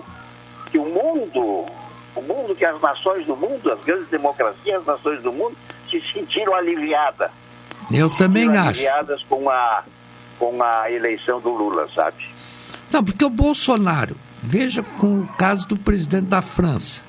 que 0.71 0.77
o 0.77 0.85
mundo, 0.85 1.65
o 2.15 2.21
mundo, 2.21 2.55
que 2.55 2.63
as 2.63 2.79
nações 2.81 3.25
do 3.25 3.35
mundo, 3.35 3.73
as 3.73 3.83
grandes 3.83 4.07
democracias, 4.07 4.79
as 4.79 4.85
nações 4.85 5.21
do 5.21 5.33
mundo, 5.33 5.57
se 5.89 6.01
sentiram 6.13 6.55
aliviadas. 6.55 7.29
Eu 7.91 8.09
também 8.09 8.49
acho. 8.49 8.69
aliviadas 8.69 9.21
com 9.23 9.49
a, 9.49 9.83
com 10.39 10.63
a 10.63 10.89
eleição 10.89 11.41
do 11.41 11.49
Lula, 11.49 11.89
sabe? 11.93 12.25
Não, 12.89 13.03
porque 13.03 13.25
o 13.25 13.29
Bolsonaro, 13.29 14.15
veja 14.41 14.83
com 14.97 15.21
o 15.21 15.27
caso 15.37 15.67
do 15.67 15.75
presidente 15.75 16.27
da 16.27 16.41
França. 16.41 17.03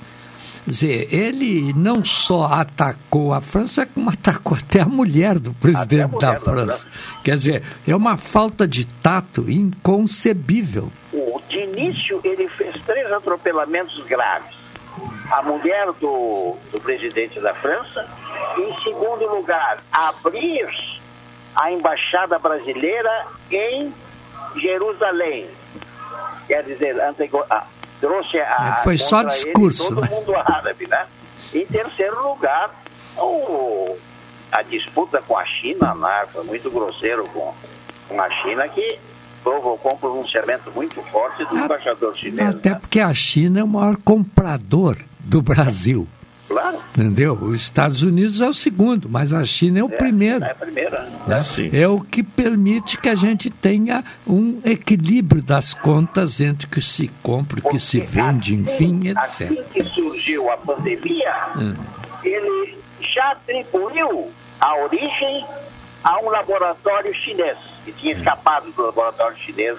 Dizer, 0.65 1.13
ele 1.13 1.73
não 1.73 2.03
só 2.03 2.45
atacou 2.45 3.33
a 3.33 3.41
França, 3.41 3.85
como 3.85 4.09
atacou 4.09 4.57
até 4.57 4.81
a 4.81 4.85
mulher 4.85 5.39
do 5.39 5.53
presidente 5.53 6.11
mulher 6.11 6.19
da 6.19 6.33
da 6.33 6.39
França. 6.39 6.87
Quer 7.23 7.35
dizer, 7.35 7.63
é 7.87 7.95
uma 7.95 8.17
falta 8.17 8.67
de 8.67 8.85
tato 8.85 9.49
inconcebível. 9.49 10.91
De 11.47 11.57
início, 11.57 12.21
ele 12.23 12.47
fez 12.49 12.75
três 12.83 13.11
atropelamentos 13.11 14.03
graves. 14.05 14.55
A 15.31 15.41
mulher 15.41 15.87
do, 15.99 16.55
do 16.71 16.79
presidente 16.81 17.39
da 17.39 17.53
França. 17.55 18.07
Em 18.57 18.83
segundo 18.83 19.27
lugar, 19.27 19.77
abrir 19.91 20.67
a 21.55 21.71
embaixada 21.71 22.37
brasileira 22.37 23.27
em 23.51 23.93
Jerusalém. 24.55 25.47
Quer 26.47 26.63
dizer, 26.63 26.95
trouxe 27.99 28.37
a. 28.39 28.79
É, 28.79 28.83
foi 28.83 28.97
só 28.97 29.21
contra 29.21 29.35
ele 29.35 29.43
discurso, 29.45 29.89
todo 29.89 30.01
né? 30.01 30.09
mundo 30.09 30.35
árabe, 30.35 30.87
né? 30.87 31.05
Em 31.53 31.65
terceiro 31.65 32.21
lugar, 32.27 32.71
o, 33.17 33.97
a 34.51 34.61
disputa 34.63 35.21
com 35.21 35.37
a 35.37 35.45
China, 35.45 35.95
né? 35.95 36.25
Foi 36.31 36.43
muito 36.43 36.69
grosseiro 36.69 37.25
com, 37.29 37.53
com 38.07 38.21
a 38.21 38.29
China, 38.41 38.67
que 38.69 38.99
provocou 39.43 39.93
um 39.93 39.97
pronunciamento 39.97 40.71
muito 40.71 41.01
forte 41.03 41.45
do 41.45 41.57
embaixador 41.57 42.15
chinês. 42.17 42.55
Até 42.55 42.75
porque 42.75 42.99
a 42.99 43.13
China 43.13 43.61
é 43.61 43.63
o 43.63 43.67
maior 43.67 43.97
comprador 43.97 44.97
do 45.19 45.41
Brasil. 45.41 46.07
Claro. 46.49 46.79
Entendeu? 46.97 47.33
Os 47.39 47.61
Estados 47.61 48.01
Unidos 48.01 48.41
é 48.41 48.49
o 48.49 48.53
segundo, 48.53 49.07
mas 49.07 49.31
a 49.31 49.45
China 49.45 49.79
é 49.79 49.83
o 49.83 49.89
primeiro. 49.89 50.43
É 50.43 50.49
a 50.51 50.55
primeira. 50.55 51.07
né? 51.27 51.43
É 51.71 51.87
o 51.87 52.01
que 52.01 52.23
permite 52.23 52.97
que 52.97 53.07
a 53.07 53.13
gente 53.13 53.51
tenha 53.51 54.03
um 54.27 54.59
equilíbrio 54.65 55.43
das 55.43 55.75
contas 55.75 56.41
entre 56.41 56.65
o 56.65 56.69
que 56.69 56.81
se 56.81 57.07
compra, 57.21 57.59
o 57.63 57.69
que 57.69 57.79
se 57.79 57.99
vende, 57.99 58.55
enfim, 58.55 58.99
etc. 59.09 59.17
Assim 59.19 59.63
que 59.71 59.83
surgiu 59.85 60.49
a 60.51 60.57
pandemia, 60.57 61.29
Hum. 61.55 61.75
ele 62.23 62.77
já 63.13 63.31
atribuiu 63.31 64.31
a 64.59 64.75
origem 64.83 65.45
a 66.03 66.19
um 66.19 66.29
laboratório 66.29 67.13
chinês, 67.13 67.57
que 67.85 67.91
tinha 67.91 68.13
escapado 68.13 68.71
do 68.71 68.81
laboratório 68.87 69.37
chinês 69.37 69.77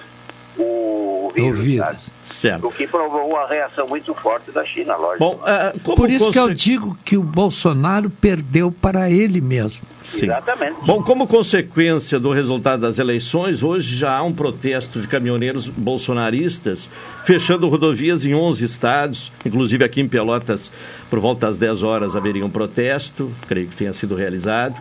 o 0.59 1.31
vírus. 1.35 1.59
O 1.59 1.63
vírus. 1.63 2.11
Certo. 2.25 2.67
O 2.67 2.73
que 2.73 2.87
provocou 2.87 3.31
uma 3.31 3.47
reação 3.47 3.87
muito 3.87 4.15
forte 4.15 4.51
da 4.51 4.65
China, 4.65 4.97
lógico. 4.97 5.19
Bom, 5.19 5.41
ah, 5.45 5.73
como 5.83 5.97
Por 5.97 6.11
isso 6.11 6.31
que 6.31 6.39
eu 6.39 6.53
digo 6.53 6.97
que 7.05 7.17
o 7.17 7.23
Bolsonaro 7.23 8.09
perdeu 8.09 8.73
para 8.73 9.11
ele 9.11 9.41
mesmo. 9.41 9.83
Sim. 10.05 10.25
Exatamente. 10.25 10.77
Bom, 10.85 11.03
como 11.03 11.27
consequência 11.27 12.19
do 12.19 12.33
resultado 12.33 12.81
das 12.81 12.99
eleições, 12.99 13.63
hoje 13.63 13.97
já 13.97 14.17
há 14.17 14.23
um 14.23 14.33
protesto 14.33 15.01
de 15.01 15.07
caminhoneiros 15.07 15.69
bolsonaristas 15.69 16.89
fechando 17.25 17.69
rodovias 17.69 18.25
em 18.25 18.35
11 18.35 18.65
estados, 18.65 19.33
inclusive 19.45 19.85
aqui 19.85 20.01
em 20.01 20.09
Pelotas, 20.09 20.71
por 21.09 21.21
volta 21.21 21.47
das 21.47 21.59
10 21.59 21.83
horas 21.83 22.17
haveria 22.17 22.45
um 22.45 22.51
protesto, 22.51 23.31
creio 23.47 23.69
que 23.69 23.77
tenha 23.77 23.93
sido 23.93 24.17
realizado. 24.17 24.75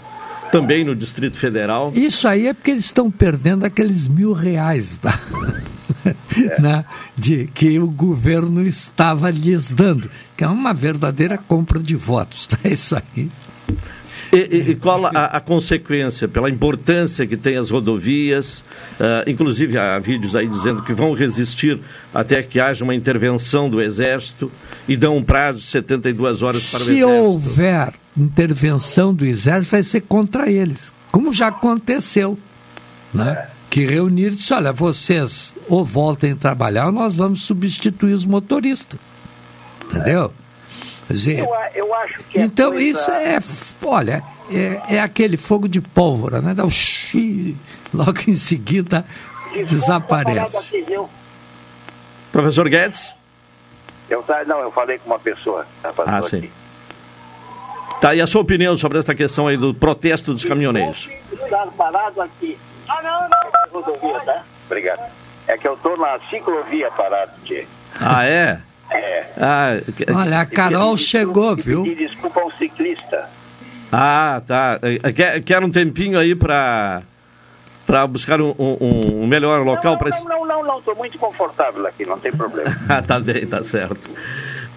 Também 0.51 0.83
no 0.83 0.95
Distrito 0.95 1.37
Federal. 1.37 1.91
Isso 1.95 2.27
aí 2.27 2.47
é 2.47 2.53
porque 2.53 2.71
eles 2.71 2.85
estão 2.85 3.09
perdendo 3.11 3.65
aqueles 3.65 4.07
mil 4.07 4.33
reais 4.33 4.97
tá? 4.97 5.17
né? 6.59 6.85
de 7.17 7.47
que 7.53 7.79
o 7.79 7.87
governo 7.87 8.65
estava 8.65 9.29
lhes 9.29 9.71
dando, 9.71 10.09
que 10.35 10.43
é 10.43 10.47
uma 10.47 10.73
verdadeira 10.73 11.37
compra 11.37 11.79
de 11.79 11.95
votos. 11.95 12.47
Tá? 12.47 12.57
Isso 12.67 12.95
aí. 12.95 13.29
E, 14.31 14.37
e- 14.37 14.71
e 14.71 14.75
qual 14.75 15.07
a, 15.07 15.09
a 15.25 15.39
consequência, 15.39 16.27
pela 16.27 16.49
importância 16.51 17.25
que 17.25 17.35
tem 17.35 17.57
as 17.57 17.71
rodovias, 17.71 18.63
ah, 18.99 19.23
inclusive 19.25 19.75
há 19.75 19.97
vídeos 19.97 20.35
aí 20.35 20.47
dizendo 20.47 20.83
que 20.83 20.93
vão 20.93 21.13
resistir 21.13 21.79
até 22.13 22.43
que 22.43 22.59
haja 22.59 22.83
uma 22.83 22.93
intervenção 22.93 23.67
do 23.67 23.81
Exército 23.81 24.51
e 24.87 24.95
dão 24.95 25.17
um 25.17 25.23
prazo 25.23 25.59
de 25.59 25.65
72 25.65 26.43
horas 26.43 26.69
para 26.69 26.79
o 26.81 26.83
Se 26.83 26.91
Exército. 26.93 27.09
houver 27.23 27.93
intervenção 28.21 29.13
do 29.13 29.25
exército, 29.25 29.71
vai 29.71 29.83
ser 29.83 30.01
contra 30.01 30.49
eles, 30.51 30.93
como 31.11 31.33
já 31.33 31.47
aconteceu. 31.47 32.37
Né? 33.13 33.47
Que 33.69 33.85
reunir 33.85 34.27
e 34.27 34.35
disse, 34.35 34.53
olha, 34.53 34.71
vocês 34.73 35.55
ou 35.67 35.83
voltem 35.85 36.31
a 36.33 36.35
trabalhar 36.35 36.87
ou 36.87 36.91
nós 36.91 37.15
vamos 37.15 37.43
substituir 37.43 38.13
os 38.13 38.25
motoristas. 38.25 38.99
Entendeu? 39.85 40.33
Quer 41.07 41.13
dizer, 41.13 41.39
Eu, 41.39 41.49
eu 41.73 41.95
acho 41.95 42.19
que 42.29 42.39
a 42.39 42.45
então 42.45 42.71
coisa- 42.71 42.85
isso 42.99 43.11
é, 43.11 43.39
olha, 43.83 44.23
é, 44.51 44.95
é 44.95 44.99
aquele 45.01 45.37
fogo 45.37 45.67
de 45.67 45.81
pólvora, 45.81 46.41
né? 46.41 46.53
Dá 46.53 46.65
um 46.65 46.69
logo 47.93 48.19
em 48.27 48.35
seguida 48.35 49.03
desaparece. 49.67 50.57
Aqui, 50.57 50.81
viu? 50.83 51.09
Professor 52.31 52.69
Guedes? 52.69 53.07
Eu, 54.09 54.23
não, 54.47 54.59
eu 54.61 54.71
falei 54.71 54.97
com 54.99 55.09
uma 55.09 55.19
pessoa. 55.19 55.65
Tá 55.81 55.91
Ah, 56.05 56.21
sim. 56.23 56.37
aqui. 56.37 56.51
Tá, 58.01 58.15
e 58.15 58.21
a 58.21 58.27
sua 58.27 58.41
opinião 58.41 58.77
sobre 58.77 58.97
esta 58.99 59.13
questão 59.13 59.47
aí 59.47 59.57
do 59.57 59.73
protesto 59.73 60.33
dos 60.33 60.45
caminhoneiros? 60.45 61.09
Estar 61.31 61.67
parado 61.77 62.21
aqui. 62.21 62.57
Ah, 62.87 63.01
não, 63.03 63.21
não. 63.29 63.81
Rodovia, 63.81 64.19
tá? 64.21 64.43
Obrigado. 64.67 65.01
É 65.47 65.57
que 65.57 65.67
eu 65.67 65.75
tô 65.77 65.95
na 65.97 66.17
ciclovia 66.29 66.89
parado 66.91 67.31
aqui. 67.43 67.67
Ah, 67.99 68.25
é? 68.25 68.59
É. 68.91 69.25
Ah, 69.37 69.71
Olha, 70.15 70.39
a 70.39 70.45
Carol 70.45 70.95
chegou, 70.97 71.55
viu? 71.55 71.85
E 71.85 71.93
desculpa 71.95 72.39
ao 72.41 72.51
ciclista. 72.51 73.29
ah 73.91 74.41
tá. 74.47 74.79
Eh, 74.81 75.11
Quer, 75.11 75.41
quer 75.43 75.63
um 75.63 75.69
tempinho 75.69 76.17
aí 76.17 76.33
para 76.35 77.01
para 77.85 78.05
buscar 78.05 78.39
um, 78.39 78.53
um- 78.59 79.23
um 79.23 79.27
melhor 79.27 79.63
local 79.65 79.97
para... 79.97 80.11
Não, 80.11 80.23
não, 80.25 80.45
não, 80.45 80.63
não. 80.63 80.81
Tô 80.81 80.93
muito 80.93 81.17
confortável 81.17 81.87
aqui, 81.87 82.05
não 82.05 82.19
tem 82.19 82.31
problema. 82.31 82.69
Ah, 82.87 83.01
tá 83.01 83.19
bem, 83.19 83.47
tá 83.47 83.63
certo. 83.63 83.99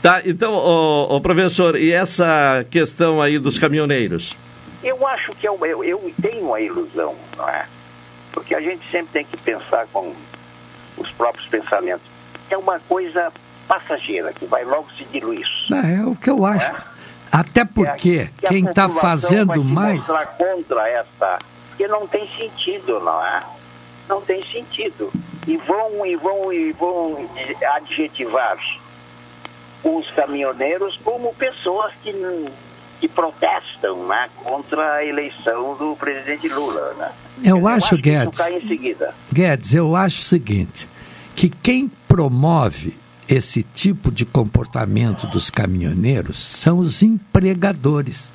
Tá, 0.02 0.20
então, 0.24 0.52
ô, 0.52 1.14
ô, 1.16 1.20
professor, 1.20 1.76
e 1.76 1.92
essa 1.92 2.66
questão 2.68 3.22
aí 3.22 3.38
dos 3.38 3.56
caminhoneiros? 3.56 4.36
Eu 4.82 5.06
acho 5.06 5.30
que 5.36 5.46
eu, 5.46 5.56
eu, 5.64 5.84
eu 5.84 6.12
tenho 6.20 6.52
a 6.52 6.60
ilusão, 6.60 7.14
não 7.36 7.48
é? 7.48 7.66
Porque 8.32 8.52
a 8.52 8.60
gente 8.60 8.82
sempre 8.90 9.12
tem 9.12 9.24
que 9.24 9.36
pensar 9.36 9.86
com 9.92 10.12
os 10.96 11.08
próprios 11.12 11.46
pensamentos. 11.46 12.04
É 12.50 12.56
uma 12.56 12.80
coisa 12.80 13.32
passageira 13.68 14.32
que 14.32 14.44
vai 14.44 14.64
logo 14.64 14.90
se 14.98 15.04
diluir. 15.04 15.46
É, 15.70 16.00
é 16.00 16.04
o 16.04 16.16
que 16.16 16.28
eu 16.28 16.44
acho. 16.44 16.72
Até 17.30 17.64
porque 17.64 18.28
Que 18.38 18.46
a 18.46 18.48
quem 18.48 18.66
está 18.66 18.88
fazendo 18.88 19.54
se 19.54 19.60
mais. 19.60 20.04
contra 20.36 20.88
essa. 20.88 21.38
Porque 21.68 21.86
não 21.86 22.08
tem 22.08 22.28
sentido, 22.36 22.98
não 22.98 23.24
é? 23.24 23.42
Não 24.08 24.20
tem 24.20 24.44
sentido. 24.46 25.12
E 25.46 25.56
vão, 25.58 26.04
e 26.04 26.16
vão, 26.16 26.52
e 26.52 26.72
vão 26.72 27.30
adjetivar 27.76 28.58
os 29.84 30.10
caminhoneiros 30.12 30.98
como 31.02 31.34
pessoas 31.34 31.92
que, 32.02 32.12
que 33.00 33.08
protestam 33.08 34.06
né, 34.06 34.28
contra 34.36 34.94
a 34.94 35.04
eleição 35.04 35.76
do 35.76 35.96
presidente 35.96 36.48
Lula. 36.48 36.94
Né? 36.94 37.12
Eu 37.44 37.66
acho, 37.66 37.96
que 37.96 38.02
Guedes. 38.02 38.40
Guedes, 39.32 39.74
eu 39.74 39.96
acho 39.96 40.20
o 40.20 40.24
seguinte: 40.24 40.88
que 41.34 41.48
quem 41.48 41.90
promove 42.06 42.96
esse 43.28 43.62
tipo 43.62 44.10
de 44.10 44.24
comportamento 44.24 45.26
dos 45.26 45.50
caminhoneiros 45.50 46.38
são 46.38 46.78
os 46.78 47.02
empregadores. 47.02 48.32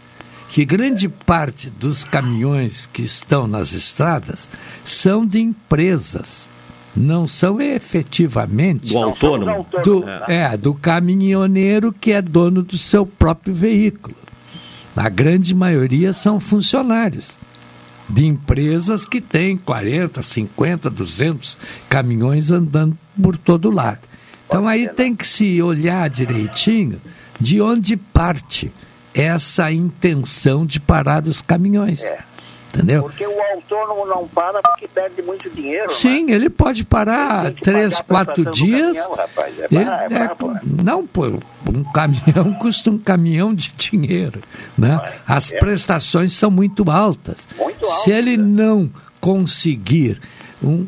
Que 0.50 0.64
grande 0.64 1.10
parte 1.10 1.70
dos 1.70 2.06
caminhões 2.06 2.86
que 2.86 3.02
estão 3.02 3.48
nas 3.48 3.74
estradas 3.74 4.48
são 4.84 5.26
de 5.26 5.40
empresas, 5.40 6.50
não 6.98 7.28
são 7.28 7.62
efetivamente 7.62 8.92
Do 8.92 8.98
autônomo. 9.00 9.66
do, 9.84 10.04
É. 10.28 10.54
é, 10.54 10.58
do 10.58 10.74
caminhoneiro 10.74 11.94
que 11.94 12.12
é 12.12 12.22
dono 12.22 12.64
do 12.64 12.78
seu 12.78 13.06
próprio 13.06 13.54
veículo. 13.54 14.16
A 14.96 15.10
grande 15.10 15.54
maioria 15.54 16.12
são 16.12 16.40
funcionários 16.40 17.38
de 18.10 18.26
empresas 18.26 19.06
que 19.06 19.22
têm 19.22 19.58
40, 19.58 20.22
50, 20.24 20.90
200 20.90 21.58
caminhões 21.88 22.50
andando 22.50 22.98
por 23.22 23.38
todo 23.38 23.70
lado. 23.70 24.00
Então 24.48 24.68
aí 24.68 24.88
tem 24.90 25.14
que 25.16 25.28
se 25.28 25.62
olhar 25.62 26.10
direitinho 26.10 27.00
de 27.40 27.62
onde 27.62 27.96
parte 27.96 28.72
essa 29.14 29.72
intenção 29.72 30.66
de 30.66 30.80
parar 30.80 31.26
os 31.28 31.42
caminhões. 31.42 32.02
Entendeu? 32.78 33.02
Porque 33.04 33.26
o 33.26 33.42
autônomo 33.54 34.06
não 34.06 34.28
para 34.28 34.62
porque 34.62 34.88
perde 34.88 35.22
muito 35.24 35.50
dinheiro. 35.50 35.92
Sim, 35.92 36.30
ele 36.32 36.48
pode 36.50 36.86
parar 36.86 37.52
três, 37.54 38.00
quatro 38.02 38.46
dias. 38.52 38.98
caminhão, 39.00 39.16
rapaz. 39.16 39.60
É 39.60 39.68
Ele- 39.72 39.84
bra- 39.84 40.02
é 40.02 40.06
é, 40.06 40.10
brabo, 40.10 40.52
né? 40.52 40.62
não, 40.84 41.08
pô, 41.08 41.26
um 41.68 41.84
caminhão 41.92 42.54
custa 42.62 42.92
um 42.92 42.98
caminhão 43.00 43.54
de 43.54 43.74
dinheiro. 43.74 44.42
Né? 44.78 45.00
As 45.28 45.52
é. 45.52 45.58
prestações 45.58 46.34
são 46.34 46.52
muito 46.52 46.90
altas. 46.92 47.38
Se 48.04 48.12
ele 48.12 48.38
não 48.38 48.90
conseguir 49.20 50.22
um, 50.64 50.86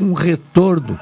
um 0.00 0.12
retorno 0.12 0.98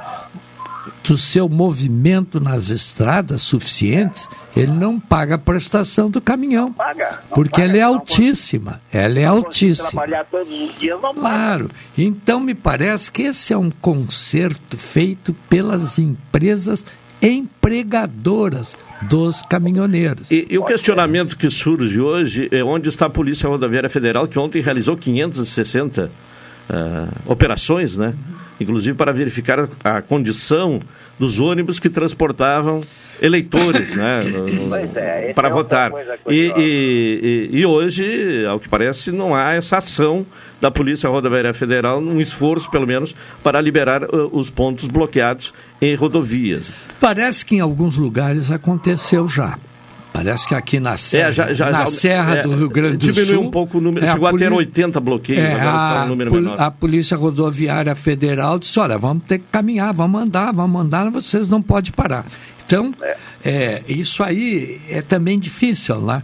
do 1.05 1.17
seu 1.17 1.49
movimento 1.49 2.39
nas 2.41 2.69
estradas 2.69 3.43
suficientes, 3.43 4.29
ele 4.57 4.73
não 4.73 5.01
paga 5.01 5.37
a 5.37 5.39
prestação 5.39 6.11
do 6.11 6.21
caminhão. 6.21 6.73
Paga. 6.73 7.21
não 7.29 7.35
Porque 7.35 7.61
paga, 7.61 7.65
ela 7.65 7.77
é 7.77 7.81
não 7.81 7.89
altíssima. 7.89 8.81
Ela 8.93 9.19
é 9.19 9.25
altíssima. 9.25 9.91
Trabalhar 9.91 10.25
todos 10.31 10.53
os 10.53 10.79
dias 10.79 11.01
não 11.01 11.15
paga. 11.15 11.21
Claro. 11.21 11.71
Então 11.97 12.41
me 12.41 12.55
parece 12.55 13.11
que 13.11 13.23
esse 13.23 13.53
é 13.53 13.59
um 13.59 13.71
conserto 13.71 14.77
feito 14.77 15.35
pelas 15.49 15.99
empresas 15.99 16.85
empregadoras 17.23 18.77
dos 19.03 19.43
caminhoneiros. 19.43 20.31
E, 20.31 20.47
e 20.51 20.59
o 20.59 20.65
questionamento 20.65 21.37
que 21.37 21.51
surge 21.51 22.01
hoje 22.01 22.49
é 22.51 22.63
onde 22.63 22.89
está 22.89 23.07
a 23.07 23.11
Polícia 23.11 23.49
Rodoviária 23.49 23.91
Federal, 23.91 24.27
que 24.27 24.39
ontem 24.39 24.63
realizou 24.63 24.97
560 24.97 26.11
ah, 26.69 27.09
operações, 27.27 27.97
né? 27.97 28.15
Inclusive 28.61 28.95
para 28.97 29.11
verificar 29.13 29.69
a, 29.83 30.03
condição 30.03 30.81
dos 31.19 31.41
ônibus 31.41 31.79
que 31.79 31.89
transportavam 31.89 32.83
eleitores, 33.21 33.97
né? 33.97 34.21
no- 34.29 34.47
no- 34.47 34.69
Pois 34.69 34.97
é, 34.97 35.33
para 35.35 35.49
é 35.49 35.55
outra 35.55 35.89
votar. 35.89 36.17
E, 36.29 36.53
e, 36.57 37.49
e- 37.53 37.59
e 37.61 37.67
hoje, 37.67 38.45
ao 38.47 38.61
que 38.61 38.69
parece, 38.69 39.11
não 39.11 39.35
há 39.35 39.53
essa 39.55 39.79
ação 39.79 40.25
da 40.61 40.71
Polícia 40.71 41.09
Rodoviária 41.09 41.55
Federal, 41.55 41.99
um 42.01 42.21
esforço, 42.21 42.71
pelo 42.71 42.87
menos, 42.87 43.15
para 43.43 43.61
liberar 43.61 44.05
ah, 44.05 44.09
os 44.31 44.51
pontos 44.51 44.87
bloqueados 44.89 45.55
em 45.81 45.95
rodovias. 45.95 46.71
Parece 47.01 47.45
que 47.47 47.57
em 47.57 47.61
alguns 47.61 47.97
lugares 47.97 48.51
aconteceu 48.51 49.27
já. 49.27 49.59
Parece 50.13 50.47
que 50.47 50.55
aqui 50.55 50.81
na 50.81 50.97
Serra, 50.97 51.29
É, 51.29 51.33
já- 51.33 51.53
já- 51.55 51.71
na 51.71 51.79
já- 51.81 51.87
Serra 51.87 52.35
é, 52.37 52.43
do 52.43 52.55
Rio 52.55 52.69
Grande 52.69 52.97
do 52.97 53.13
diminuiu 53.13 53.37
Sul. 53.39 53.47
um 53.47 53.51
pouco 53.51 53.79
o 53.79 53.81
número, 53.81 54.05
é, 54.05 54.13
chegou 54.13 54.27
a 54.29 54.33
ter 54.33 54.39
poli- 54.51 54.57
80 54.57 55.01
bloqueios, 55.01 55.41
É, 55.43 55.61
a, 55.61 56.03
um 56.05 56.09
número 56.09 56.31
pol- 56.31 56.41
menor. 56.41 56.61
a 56.61 56.71
Polícia 56.71 57.17
Rodoviária 57.17 57.95
Federal 57.95 58.59
disse: 58.59 58.79
olha, 58.81 58.99
vamos 58.99 59.23
ter 59.27 59.39
que 59.39 59.45
caminhar, 59.53 59.95
vamos 59.95 60.21
andar, 60.21 60.53
vamos 60.53 60.83
andar, 60.83 61.09
vocês 61.11 61.49
não 61.49 61.63
podem 61.63 61.93
parar. 61.93 62.27
Então, 62.67 62.93
é, 63.45 63.83
isso 63.89 64.23
aí 64.23 64.81
é 64.89 65.01
também 65.01 65.39
difícil, 65.39 66.01
né? 66.01 66.23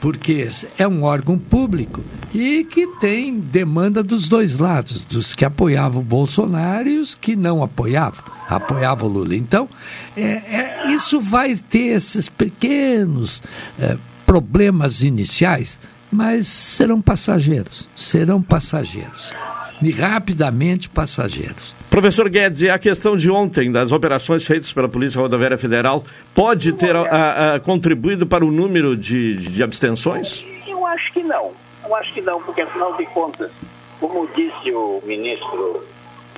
Porque 0.00 0.48
é 0.78 0.86
um 0.86 1.02
órgão 1.02 1.38
público 1.38 2.04
e 2.34 2.64
que 2.64 2.86
tem 2.98 3.38
demanda 3.38 4.02
dos 4.02 4.28
dois 4.28 4.58
lados, 4.58 5.00
dos 5.00 5.34
que 5.34 5.44
apoiavam 5.44 6.00
o 6.02 6.04
Bolsonaro 6.04 6.88
e 6.88 6.98
os 6.98 7.14
que 7.14 7.34
não 7.34 7.62
apoiavam, 7.62 8.24
apoiavam 8.48 9.08
o 9.08 9.12
Lula. 9.12 9.34
Então, 9.34 9.68
é, 10.16 10.22
é, 10.22 10.88
isso 10.88 11.20
vai 11.20 11.56
ter 11.56 11.96
esses 11.96 12.28
pequenos 12.28 13.42
é, 13.78 13.96
problemas 14.26 15.02
iniciais 15.02 15.78
mas 16.10 16.46
serão 16.46 17.02
passageiros, 17.02 17.88
serão 17.94 18.40
passageiros. 18.40 19.32
E 19.82 19.90
rapidamente 19.90 20.88
passageiros. 20.88 21.74
Professor 21.90 22.28
Guedes, 22.28 22.62
e 22.62 22.70
a 22.70 22.78
questão 22.78 23.16
de 23.16 23.30
ontem, 23.30 23.70
das 23.70 23.92
operações 23.92 24.46
feitas 24.46 24.72
pela 24.72 24.88
Polícia 24.88 25.20
Rodoviária 25.20 25.58
Federal, 25.58 26.04
pode 26.34 26.72
ter 26.72 26.94
a, 26.96 27.54
a, 27.54 27.60
contribuído 27.60 28.26
para 28.26 28.44
o 28.44 28.50
número 28.50 28.96
de, 28.96 29.36
de 29.36 29.62
abstenções? 29.62 30.46
Eu 30.66 30.86
acho 30.86 31.12
que 31.12 31.22
não. 31.22 31.52
Eu 31.84 31.94
acho 31.94 32.12
que 32.12 32.20
não, 32.20 32.42
porque 32.42 32.62
afinal 32.62 32.96
de 32.96 33.06
contas, 33.06 33.50
como 34.00 34.28
disse 34.34 34.72
o 34.72 35.02
ministro 35.04 35.84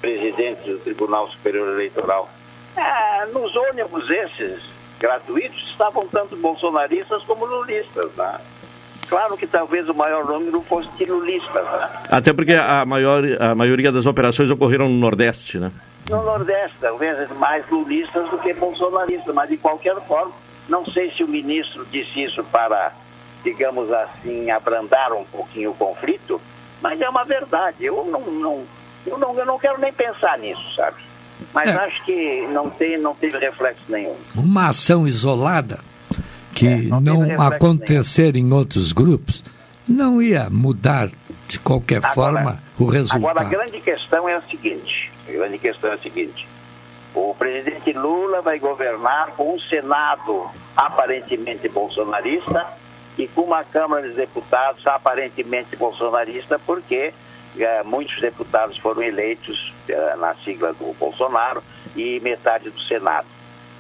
presidente 0.01 0.71
do 0.71 0.79
Tribunal 0.79 1.29
Superior 1.31 1.75
Eleitoral, 1.75 2.29
é, 2.77 3.27
nos 3.33 3.55
ônibus 3.57 4.09
esses 4.11 4.61
gratuitos 4.99 5.59
estavam 5.71 6.07
tanto 6.09 6.37
bolsonaristas 6.37 7.23
como 7.25 7.45
lulistas, 7.45 8.11
né? 8.17 8.41
Claro 9.09 9.37
que 9.37 9.47
talvez 9.47 9.89
o 9.89 9.95
maior 9.95 10.25
número 10.27 10.61
fosse 10.63 10.89
de 10.99 11.07
lulistas, 11.07 11.65
né? 11.65 11.89
Até 12.11 12.33
porque 12.33 12.53
a, 12.53 12.85
maior, 12.85 13.23
a 13.41 13.55
maioria 13.55 13.91
das 13.91 14.05
operações 14.05 14.51
ocorreram 14.51 14.89
no 14.89 14.99
Nordeste, 14.99 15.59
né? 15.59 15.73
No 16.11 16.23
Nordeste, 16.23 16.77
talvez 16.81 17.31
mais 17.39 17.69
lulistas 17.71 18.29
do 18.31 18.39
que 18.39 18.53
bolsonaristas, 18.53 19.35
mas 19.35 19.49
de 19.49 19.57
qualquer 19.57 19.97
forma, 20.07 20.33
não 20.69 20.85
sei 20.85 21.11
se 21.13 21.25
o 21.25 21.29
ministro 21.29 21.87
disse 21.91 22.23
isso 22.23 22.45
para, 22.45 22.93
digamos 23.43 23.91
assim, 23.91 24.51
abrandar 24.51 25.13
um 25.13 25.25
pouquinho 25.25 25.71
o 25.71 25.75
conflito, 25.75 26.41
mas 26.83 27.01
é 27.01 27.09
uma 27.09 27.25
verdade. 27.25 27.85
Eu 27.85 28.05
não, 28.05 28.21
não, 28.21 28.65
eu 29.07 29.19
não, 29.19 29.39
eu 29.39 29.47
não 29.47 29.59
quero 29.59 29.81
nem 29.81 29.93
pensar 29.93 30.39
nisso, 30.39 30.75
sabe? 30.75 30.97
Mas 31.55 31.69
é. 31.69 31.73
acho 31.73 32.05
que 32.05 32.47
não, 32.49 32.69
tem, 32.69 32.99
não 32.99 33.15
teve 33.15 33.39
reflexo 33.39 33.85
nenhum. 33.89 34.17
Uma 34.35 34.69
ação 34.69 35.07
isolada 35.07 35.79
que 36.59 36.67
é, 36.67 36.77
não, 36.77 37.01
não 37.01 37.43
acontecer 37.43 38.35
nenhum. 38.35 38.49
em 38.49 38.53
outros 38.53 38.93
grupos 38.93 39.45
não 39.89 40.21
ia 40.21 40.51
mudar 40.51 41.09
de 41.47 41.59
qualquer 41.59 41.99
agora, 41.99 42.15
forma 42.15 42.63
o 42.79 42.85
resultado. 42.85 43.27
Agora 43.27 43.47
a 43.47 43.49
grande 43.49 43.81
questão 43.81 44.29
é 44.29 44.35
a 44.35 44.43
seguinte, 44.43 45.11
a 45.27 45.33
grande 45.33 45.59
questão 45.59 45.91
é 45.91 45.95
a 45.95 45.99
seguinte. 45.99 46.47
O 47.15 47.35
presidente 47.35 47.93
Lula 47.93 48.43
vai 48.43 48.59
governar 48.59 49.29
com 49.37 49.55
um 49.55 49.59
Senado 49.59 50.51
aparentemente 50.77 51.69
bolsonarista 51.69 52.67
e 53.17 53.27
com 53.29 53.43
uma 53.43 53.65
Câmara 53.65 54.09
de 54.09 54.15
Deputados 54.15 54.87
aparentemente 54.87 55.75
bolsonarista, 55.75 56.59
porque 56.59 57.15
eh, 57.59 57.83
muitos 57.83 58.21
deputados 58.21 58.77
foram 58.79 59.03
eleitos 59.03 59.73
eh, 59.89 60.17
na 60.17 60.35
sigla 60.45 60.73
do 60.75 60.93
Bolsonaro 60.99 61.63
e 61.97 62.21
metade 62.21 62.69
do 62.69 62.81
Senado. 62.83 63.27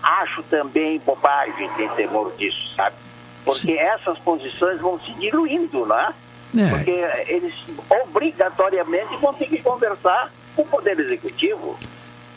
Acho 0.03 0.43
também 0.45 0.99
bobagem 1.01 1.69
ter 1.77 1.91
temor 1.93 2.33
disso, 2.37 2.75
sabe? 2.75 2.97
Porque 3.45 3.73
Sim. 3.73 3.79
essas 3.79 4.19
posições 4.19 4.81
vão 4.81 4.99
se 5.01 5.13
diluindo, 5.15 5.87
né? 5.87 6.15
É. 6.57 6.69
Porque 6.71 6.91
eles 7.27 7.55
obrigatoriamente 8.05 9.17
vão 9.17 9.35
ter 9.35 9.47
que 9.47 9.61
conversar 9.63 10.33
com 10.55 10.63
o 10.63 10.67
Poder 10.67 10.99
Executivo. 10.99 11.79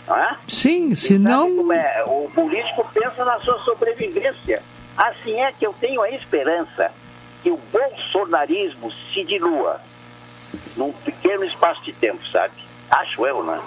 Não 0.08 0.18
é? 0.18 0.38
Sim, 0.48 0.96
senão. 0.96 1.72
É? 1.72 2.04
O 2.06 2.30
político 2.34 2.88
pensa 2.94 3.24
na 3.24 3.40
sua 3.40 3.60
sobrevivência. 3.60 4.62
Assim 4.98 5.40
é 5.40 5.52
que 5.52 5.66
eu 5.66 5.74
tenho 5.74 6.02
a 6.02 6.10
esperança 6.12 6.92
que 7.42 7.50
o 7.50 7.58
bolsonarismo 7.72 8.92
se 8.92 9.24
dilua 9.24 9.82
num 10.76 10.92
pequeno 10.92 11.44
espaço 11.44 11.82
de 11.84 11.94
tempo, 11.94 12.26
sabe? 12.30 12.54
Acho 12.90 13.26
eu, 13.26 13.44
né? 13.44 13.60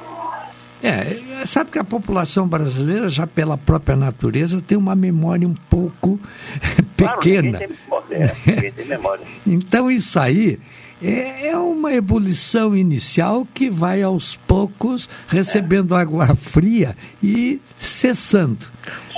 É, 0.87 1.47
sabe 1.47 1.71
que 1.71 1.79
a 1.79 1.85
população 1.85 2.47
brasileira, 2.47 3.09
já 3.09 3.27
pela 3.27 3.57
própria 3.57 3.97
natureza, 3.97 4.61
tem 4.61 4.77
uma 4.77 4.95
memória 4.95 5.49
um 5.49 5.55
pouco 5.55 6.21
pequena. 6.95 7.59
Claro, 7.89 8.05
tem, 8.07 8.19
é, 8.21 8.71
tem 8.71 8.87
memória. 8.87 9.25
então 9.47 9.91
isso 9.91 10.21
aí 10.21 10.61
é, 11.03 11.49
é, 11.49 11.57
uma 11.57 11.91
ebulição 11.91 12.77
inicial 12.77 13.49
que 13.55 13.71
vai 13.71 14.03
aos 14.03 14.37
poucos 14.37 15.09
recebendo 15.27 15.95
é. 15.95 16.03
água 16.03 16.37
fria 16.37 16.95
e 17.23 17.63
cessando. 17.81 18.67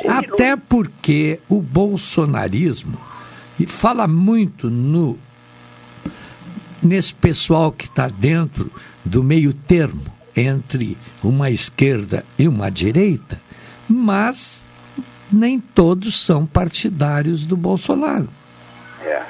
Até 0.07 0.55
porque 0.55 1.41
o 1.49 1.61
bolsonarismo, 1.61 2.97
e 3.59 3.67
fala 3.67 4.07
muito 4.07 4.71
no 4.71 5.19
nesse 6.81 7.13
pessoal 7.13 7.73
que 7.73 7.87
está 7.87 8.07
dentro 8.07 8.71
do 9.05 9.21
meio 9.21 9.53
termo 9.53 10.16
entre 10.37 10.97
uma 11.23 11.51
esquerda 11.51 12.25
e 12.39 12.47
uma 12.47 12.71
direita, 12.71 13.41
mas 13.89 14.65
nem 15.33 15.59
todos 15.59 16.23
são 16.23 16.47
partidários 16.47 17.45
do 17.45 17.57
Bolsonaro. 17.57 18.29
É. 19.03 19.23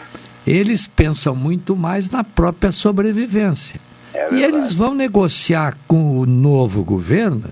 Eles 0.46 0.86
pensam 0.86 1.34
muito 1.34 1.76
mais 1.76 2.10
na 2.10 2.22
própria 2.22 2.72
sobrevivência. 2.72 3.80
É 4.12 4.34
e 4.34 4.42
eles 4.42 4.74
vão 4.74 4.94
negociar 4.94 5.76
com 5.86 6.18
o 6.18 6.26
novo 6.26 6.82
governo 6.82 7.50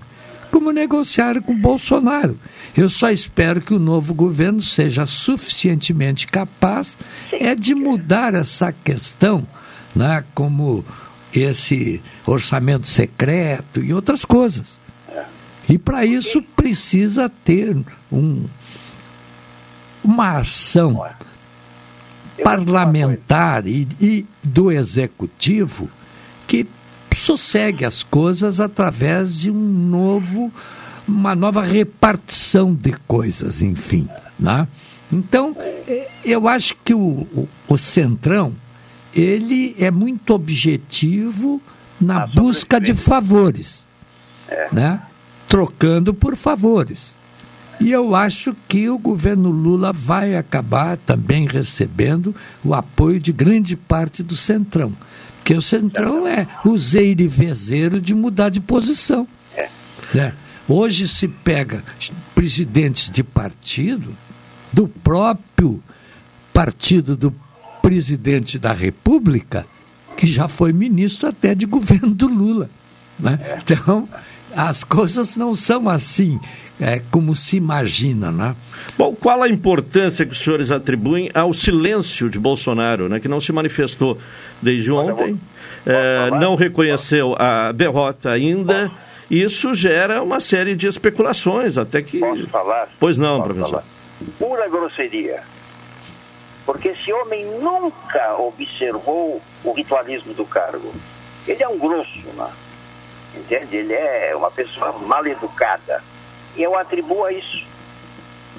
como 0.51 0.71
negociaram 0.71 1.41
com 1.41 1.51
o 1.51 1.57
Bolsonaro. 1.57 2.39
Eu 2.77 2.89
só 2.89 3.11
espero 3.11 3.59
que 3.59 3.73
o 3.73 3.79
novo 3.79 4.13
governo 4.13 4.61
seja 4.61 5.05
suficientemente 5.05 6.27
capaz 6.27 6.97
é 7.29 7.53
de 7.53 7.75
mudar 7.75 8.33
essa 8.33 8.71
questão 8.71 9.45
né, 9.93 10.23
como 10.33 10.83
esse 11.39 12.01
orçamento 12.25 12.87
secreto 12.87 13.83
e 13.83 13.93
outras 13.93 14.23
coisas. 14.23 14.77
E 15.67 15.77
para 15.77 16.05
isso 16.05 16.41
precisa 16.41 17.29
ter 17.29 17.75
um, 18.11 18.45
uma 20.03 20.37
ação 20.37 21.03
parlamentar 22.43 23.65
e, 23.65 23.87
e 23.99 24.25
do 24.43 24.71
executivo 24.71 25.89
que 26.47 26.67
sossegue 27.13 27.85
as 27.85 28.03
coisas 28.03 28.59
através 28.59 29.35
de 29.35 29.49
um 29.49 29.55
novo, 29.55 30.51
uma 31.07 31.33
nova 31.33 31.63
repartição 31.63 32.73
de 32.73 32.93
coisas, 33.07 33.61
enfim. 33.61 34.07
Né? 34.37 34.67
Então, 35.11 35.55
eh, 35.87 36.09
eu 36.23 36.47
acho 36.47 36.75
que 36.83 36.93
o, 36.93 36.99
o, 36.99 37.49
o 37.67 37.77
Centrão 37.77 38.53
ele 39.15 39.75
é 39.79 39.89
muito 39.89 40.33
objetivo 40.33 41.61
na 41.99 42.23
ah, 42.23 42.27
busca 42.27 42.79
de 42.79 42.93
favores, 42.93 43.85
é. 44.49 44.67
né? 44.71 45.01
trocando 45.47 46.13
por 46.13 46.35
favores. 46.35 47.15
E 47.79 47.91
eu 47.91 48.15
acho 48.15 48.55
que 48.67 48.89
o 48.89 48.97
governo 48.97 49.49
Lula 49.49 49.91
vai 49.91 50.35
acabar 50.35 50.97
também 50.97 51.47
recebendo 51.47 52.35
o 52.63 52.73
apoio 52.73 53.19
de 53.19 53.31
grande 53.31 53.75
parte 53.75 54.23
do 54.23 54.35
Centrão. 54.35 54.93
Porque 55.37 55.53
o 55.53 55.61
Centrão 55.61 56.27
é 56.27 56.47
o 56.65 56.77
zeire-vezeiro 56.77 58.01
de 58.01 58.15
mudar 58.15 58.49
de 58.49 58.59
posição. 58.59 59.27
É. 59.55 59.69
Né? 60.13 60.33
Hoje 60.67 61.07
se 61.07 61.27
pega 61.27 61.83
presidentes 62.33 63.09
de 63.11 63.23
partido, 63.23 64.15
do 64.73 64.87
próprio 64.87 65.81
partido 66.51 67.15
do 67.15 67.31
presidente 67.85 68.57
da 68.57 68.73
República 68.73 69.63
que 70.17 70.25
já 70.25 70.47
foi 70.47 70.73
ministro 70.73 71.29
até 71.29 71.53
de 71.53 71.67
governo 71.67 72.15
do 72.15 72.27
Lula. 72.27 72.67
Né? 73.19 73.37
Então, 73.61 74.09
as 74.55 74.83
coisas 74.83 75.35
não 75.35 75.53
são 75.53 75.87
assim 75.87 76.39
é, 76.81 76.99
como 77.11 77.35
se 77.35 77.57
imagina. 77.57 78.31
Né? 78.31 78.55
Bom, 78.97 79.13
qual 79.13 79.43
a 79.43 79.47
importância 79.47 80.25
que 80.25 80.31
os 80.31 80.39
senhores 80.39 80.71
atribuem 80.71 81.29
ao 81.31 81.53
silêncio 81.53 82.27
de 82.27 82.39
Bolsonaro, 82.39 83.07
né, 83.07 83.19
que 83.19 83.27
não 83.27 83.39
se 83.39 83.51
manifestou 83.51 84.17
desde 84.59 84.91
ontem, 84.91 85.39
é, 85.85 86.31
não 86.39 86.55
reconheceu 86.55 87.35
a 87.37 87.71
derrota 87.71 88.31
ainda? 88.31 88.91
Isso 89.29 89.75
gera 89.75 90.23
uma 90.23 90.39
série 90.39 90.75
de 90.75 90.87
especulações, 90.87 91.77
até 91.77 92.01
que. 92.01 92.19
Posso 92.19 92.47
falar? 92.47 92.89
Pois 92.99 93.17
não, 93.19 93.37
Posso 93.37 93.53
professor. 93.53 93.69
Falar? 93.69 93.85
Pura 94.39 94.69
grosseria 94.69 95.43
porque 96.65 96.89
esse 96.89 97.13
homem 97.13 97.45
nunca 97.45 98.35
observou 98.37 99.41
o 99.63 99.71
ritualismo 99.73 100.33
do 100.33 100.45
cargo. 100.45 100.93
Ele 101.47 101.61
é 101.61 101.67
um 101.67 101.77
grosso, 101.77 102.27
né? 102.35 102.51
entende? 103.37 103.75
Ele 103.77 103.93
é 103.93 104.33
uma 104.35 104.49
pessoa 104.49 104.93
mal 104.99 105.25
educada. 105.27 106.01
E 106.55 106.63
eu 106.63 106.77
atribuo 106.77 107.25
a 107.25 107.31
isso. 107.31 107.65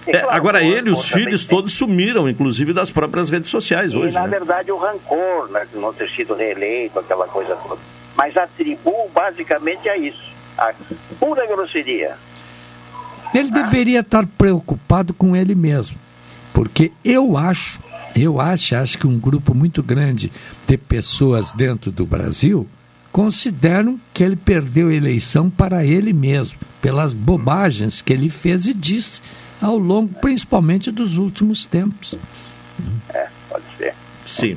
É, 0.06 0.12
claro, 0.12 0.30
agora 0.30 0.62
ele, 0.62 0.90
os 0.90 1.08
filhos 1.08 1.44
tem... 1.44 1.56
todos 1.56 1.72
sumiram, 1.72 2.28
inclusive 2.28 2.72
das 2.72 2.92
próprias 2.92 3.28
redes 3.28 3.50
sociais 3.50 3.92
e, 3.92 3.96
hoje. 3.96 4.14
na 4.14 4.22
né? 4.22 4.28
verdade, 4.28 4.70
o 4.70 4.76
rancor, 4.76 5.48
né, 5.50 5.66
de 5.70 5.76
não 5.78 5.92
ter 5.92 6.08
sido 6.10 6.34
reeleito, 6.34 6.98
aquela 6.98 7.26
coisa 7.26 7.56
toda. 7.56 7.80
Mas 8.14 8.36
atribuo 8.36 9.08
basicamente 9.12 9.88
a 9.88 9.96
isso. 9.96 10.32
A 10.56 10.72
pura 11.18 11.44
grosseria. 11.46 12.16
Ele 13.34 13.48
ah. 13.50 13.54
deveria 13.54 14.00
estar 14.00 14.24
preocupado 14.38 15.12
com 15.12 15.34
ele 15.34 15.54
mesmo. 15.54 15.98
Porque 16.54 16.92
eu 17.04 17.36
acho 17.36 17.80
eu 18.16 18.40
acho, 18.40 18.74
acho 18.74 18.98
que 18.98 19.06
um 19.06 19.18
grupo 19.18 19.54
muito 19.54 19.82
grande 19.82 20.32
de 20.66 20.76
pessoas 20.76 21.52
dentro 21.52 21.90
do 21.90 22.06
Brasil 22.06 22.66
consideram 23.12 23.98
que 24.12 24.22
ele 24.22 24.36
perdeu 24.36 24.88
a 24.88 24.94
eleição 24.94 25.48
para 25.48 25.84
ele 25.84 26.12
mesmo, 26.12 26.58
pelas 26.82 27.14
bobagens 27.14 28.02
que 28.02 28.12
ele 28.12 28.28
fez 28.28 28.66
e 28.66 28.74
disse 28.74 29.20
ao 29.60 29.78
longo, 29.78 30.14
principalmente 30.20 30.90
dos 30.90 31.16
últimos 31.16 31.64
tempos. 31.64 32.14
É, 33.08 33.26
pode 33.48 33.64
ser. 33.78 33.94
Sim. 34.26 34.56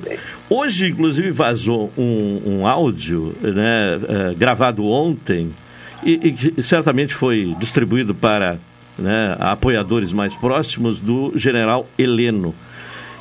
Hoje, 0.50 0.90
inclusive, 0.90 1.32
vazou 1.32 1.92
um, 1.98 2.42
um 2.46 2.68
áudio 2.68 3.36
né, 3.42 4.00
é, 4.08 4.34
gravado 4.34 4.84
ontem 4.86 5.54
e, 6.04 6.14
e, 6.14 6.32
que 6.34 6.64
certamente 6.64 7.14
foi 7.14 7.56
distribuído 7.60 8.16
para 8.16 8.58
né, 8.98 9.36
apoiadores 9.40 10.12
mais 10.12 10.36
próximos 10.36 11.00
do 11.00 11.32
general 11.36 11.88
Heleno. 11.98 12.54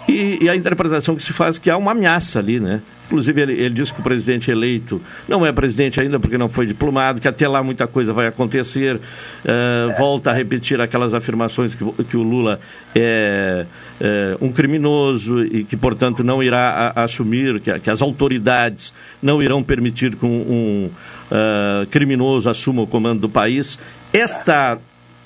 E, 0.09 0.38
e, 0.44 0.48
a 0.48 0.56
interpretação 0.56 1.14
que 1.14 1.22
se 1.22 1.34
faz 1.34 1.59
que 1.59 1.68
há 1.68 1.76
uma 1.76 1.92
ameaça 1.92 2.38
ali, 2.38 2.59
né? 2.59 2.80
Inclusive, 3.06 3.42
ele, 3.42 3.52
ele 3.52 3.74
disse 3.74 3.92
que 3.92 4.00
o 4.00 4.02
presidente 4.02 4.50
eleito 4.50 5.00
não 5.26 5.44
é 5.44 5.52
presidente 5.52 6.00
ainda 6.00 6.18
porque 6.18 6.38
não 6.38 6.48
foi 6.48 6.66
diplomado, 6.66 7.20
que 7.20 7.28
até 7.28 7.46
lá 7.46 7.62
muita 7.62 7.86
coisa 7.86 8.12
vai 8.12 8.26
acontecer. 8.26 8.96
Uh, 8.96 9.96
volta 9.98 10.30
a 10.30 10.34
repetir 10.34 10.80
aquelas 10.80 11.12
afirmações 11.12 11.74
que, 11.74 12.04
que 12.04 12.16
o 12.16 12.22
Lula 12.22 12.59
é, 12.94 13.66
é, 14.00 14.36
um 14.40 14.50
criminoso 14.50 15.44
e 15.44 15.64
que, 15.64 15.76
portanto, 15.76 16.24
não 16.24 16.42
irá 16.42 16.92
a, 16.94 17.04
assumir, 17.04 17.61
que, 17.61 17.78
que, 17.78 17.90
as 17.90 18.00
autoridades 18.00 18.94
não 19.22 19.42
irão 19.42 19.62
permitir 19.62 20.16
que 20.16 20.24
um, 20.24 20.28
um 20.28 20.90
uh, 21.30 21.86
criminoso 21.86 22.48
assuma 22.48 22.82
o 22.82 22.86
comando 22.86 23.20
do 23.20 23.28
país. 23.28 23.78
Esta 24.12 24.78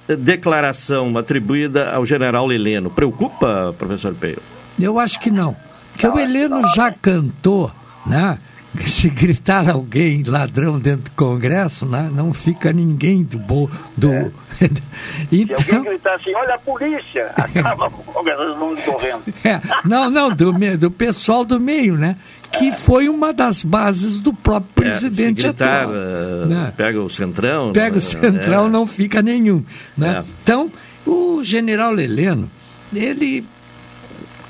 declaração 0.08 1.16
atribuída 1.16 1.90
ao 1.90 2.04
general 2.04 2.52
Heleno 2.52 2.90
preocupa, 2.90 3.74
professor 3.78 4.14
Peio? 4.14 4.51
Eu 4.80 4.98
acho 4.98 5.18
que 5.20 5.30
não. 5.30 5.56
Porque 5.92 6.06
o 6.06 6.18
Heleno 6.18 6.62
já 6.74 6.90
cantou, 6.90 7.70
né? 8.06 8.38
Se 8.86 9.10
gritar 9.10 9.68
alguém 9.68 10.22
ladrão 10.22 10.78
dentro 10.78 11.02
do 11.02 11.10
Congresso, 11.10 11.84
né? 11.84 12.10
não 12.12 12.32
fica 12.32 12.72
ninguém 12.72 13.22
do 13.22 13.38
bom. 13.38 13.68
Do... 13.96 14.10
É. 14.10 14.30
então... 15.30 15.58
Se 15.60 15.74
alguém 15.74 15.90
gritar 15.90 16.14
assim, 16.14 16.34
olha 16.34 16.54
a 16.54 16.58
polícia, 16.58 17.32
acaba 17.36 17.90
com 17.90 18.00
o 18.00 18.14
Congresso 18.14 18.56
correndo. 18.84 19.22
É. 19.44 19.60
Não, 19.84 20.10
não, 20.10 20.30
do, 20.30 20.52
do 20.78 20.90
pessoal 20.90 21.44
do 21.44 21.60
meio, 21.60 21.96
né? 21.96 22.16
que 22.52 22.70
foi 22.70 23.08
uma 23.08 23.32
das 23.32 23.64
bases 23.64 24.20
do 24.20 24.32
próprio 24.32 24.86
é, 24.86 24.90
presidente 24.90 25.46
é, 25.46 25.48
gritar, 25.48 25.84
atual. 25.84 25.94
Uh, 25.94 26.46
né? 26.46 26.72
Pega 26.76 27.00
o 27.00 27.08
centrão. 27.08 27.72
Pega 27.72 27.96
o 27.96 28.00
centrão, 28.00 28.66
é. 28.66 28.68
não 28.68 28.86
fica 28.86 29.22
nenhum. 29.22 29.64
Né? 29.96 30.18
É. 30.18 30.24
Então, 30.42 30.70
o 31.06 31.42
general 31.42 31.98
Heleno, 31.98 32.50
ele 32.94 33.42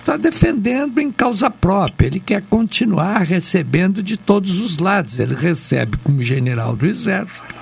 está 0.02 0.16
defendendo 0.16 0.98
em 0.98 1.10
causa 1.12 1.48
própria. 1.48 2.08
Ele 2.08 2.20
quer 2.20 2.42
continuar 2.42 3.22
recebendo 3.22 4.02
de 4.02 4.16
todos 4.16 4.58
os 4.58 4.78
lados. 4.78 5.18
Ele 5.18 5.34
recebe 5.34 5.96
como 5.98 6.20
general 6.20 6.74
do 6.74 6.86
Exército, 6.86 7.54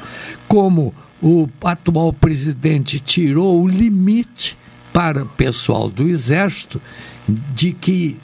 como 0.49 0.95
o 1.23 1.47
atual 1.63 2.13
presidente 2.15 2.99
tirou 2.99 3.63
o 3.63 3.69
limite 3.69 4.59
para 4.91 5.23
o 5.23 5.27
pessoal 5.27 5.91
do 5.91 6.09
Exército 6.09 6.81
de 7.29 7.73
que 7.75 8.17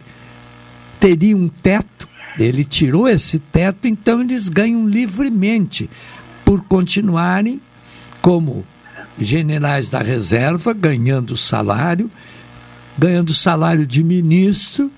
teria 0.99 1.37
um 1.37 1.49
teto. 1.49 2.09
Ele 2.39 2.65
tirou 2.65 3.07
esse 3.07 3.39
teto, 3.39 3.87
então 3.87 4.23
eles 4.23 4.49
ganham 4.49 4.89
livremente 4.89 5.89
por 6.45 6.63
continuarem 6.63 7.61
como 8.23 8.67
generais 9.19 9.89
da 9.91 10.01
reserva, 10.01 10.73
ganhando 10.73 11.37
salário 11.37 12.11
ganhando 12.99 13.35
salário 13.35 13.87
de 13.87 14.03
ministro 14.03 14.91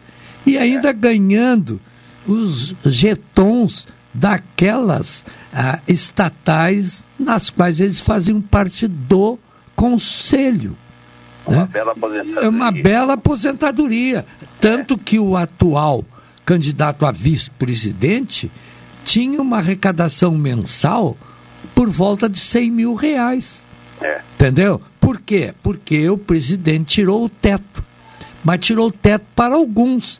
e 0.46 0.56
ainda 0.56 0.92
ganhando 0.92 1.80
os 2.26 2.74
jetons 2.84 3.86
daquelas 4.12 5.24
ah, 5.52 5.80
estatais 5.86 7.04
nas 7.18 7.50
quais 7.50 7.80
eles 7.80 8.00
faziam 8.00 8.40
parte 8.40 8.86
do 8.86 9.38
conselho. 9.74 10.76
Uma 11.46 11.62
né? 11.62 11.68
bela 11.72 11.92
aposentadoria. 11.92 12.42
É 12.42 12.48
uma 12.48 12.72
bela 12.72 13.12
aposentadoria. 13.14 14.26
Tanto 14.60 14.94
é. 14.94 14.98
que 14.98 15.18
o 15.18 15.36
atual 15.36 16.04
candidato 16.44 17.06
a 17.06 17.10
vice-presidente 17.10 18.50
tinha 19.04 19.40
uma 19.40 19.58
arrecadação 19.58 20.36
mensal 20.36 21.16
por 21.74 21.88
volta 21.88 22.28
de 22.28 22.38
100 22.38 22.70
mil 22.70 22.94
reais. 22.94 23.64
É. 24.00 24.20
Entendeu? 24.34 24.80
Por 25.00 25.20
quê? 25.20 25.54
Porque 25.62 26.08
o 26.08 26.18
presidente 26.18 26.96
tirou 26.96 27.24
o 27.24 27.28
teto 27.28 27.82
mas 28.48 28.60
tirou 28.60 28.88
o 28.88 28.90
teto 28.90 29.26
para 29.36 29.56
alguns. 29.56 30.18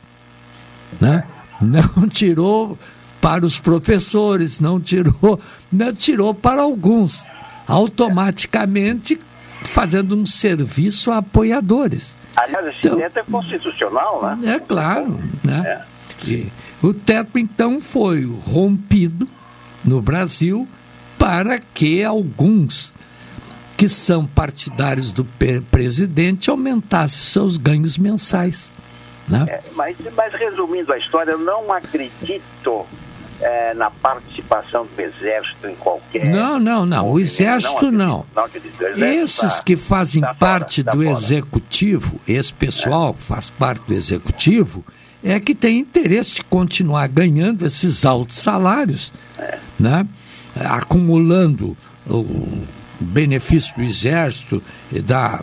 Né? 1.00 1.24
Não 1.62 2.06
tirou 2.12 2.78
para 3.22 3.46
os 3.46 3.58
professores, 3.58 4.60
não 4.60 4.78
tirou, 4.78 5.40
não 5.72 5.94
tirou 5.94 6.34
para 6.34 6.60
alguns. 6.60 7.26
Automaticamente 7.66 9.18
fazendo 9.62 10.14
um 10.14 10.26
serviço 10.26 11.10
a 11.10 11.16
apoiadores. 11.16 12.18
Aliás, 12.36 12.66
esse 12.66 12.78
então, 12.80 12.98
teto 12.98 13.18
é 13.18 13.22
constitucional, 13.22 14.22
né? 14.22 14.56
É 14.56 14.60
claro. 14.60 15.18
Né? 15.42 15.82
É. 16.26 16.46
o 16.82 16.92
teto, 16.92 17.38
então, 17.38 17.80
foi 17.80 18.26
rompido 18.26 19.26
no 19.82 20.02
Brasil 20.02 20.68
para 21.18 21.58
que 21.58 22.04
alguns 22.04 22.92
que 23.78 23.88
são 23.88 24.26
partidários 24.26 25.12
do 25.12 25.24
presidente 25.70 26.50
aumentassem 26.50 27.20
seus 27.20 27.56
ganhos 27.56 27.96
mensais. 27.96 28.68
Né? 29.28 29.46
É, 29.48 29.62
mas, 29.76 29.96
mas, 30.16 30.32
resumindo 30.32 30.92
a 30.92 30.98
história, 30.98 31.30
eu 31.30 31.38
não 31.38 31.72
acredito 31.72 32.84
é, 33.40 33.74
na 33.74 33.88
participação 33.88 34.84
do 34.84 35.00
Exército 35.00 35.68
em 35.68 35.76
qualquer. 35.76 36.24
Não, 36.24 36.58
não, 36.58 36.84
não. 36.84 37.12
O 37.12 37.20
Exército 37.20 37.92
não. 37.92 38.26
não. 38.34 38.44
Acredito, 38.44 38.82
não. 38.82 39.06
Esses 39.06 39.58
tá, 39.58 39.62
que 39.62 39.76
fazem 39.76 40.22
tá 40.22 40.34
parte 40.34 40.82
fora, 40.82 40.96
tá 40.96 40.98
do 40.98 41.04
fora. 41.04 41.16
Executivo, 41.16 42.20
esse 42.26 42.52
pessoal 42.52 43.10
é. 43.10 43.12
que 43.12 43.22
faz 43.22 43.48
parte 43.48 43.86
do 43.86 43.94
Executivo, 43.94 44.84
é 45.22 45.38
que 45.38 45.54
tem 45.54 45.78
interesse 45.78 46.34
de 46.34 46.42
continuar 46.42 47.06
ganhando 47.06 47.64
esses 47.64 48.04
altos 48.04 48.38
salários, 48.38 49.12
é. 49.38 49.56
né? 49.78 50.04
acumulando 50.56 51.76
o 52.04 52.66
benefício 53.00 53.74
do 53.76 53.82
Exército, 53.82 54.62
da, 55.04 55.42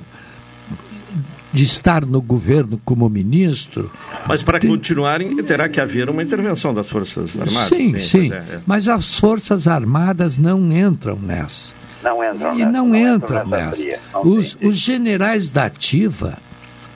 de 1.55 1.63
estar 1.63 2.05
no 2.05 2.21
governo 2.21 2.79
como 2.83 3.09
ministro. 3.09 3.89
Mas 4.27 4.43
para 4.43 4.59
tem... 4.59 4.69
continuarem, 4.69 5.35
terá 5.37 5.69
que 5.69 5.79
haver 5.79 6.09
uma 6.09 6.21
intervenção 6.21 6.73
das 6.73 6.89
Forças 6.89 7.29
Armadas. 7.39 7.69
Sim, 7.69 7.97
sim. 7.97 7.99
sim. 7.99 8.33
É, 8.33 8.37
é. 8.37 8.59
Mas 8.65 8.89
as 8.89 9.15
Forças 9.15 9.65
Armadas 9.67 10.37
não 10.37 10.69
entram 10.69 11.17
nessa. 11.17 11.73
Não 12.03 12.21
entram 12.21 12.53
e 12.53 12.57
nessa. 12.57 12.71
não, 12.71 12.87
não 12.89 13.15
entram 13.15 13.47
nessa. 13.47 13.83
nessa. 13.83 14.19
Os, 14.19 14.57
os 14.61 14.75
generais 14.75 15.49
da 15.49 15.65
ativa, 15.65 16.37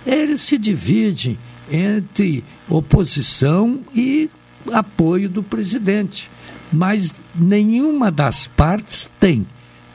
eles 0.06 0.42
se 0.42 0.58
dividem 0.58 1.40
entre 1.72 2.44
oposição 2.68 3.80
e 3.96 4.30
apoio 4.74 5.30
do 5.30 5.42
presidente. 5.42 6.30
Mas 6.72 7.16
nenhuma 7.34 8.12
das 8.12 8.48
partes 8.48 9.10
tem 9.20 9.48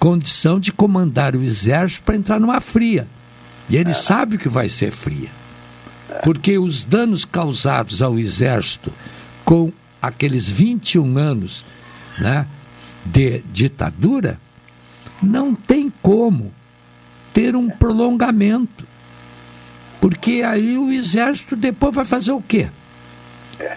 condição 0.04 0.60
de 0.60 0.70
comandar 0.70 1.34
o 1.34 1.42
exército 1.42 2.02
para 2.02 2.14
entrar 2.14 2.38
numa 2.38 2.60
fria. 2.60 3.08
E 3.70 3.76
ele 3.78 3.92
é. 3.92 3.94
sabe 3.94 4.36
que 4.36 4.50
vai 4.50 4.68
ser 4.68 4.90
fria. 4.90 5.30
Porque 6.22 6.58
os 6.58 6.84
danos 6.84 7.24
causados 7.24 8.02
ao 8.02 8.18
exército 8.18 8.92
com 9.46 9.72
aqueles 10.02 10.50
21 10.50 11.16
anos 11.16 11.64
né, 12.18 12.46
de 13.02 13.38
ditadura 13.50 14.38
não 15.22 15.54
tem 15.54 15.90
como 16.02 16.52
ter 17.32 17.56
um 17.56 17.70
prolongamento. 17.70 18.86
Porque 20.02 20.42
aí 20.42 20.76
o 20.76 20.92
exército 20.92 21.56
depois 21.56 21.94
vai 21.94 22.04
fazer 22.04 22.32
o 22.32 22.42
quê? 22.42 22.68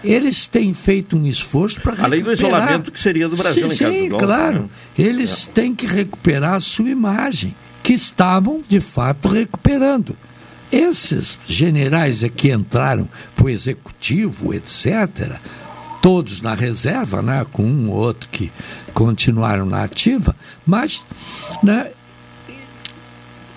Eles 0.02 0.46
têm 0.46 0.72
feito 0.74 1.16
um 1.16 1.26
esforço 1.26 1.80
para 1.80 2.02
Além 2.02 2.22
do 2.22 2.32
isolamento 2.32 2.92
que 2.92 3.00
seria 3.00 3.28
do 3.28 3.36
Brasil, 3.36 3.68
sim, 3.70 3.76
sim 3.76 4.08
claro. 4.08 4.62
Né? 4.62 4.68
Eles 4.96 5.48
é. 5.48 5.52
têm 5.52 5.74
que 5.74 5.86
recuperar 5.86 6.54
a 6.54 6.60
sua 6.60 6.88
imagem, 6.88 7.54
que 7.82 7.92
estavam, 7.92 8.62
de 8.68 8.80
fato, 8.80 9.28
recuperando. 9.28 10.16
Esses 10.70 11.38
generais 11.46 12.22
que 12.36 12.52
entraram 12.52 13.08
para 13.34 13.46
o 13.46 13.48
executivo, 13.48 14.52
etc., 14.52 15.38
todos 16.02 16.42
na 16.42 16.54
reserva, 16.54 17.22
né, 17.22 17.44
com 17.52 17.64
um 17.64 17.90
ou 17.90 17.96
outro 17.96 18.28
que 18.30 18.52
continuaram 18.94 19.66
na 19.66 19.82
ativa, 19.82 20.36
mas 20.64 21.04
né, 21.62 21.90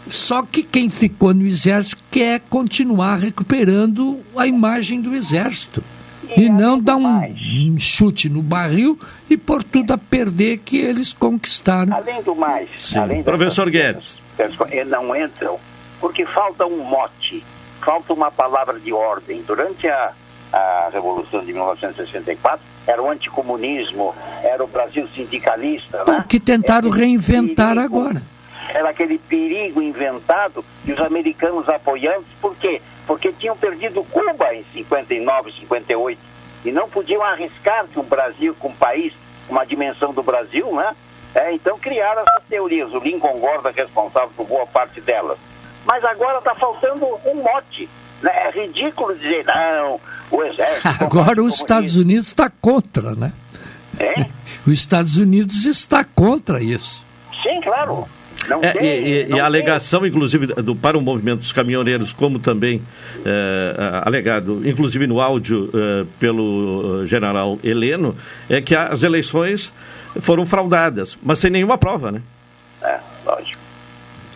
só 0.08 0.42
que 0.44 0.64
quem 0.64 0.90
ficou 0.90 1.34
no 1.34 1.46
exército 1.46 2.02
quer 2.10 2.42
continuar 2.50 3.18
recuperando 3.18 4.20
a 4.36 4.48
imagem 4.48 5.02
do 5.02 5.16
exército 5.16 5.84
e 6.36 6.50
não 6.50 6.80
dar 6.80 6.96
um, 6.96 7.78
chute 7.78 8.30
no 8.30 8.42
barril 8.42 9.00
e 9.30 9.38
por 9.38 9.64
tudo 9.64 9.94
a 9.94 9.98
perder 9.98 10.60
que 10.60 10.78
eles 10.78 11.14
conquistaram. 11.14 11.94
Além 11.96 12.22
do 12.22 12.36
mais, 12.36 12.96
além 12.96 13.24
professor 13.24 13.70
Guedes, 13.70 14.22
eles 14.38 14.90
não 14.90 15.16
entram 15.16 15.60
porque 16.02 16.26
falta 16.26 16.66
um 16.66 16.84
mote, 16.84 17.44
falta 17.80 18.12
uma 18.12 18.32
palavra 18.32 18.80
de 18.80 18.92
ordem. 18.92 19.44
Durante 19.44 19.88
a, 19.88 20.12
a 20.52 20.90
Revolução 20.92 21.46
de 21.46 21.54
1964, 21.54 22.60
era 22.88 23.02
o 23.02 23.10
anticomunismo, 23.10 24.14
era 24.44 24.64
o 24.64 24.68
Brasil 24.68 25.08
sindicalista. 25.16 26.04
Né? 26.06 26.18
O 26.18 26.28
que 26.28 26.40
tentaram 26.40 26.90
reinventar 26.90 27.76
perigo, 27.76 27.98
agora. 27.98 28.24
Era 28.70 28.90
aquele 28.90 29.20
perigo 29.20 29.82
inventado 29.82 30.66
e 30.84 30.92
os 30.92 31.00
americanos 31.00 31.70
apoiantes, 31.70 32.28
por 32.42 32.56
quê? 32.58 32.82
Porque 33.06 33.32
tinham 33.34 33.58
perdido 33.58 34.04
Cuba 34.04 34.54
em 34.54 34.64
59, 34.74 35.52
58 35.54 36.20
e 36.66 36.72
não 36.72 36.90
podiam 36.90 37.24
arriscar 37.24 37.86
que 37.88 38.00
um 38.00 38.04
Brasil, 38.04 38.56
com 38.60 38.70
um 38.70 38.74
país 38.74 39.14
uma 39.50 39.66
dimensão 39.66 40.14
do 40.14 40.24
Brasil, 40.24 40.74
né? 40.76 40.96
É, 41.36 41.54
então 41.54 41.78
criaram 41.78 42.24
essas 42.24 42.48
teorias. 42.50 42.92
O 42.94 43.00
Lincoln 43.00 43.40
Gorda 43.40 43.70
é 43.70 43.74
responsável 43.74 44.32
por 44.36 44.48
boa 44.48 44.66
parte 44.66 45.00
delas. 45.02 45.38
Mas 45.86 46.04
agora 46.04 46.40
está 46.40 46.56
faltando 46.56 47.06
um 47.26 47.36
mote. 47.36 47.90
Né? 48.22 48.32
É 48.34 48.52
ridículo 48.52 49.16
dizer, 49.16 49.46
não, 49.46 50.00
o 50.30 50.44
exército. 50.44 50.88
Agora 51.04 51.42
os 51.42 51.56
Estados 51.56 51.96
Unidos 51.96 52.28
está 52.28 52.52
contra, 52.62 53.16
né? 53.16 53.34
É? 54.00 54.26
Os 54.66 54.74
Estados 54.74 55.18
Unidos 55.18 55.66
está 55.66 56.04
contra 56.04 56.62
isso. 56.62 57.06
Sim, 57.42 57.62
claro. 57.62 58.08
Não 58.50 58.60
É, 58.64 58.72
tem, 58.74 58.84
e, 58.86 59.22
e- 59.24 59.28
não 59.28 59.38
e 59.38 59.40
a 59.40 59.44
tem. 59.44 59.46
alegação, 59.46 60.06
inclusive, 60.06 60.48
do, 60.48 60.76
para 60.76 60.98
o 60.98 61.02
movimento 61.02 61.40
dos 61.40 61.54
caminhoneiros, 61.54 62.12
como 62.14 62.40
também 62.40 62.82
é, 63.26 64.02
alegado, 64.04 64.62
inclusive 64.68 65.06
no 65.08 65.20
áudio 65.22 65.70
é, 65.74 66.06
pelo 66.20 67.04
eh, 67.04 67.08
general 67.08 67.60
Heleno, 67.64 68.16
é 68.50 68.62
que 68.62 68.76
as 68.76 69.04
eleições 69.04 69.72
foram 70.22 70.46
fraudadas, 70.46 71.18
mas 71.24 71.40
sem 71.40 71.50
nenhuma 71.52 71.78
prova, 71.78 72.12
né? 72.12 72.22
É, 72.82 73.00
lógico. 73.26 73.60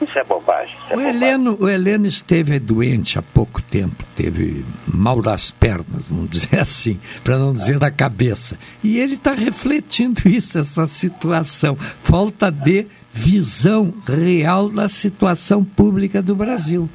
Isso 0.02 0.19
é 0.19 0.23
bobagem. 0.26 0.76
Isso 0.76 0.84
é 0.91 0.94
O 0.94 0.98
bobagem. 0.98 1.15
Heleno, 1.15 1.57
o 1.60 1.69
Heleno 1.69 2.06
esteve 2.06 2.60
doente 2.60 3.18
há 3.18 3.22
pouco 3.22 3.61
tempo, 3.61 4.03
teve 4.15 4.64
mal 4.86 5.22
das 5.22 5.52
pernas, 5.52 6.07
vamos 6.10 6.30
dizer 6.30 6.60
assim, 6.60 6.99
para 7.23 7.38
não 7.38 7.53
dizer 7.53 7.80
da 7.80 7.90
cabeça. 7.90 8.57
E 8.84 8.99
ele 8.99 9.15
está 9.15 9.34
refletindo 9.34 10.22
isso, 10.30 10.60
essa 10.60 10.86
situação. 10.88 11.77
Falta 12.03 12.52
de 12.52 12.86
visão 13.18 13.94
real 14.06 14.68
da 14.68 14.90
situação 14.90 15.64
pública 15.64 16.22
do 16.22 16.36
Brasil. 16.36 16.90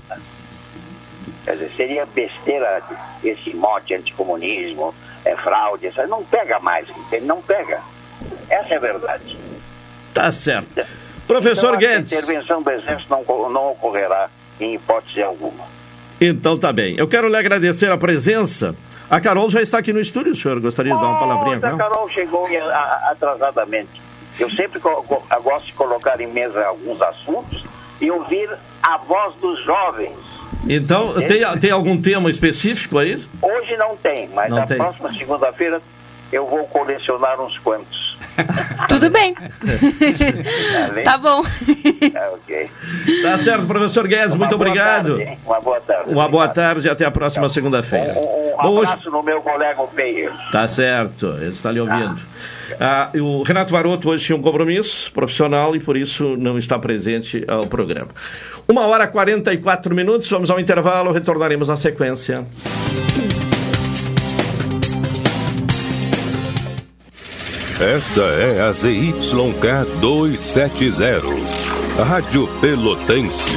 Quer 1.47 1.53
dizer, 1.55 1.73
seria 1.75 2.07
besteira 2.15 2.83
esse 3.25 3.57
mote 3.57 3.95
anticomunismo, 3.95 4.95
é 5.25 5.35
fraude, 5.37 5.87
essa, 5.87 6.07
não 6.07 6.23
pega 6.23 6.61
mais, 6.61 6.87
entende? 6.91 7.25
não 7.25 7.41
pega. 7.41 7.81
Essa 8.51 8.75
é 8.75 8.77
a 8.77 8.81
verdade. 8.81 9.39
Tá 10.13 10.31
certo. 10.31 10.87
Professor 11.27 11.69
então, 11.75 11.79
Guedes. 11.81 12.13
A 12.13 12.17
intervenção 12.19 12.63
do 12.63 12.71
Exército 12.71 13.09
não, 13.09 13.49
não 13.49 13.71
ocorrerá 13.73 14.29
em 14.61 14.75
hipótese 14.75 15.23
alguma. 15.23 15.65
Então 16.21 16.59
tá 16.59 16.71
bem. 16.71 16.97
Eu 16.99 17.09
quero 17.09 17.29
lhe 17.29 17.37
agradecer 17.37 17.91
a 17.91 17.97
presença. 17.97 18.77
A 19.09 19.19
Carol 19.21 19.49
já 19.49 19.63
está 19.63 19.79
aqui 19.79 19.91
no 19.93 20.01
estúdio, 20.01 20.33
o 20.33 20.37
senhor 20.37 20.61
gostaria 20.61 20.93
de 20.95 21.01
dar 21.01 21.07
uma 21.09 21.19
palavrinha 21.19 21.61
com 21.61 21.67
a? 21.67 21.77
Carol 21.79 22.09
chegou 22.11 22.47
a- 22.47 23.09
atrasadamente. 23.11 24.10
Eu 24.41 24.51
sempre 24.51 24.81
gosto 24.81 25.67
de 25.67 25.73
colocar 25.75 26.21
em 26.21 26.27
mesa 26.27 26.65
alguns 26.67 27.01
assuntos 27.03 27.65
e 28.01 28.11
ouvir 28.11 28.49
a 28.83 28.97
voz 28.99 29.35
dos 29.37 29.63
jovens. 29.65 30.17
Então, 30.69 31.13
tem, 31.15 31.43
tem 31.59 31.71
algum 31.71 32.01
tema 32.01 32.31
específico 32.31 32.99
aí? 32.99 33.23
Hoje 33.43 33.77
não 33.77 33.97
tem, 33.97 34.29
mas 34.35 34.51
Não 34.51 34.59
na 34.59 34.67
tem. 34.67 34.77
próxima 34.79 35.13
segunda-feira 35.13 35.81
eu 36.33 36.47
vou 36.47 36.65
colecionar 36.69 37.41
uns 37.41 37.59
quantos. 37.59 38.11
Tudo 38.89 39.11
bem. 39.11 39.35
bem? 40.95 41.05
tá 41.05 41.19
bom. 41.19 41.43
É, 42.15 42.29
ok. 42.31 42.71
Tá 43.23 43.39
certo, 43.39 43.67
professor 43.67 44.07
Guedes, 44.07 44.35
muito 44.35 44.55
obrigado. 44.55 45.19
tarde? 45.19 45.39
Uma 45.45 45.61
boa 45.61 45.81
tarde. 45.81 46.11
Uma 46.11 46.29
boa 46.29 46.49
tarde 46.49 46.87
e 46.87 46.91
até 46.91 47.05
a 47.05 47.11
próxima 47.11 47.49
segunda-feira. 47.49 48.13
Um 48.15 48.57
Bom, 48.63 48.69
hoje- 48.79 48.93
abraço 48.93 49.11
no 49.11 49.23
meu 49.23 49.41
colega 49.43 49.83
Peio. 49.95 50.33
Tá 50.53 50.67
certo, 50.69 51.27
ele 51.41 51.49
está 51.51 51.71
lhe 51.73 51.81
ouvindo. 51.81 52.17
Ah, 52.21 52.60
e 53.15 53.21
o 53.21 53.43
Renato 53.43 53.73
Varoto 53.73 54.11
hoje 54.11 54.27
tinha 54.27 54.37
um 54.37 54.43
compromisso 54.43 55.13
profissional 55.13 55.75
e 55.75 55.81
por 55.81 55.97
isso 55.97 56.37
não 56.37 56.59
está 56.59 56.79
presente 56.79 57.45
ao 57.49 57.67
programa. 57.67 58.09
Uma 58.69 58.87
hora 58.87 59.05
e 59.05 59.09
44 59.09 59.95
minutos, 59.95 60.31
vamos 60.31 60.51
ao 60.51 60.61
intervalo, 60.61 61.13
retornaremos 61.13 61.69
na 61.69 61.77
sequência. 61.77 62.47
Esta 67.81 68.21
é 68.21 68.61
a 68.61 68.73
ZYK 68.73 69.87
270, 70.03 71.23
Rádio 72.05 72.47
Pelotense, 72.61 73.57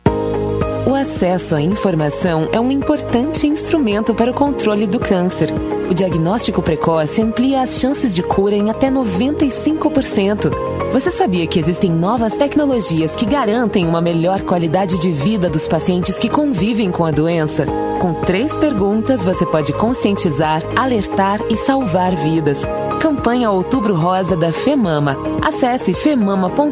O 0.83 0.95
acesso 0.95 1.55
à 1.55 1.61
informação 1.61 2.49
é 2.51 2.59
um 2.59 2.71
importante 2.71 3.45
instrumento 3.45 4.15
para 4.15 4.31
o 4.31 4.33
controle 4.33 4.87
do 4.87 4.99
câncer. 4.99 5.53
O 5.89 5.93
diagnóstico 5.93 6.59
precoce 6.59 7.21
amplia 7.21 7.61
as 7.61 7.79
chances 7.79 8.15
de 8.15 8.23
cura 8.23 8.55
em 8.55 8.71
até 8.71 8.89
95%. 8.89 10.51
Você 10.91 11.11
sabia 11.11 11.45
que 11.45 11.59
existem 11.59 11.91
novas 11.91 12.35
tecnologias 12.35 13.15
que 13.15 13.27
garantem 13.27 13.87
uma 13.87 14.01
melhor 14.01 14.41
qualidade 14.41 14.99
de 14.99 15.11
vida 15.11 15.49
dos 15.49 15.67
pacientes 15.67 16.17
que 16.17 16.27
convivem 16.27 16.91
com 16.91 17.05
a 17.05 17.11
doença? 17.11 17.65
Com 17.99 18.15
três 18.15 18.57
perguntas, 18.57 19.23
você 19.23 19.45
pode 19.45 19.71
conscientizar, 19.73 20.63
alertar 20.75 21.39
e 21.49 21.57
salvar 21.57 22.15
vidas. 22.15 22.57
Campanha 22.99 23.51
Outubro 23.51 23.95
Rosa 23.95 24.35
da 24.35 24.51
FEMAMA. 24.51 25.15
Acesse 25.43 25.93
femama.org.br 25.93 26.71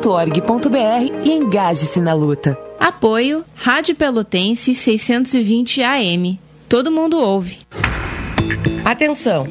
e 1.23 1.31
engaje-se 1.31 2.01
na 2.01 2.13
luta. 2.13 2.68
Apoio 2.79 3.43
Rádio 3.55 3.93
Pelotense 3.93 4.73
620 4.73 5.83
AM. 5.83 6.39
Todo 6.69 6.91
mundo 6.91 7.19
ouve. 7.19 7.59
Atenção! 8.85 9.47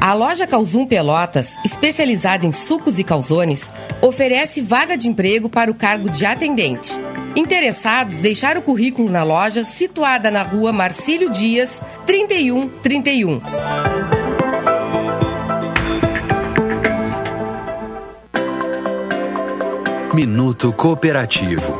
A 0.00 0.14
loja 0.14 0.46
Calzum 0.46 0.86
Pelotas, 0.86 1.56
especializada 1.64 2.46
em 2.46 2.52
sucos 2.52 2.98
e 2.98 3.04
calzones, 3.04 3.74
oferece 4.00 4.62
vaga 4.62 4.96
de 4.96 5.08
emprego 5.08 5.50
para 5.50 5.70
o 5.70 5.74
cargo 5.74 6.08
de 6.08 6.24
atendente. 6.24 6.92
Interessados, 7.36 8.20
deixar 8.20 8.56
o 8.56 8.62
currículo 8.62 9.10
na 9.10 9.22
loja 9.22 9.64
situada 9.64 10.30
na 10.30 10.42
rua 10.42 10.72
Marcílio 10.72 11.28
Dias, 11.28 11.84
3131. 12.06 14.15
Minuto 20.16 20.72
Cooperativo. 20.72 21.78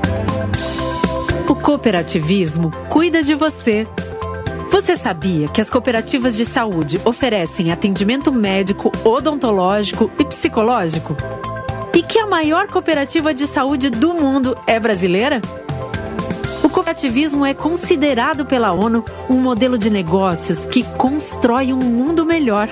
O 1.49 1.55
cooperativismo 1.55 2.71
cuida 2.87 3.23
de 3.23 3.35
você. 3.35 3.89
Você 4.71 4.95
sabia 4.95 5.49
que 5.49 5.59
as 5.59 5.71
cooperativas 5.71 6.37
de 6.37 6.45
saúde 6.45 7.01
oferecem 7.07 7.73
atendimento 7.73 8.31
médico, 8.31 8.93
odontológico 9.03 10.11
e 10.19 10.25
psicológico? 10.27 11.17
E 11.95 12.03
que 12.03 12.19
a 12.19 12.27
maior 12.27 12.67
cooperativa 12.67 13.33
de 13.33 13.47
saúde 13.47 13.89
do 13.89 14.13
mundo 14.13 14.55
é 14.67 14.79
brasileira? 14.79 15.41
O 16.63 16.69
cooperativismo 16.69 17.47
é 17.47 17.55
considerado 17.55 18.45
pela 18.45 18.71
ONU 18.71 19.03
um 19.31 19.41
modelo 19.41 19.79
de 19.79 19.89
negócios 19.89 20.67
que 20.67 20.85
constrói 20.99 21.73
um 21.73 21.79
mundo 21.79 22.27
melhor. 22.27 22.69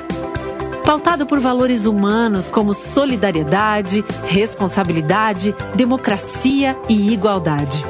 Pautado 0.84 1.24
por 1.24 1.40
valores 1.40 1.86
humanos 1.86 2.50
como 2.50 2.74
solidariedade, 2.74 4.04
responsabilidade, 4.26 5.54
democracia 5.74 6.76
e 6.88 7.10
igualdade. 7.10 7.82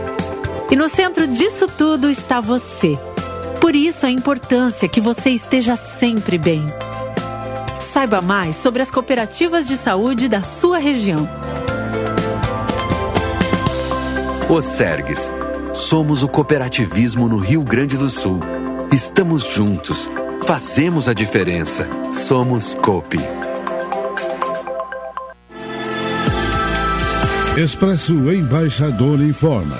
E 0.70 0.76
no 0.76 0.88
centro 0.88 1.26
disso 1.26 1.66
tudo 1.66 2.08
está 2.08 2.40
você. 2.40 2.96
Por 3.60 3.74
isso 3.74 4.06
a 4.06 4.10
importância 4.10 4.88
que 4.88 5.00
você 5.00 5.30
esteja 5.30 5.76
sempre 5.76 6.38
bem. 6.38 6.64
Saiba 7.80 8.20
mais 8.20 8.56
sobre 8.56 8.80
as 8.80 8.90
cooperativas 8.90 9.66
de 9.66 9.76
saúde 9.76 10.28
da 10.28 10.42
sua 10.42 10.78
região. 10.78 11.28
O 14.48 14.60
Sergues. 14.62 15.30
Somos 15.72 16.22
o 16.22 16.28
cooperativismo 16.28 17.28
no 17.28 17.38
Rio 17.38 17.64
Grande 17.64 17.96
do 17.96 18.08
Sul. 18.08 18.38
Estamos 18.92 19.44
juntos. 19.44 20.08
Fazemos 20.46 21.08
a 21.08 21.14
diferença. 21.14 21.88
Somos 22.12 22.74
Coop. 22.74 23.18
Expresso 27.56 28.30
Embaixador 28.30 29.22
informa. 29.22 29.78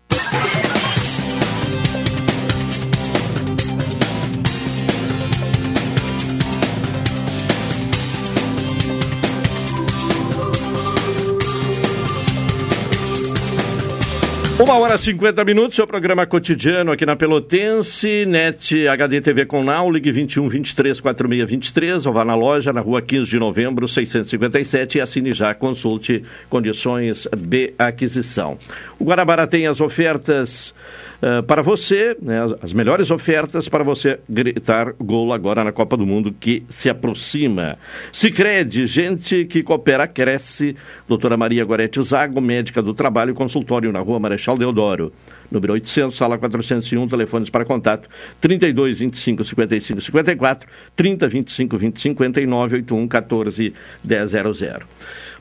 Uma 14.61 14.77
hora 14.77 14.93
e 14.93 14.99
50 14.99 15.43
minutos, 15.43 15.75
seu 15.75 15.87
programa 15.87 16.23
cotidiano 16.27 16.91
aqui 16.91 17.03
na 17.03 17.15
Pelotense, 17.15 18.27
NET 18.27 18.87
HD 18.87 19.19
TV 19.19 19.43
com 19.47 19.63
Now, 19.63 19.89
ligue 19.89 20.11
21 20.11 20.47
23 20.47 21.01
46 21.01 21.49
23, 21.49 22.05
ou 22.05 22.13
vá 22.13 22.23
na 22.23 22.35
loja 22.35 22.71
na 22.71 22.79
rua 22.79 23.01
15 23.01 23.27
de 23.27 23.39
novembro, 23.39 23.87
657 23.87 24.99
e 24.99 25.01
assine 25.01 25.33
já, 25.33 25.55
consulte 25.55 26.23
condições 26.47 27.27
de 27.35 27.73
aquisição. 27.75 28.59
O 28.99 29.05
Guarabara 29.05 29.47
tem 29.47 29.65
as 29.65 29.81
ofertas 29.81 30.75
uh, 31.21 31.43
para 31.43 31.61
você, 31.61 32.15
né, 32.21 32.43
as, 32.43 32.53
as 32.63 32.73
melhores 32.73 33.11
ofertas 33.11 33.69
para 33.69 33.83
você 33.83 34.19
gritar 34.29 34.93
gol 34.99 35.33
agora 35.33 35.63
na 35.63 35.71
Copa 35.71 35.95
do 35.95 36.05
Mundo 36.05 36.33
que 36.37 36.63
se 36.69 36.89
aproxima. 36.89 37.77
Sicredi, 38.11 38.85
gente 38.85 39.45
que 39.45 39.63
coopera, 39.63 40.07
cresce. 40.07 40.75
Doutora 41.07 41.37
Maria 41.37 41.63
Gorete 41.63 42.01
Zago, 42.01 42.41
médica 42.41 42.81
do 42.81 42.93
trabalho, 42.93 43.33
consultório 43.33 43.91
na 43.91 43.99
rua 43.99 44.19
Marechal 44.19 44.57
Deodoro. 44.57 45.11
Número 45.51 45.73
800, 45.73 46.15
sala 46.15 46.37
401, 46.37 47.09
telefones 47.09 47.49
para 47.49 47.65
contato 47.65 48.07
32 48.39 48.99
25 48.99 49.43
55 49.43 50.01
54, 50.01 50.69
30 50.95 51.27
25 51.27 51.77
20 51.77 52.01
59, 52.01 52.75
81 52.75 53.07
14 53.07 53.73
100. 54.05 54.71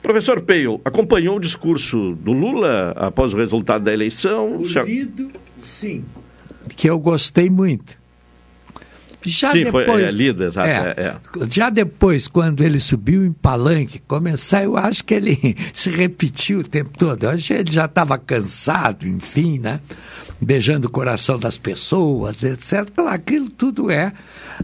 Professor 0.02 0.40
Peio, 0.40 0.80
acompanhou 0.84 1.36
o 1.36 1.40
discurso 1.40 2.16
do 2.16 2.32
Lula 2.32 2.92
após 2.96 3.32
o 3.32 3.36
resultado 3.36 3.84
da 3.84 3.92
eleição? 3.92 4.58
Sim. 5.60 6.04
Que 6.76 6.88
eu 6.88 6.98
gostei 6.98 7.48
muito. 7.48 8.00
Já 9.22 9.52
Sim, 9.52 9.64
depois, 9.64 9.86
foi 9.86 10.02
é, 10.02 10.10
lido, 10.10 10.44
exato. 10.44 10.66
é, 10.66 10.94
é, 10.96 11.02
é. 11.02 11.50
Já 11.50 11.68
depois, 11.68 12.26
quando 12.26 12.62
ele 12.62 12.80
subiu 12.80 13.24
em 13.24 13.32
palanque, 13.32 13.98
começar, 13.98 14.64
eu 14.64 14.76
acho 14.76 15.04
que 15.04 15.14
ele 15.14 15.56
se 15.74 15.90
repetiu 15.90 16.60
o 16.60 16.64
tempo 16.64 16.96
todo. 16.96 17.24
Eu 17.24 17.30
acho 17.30 17.48
que 17.48 17.52
ele 17.52 17.70
já 17.70 17.84
estava 17.84 18.16
cansado, 18.16 19.06
enfim, 19.06 19.58
né? 19.58 19.80
Beijando 20.40 20.88
o 20.88 20.90
coração 20.90 21.38
das 21.38 21.58
pessoas, 21.58 22.42
etc. 22.42 22.90
Claro, 22.94 23.14
aquilo 23.14 23.50
tudo 23.50 23.90
é 23.90 24.12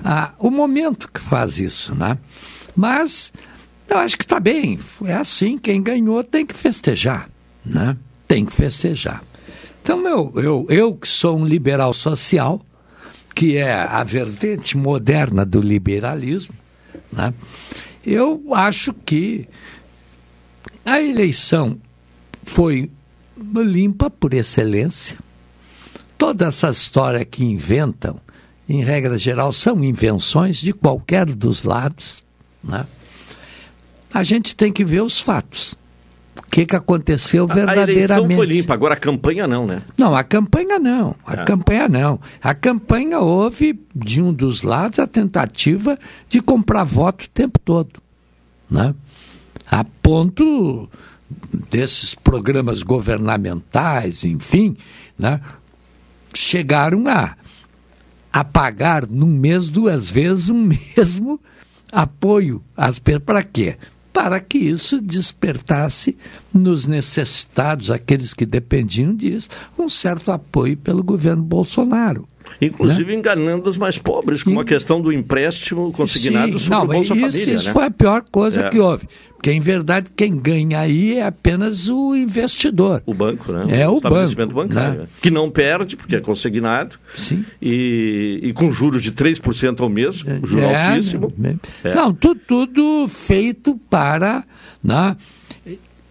ah, 0.02 0.32
o 0.39 0.51
momento 0.51 1.10
que 1.12 1.20
faz 1.20 1.59
isso, 1.59 1.94
né? 1.94 2.16
Mas 2.74 3.31
eu 3.89 3.98
acho 3.98 4.16
que 4.16 4.24
está 4.24 4.40
bem. 4.40 4.78
É 5.05 5.14
assim, 5.14 5.59
quem 5.59 5.82
ganhou 5.82 6.24
tem 6.24 6.47
que 6.47 6.55
festejar, 6.55 7.28
né? 7.64 7.94
Tem 8.27 8.47
que 8.47 8.55
festejar. 8.55 9.23
Então, 9.87 10.05
eu, 10.05 10.33
eu, 10.35 10.67
eu 10.69 10.95
que 10.97 11.07
sou 11.07 11.39
um 11.39 11.47
liberal 11.47 11.95
social, 11.95 12.61
que 13.33 13.57
é 13.57 13.73
a 13.73 14.03
vertente 14.03 14.77
moderna 14.77 15.47
do 15.47 15.61
liberalismo, 15.61 16.53
né? 17.13 17.33
eu 18.05 18.43
acho 18.53 18.93
que 18.93 19.49
a 20.85 21.01
eleição 21.01 21.79
foi 22.47 22.91
limpa 23.37 24.11
por 24.11 24.35
excelência. 24.35 25.17
Toda 26.19 26.47
essa 26.47 26.69
história 26.69 27.25
que 27.25 27.45
inventam, 27.45 28.21
em 28.69 28.83
regra 28.83 29.17
geral, 29.17 29.53
são 29.53 29.85
invenções 29.85 30.57
de 30.57 30.73
qualquer 30.73 31.27
dos 31.27 31.63
lados. 31.63 32.25
Né? 32.61 32.85
A 34.13 34.25
gente 34.25 34.57
tem 34.57 34.73
que 34.73 34.85
ver 34.85 35.03
os 35.03 35.21
fatos. 35.21 35.77
O 36.47 36.51
que, 36.51 36.64
que 36.64 36.77
aconteceu 36.77 37.47
verdadeiramente. 37.47 38.12
A 38.12 38.16
eleição 38.16 38.31
foi 38.36 38.47
limpa, 38.47 38.73
agora 38.73 38.94
a 38.94 38.97
campanha 38.97 39.47
não, 39.47 39.66
né? 39.66 39.82
Não, 39.98 40.14
a 40.16 40.24
campanha 40.24 40.78
não. 40.78 41.14
A 41.27 41.35
Ah. 41.35 41.44
campanha 41.44 41.89
não. 41.89 42.20
A 42.43 42.55
campanha 42.55 43.18
houve, 43.18 43.78
de 43.94 44.23
um 44.23 44.32
dos 44.32 44.62
lados, 44.62 44.98
a 44.98 45.06
tentativa 45.06 45.98
de 46.28 46.40
comprar 46.40 46.85
voto 46.85 47.24
o 47.24 47.28
tempo 47.28 47.59
todo. 47.59 48.01
Né? 48.70 48.94
A 49.70 49.85
ponto 49.85 50.89
desses 51.70 52.14
programas 52.14 52.82
governamentais, 52.82 54.24
enfim, 54.24 54.77
né, 55.18 55.40
chegaram 56.35 57.06
a, 57.09 57.36
a 58.32 58.44
pagar 58.44 59.06
num 59.06 59.27
mês 59.27 59.68
duas 59.68 60.10
vezes 60.10 60.48
o 60.48 60.55
mesmo 60.97 61.40
apoio 61.90 62.62
às 62.77 62.98
para 62.98 63.43
quê? 63.43 63.77
Para 64.17 64.41
que 64.41 64.57
isso 64.57 64.99
despertasse 64.99 66.17
nos 66.51 66.87
necessitados, 66.87 67.91
aqueles 67.91 68.33
que 68.33 68.47
dependiam 68.47 69.15
disso, 69.15 69.51
um 69.79 69.91
certo 69.91 70.33
apoio 70.33 70.75
pelo 70.75 71.05
governo 71.05 71.43
Bolsonaro. 71.43 72.27
Inclusive 72.60 73.12
né? 73.12 73.18
enganando 73.18 73.68
os 73.68 73.77
mais 73.77 73.98
pobres, 73.98 74.43
com 74.43 74.59
a 74.59 74.64
questão 74.64 75.01
do 75.01 75.12
empréstimo 75.12 75.93
consignado 75.93 76.59
Sim, 76.59 76.64
sobre 76.64 76.78
não, 76.78 76.86
Bolsa 76.86 77.14
isso, 77.14 77.27
Família. 77.27 77.55
Isso 77.55 77.66
né? 77.66 77.73
foi 77.73 77.85
a 77.85 77.90
pior 77.90 78.24
coisa 78.31 78.62
é. 78.62 78.68
que 78.70 78.78
houve. 78.78 79.09
Porque, 79.36 79.52
em 79.52 79.60
verdade, 79.60 80.10
quem 80.16 80.36
ganha 80.36 80.81
aí 80.81 81.18
é 81.18 81.27
apenas 81.27 81.89
o 81.89 82.16
investidor. 82.16 83.02
O 83.05 83.12
banco, 83.12 83.52
né? 83.52 83.64
É 83.68 83.89
o, 83.89 83.98
o 83.98 84.01
banco, 84.01 84.52
bancário. 84.52 85.01
Né? 85.02 85.06
Que 85.20 85.31
não 85.31 85.51
perde, 85.51 85.94
porque 85.94 86.16
é 86.16 86.20
consignado. 86.20 86.98
Sim. 87.14 87.44
E, 87.60 88.40
e 88.43 88.52
com 88.55 88.73
juros 88.73 89.02
de 89.02 89.12
3% 89.12 89.81
ao 89.81 89.89
mês, 89.89 90.24
um 90.24 90.47
juro 90.47 90.62
é, 90.62 90.89
altíssimo. 90.89 91.32
É. 91.85 91.94
Não, 91.94 92.14
tudo, 92.14 92.40
tudo 92.47 93.06
feito 93.09 93.78
para 93.90 94.43
né, 94.82 95.16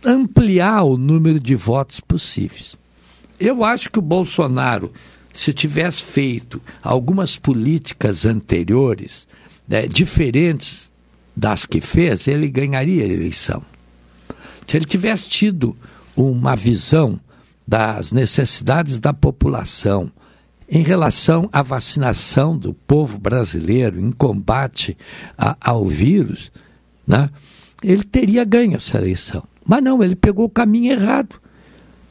ampliar 0.06 0.84
o 0.84 0.96
número 0.96 1.40
de 1.40 1.56
votos 1.56 2.00
possíveis. 2.00 2.78
Eu 3.40 3.64
acho 3.64 3.90
que 3.90 4.00
o 4.00 4.02
Bolsonaro 4.02 4.92
se 5.36 5.54
tivesse 5.54 6.02
feito 6.02 6.62
algumas 6.82 7.38
políticas 7.38 8.26
anteriores 8.26 9.28
né, 9.68 9.86
diferentes 9.86 10.92
das 11.36 11.66
que 11.66 11.82
fez, 11.82 12.28
ele 12.28 12.48
ganharia 12.48 13.04
a 13.04 13.08
eleição. 13.08 13.62
Se 14.66 14.78
ele 14.78 14.86
tivesse 14.86 15.28
tido 15.28 15.76
uma 16.16 16.56
visão 16.56 17.20
das 17.68 18.14
necessidades 18.14 19.00
da 19.00 19.14
população 19.14 20.10
em 20.70 20.82
relação 20.82 21.50
à 21.52 21.62
vacinação 21.62 22.58
do 22.58 22.74
povo 22.74 23.20
brasileiro 23.20 24.00
em 24.00 24.12
combate 24.12 24.98
a, 25.38 25.58
ao 25.60 25.86
vírus, 25.86 26.52
né, 27.06 27.30
ele 27.84 28.04
teria 28.04 28.46
ganho 28.46 28.78
essa 28.78 28.98
eleição. 28.98 29.44
Mas 29.66 29.84
não, 29.84 30.02
ele 30.02 30.16
pegou 30.16 30.46
o 30.46 30.50
caminho 30.50 30.94
errado. 30.94 31.36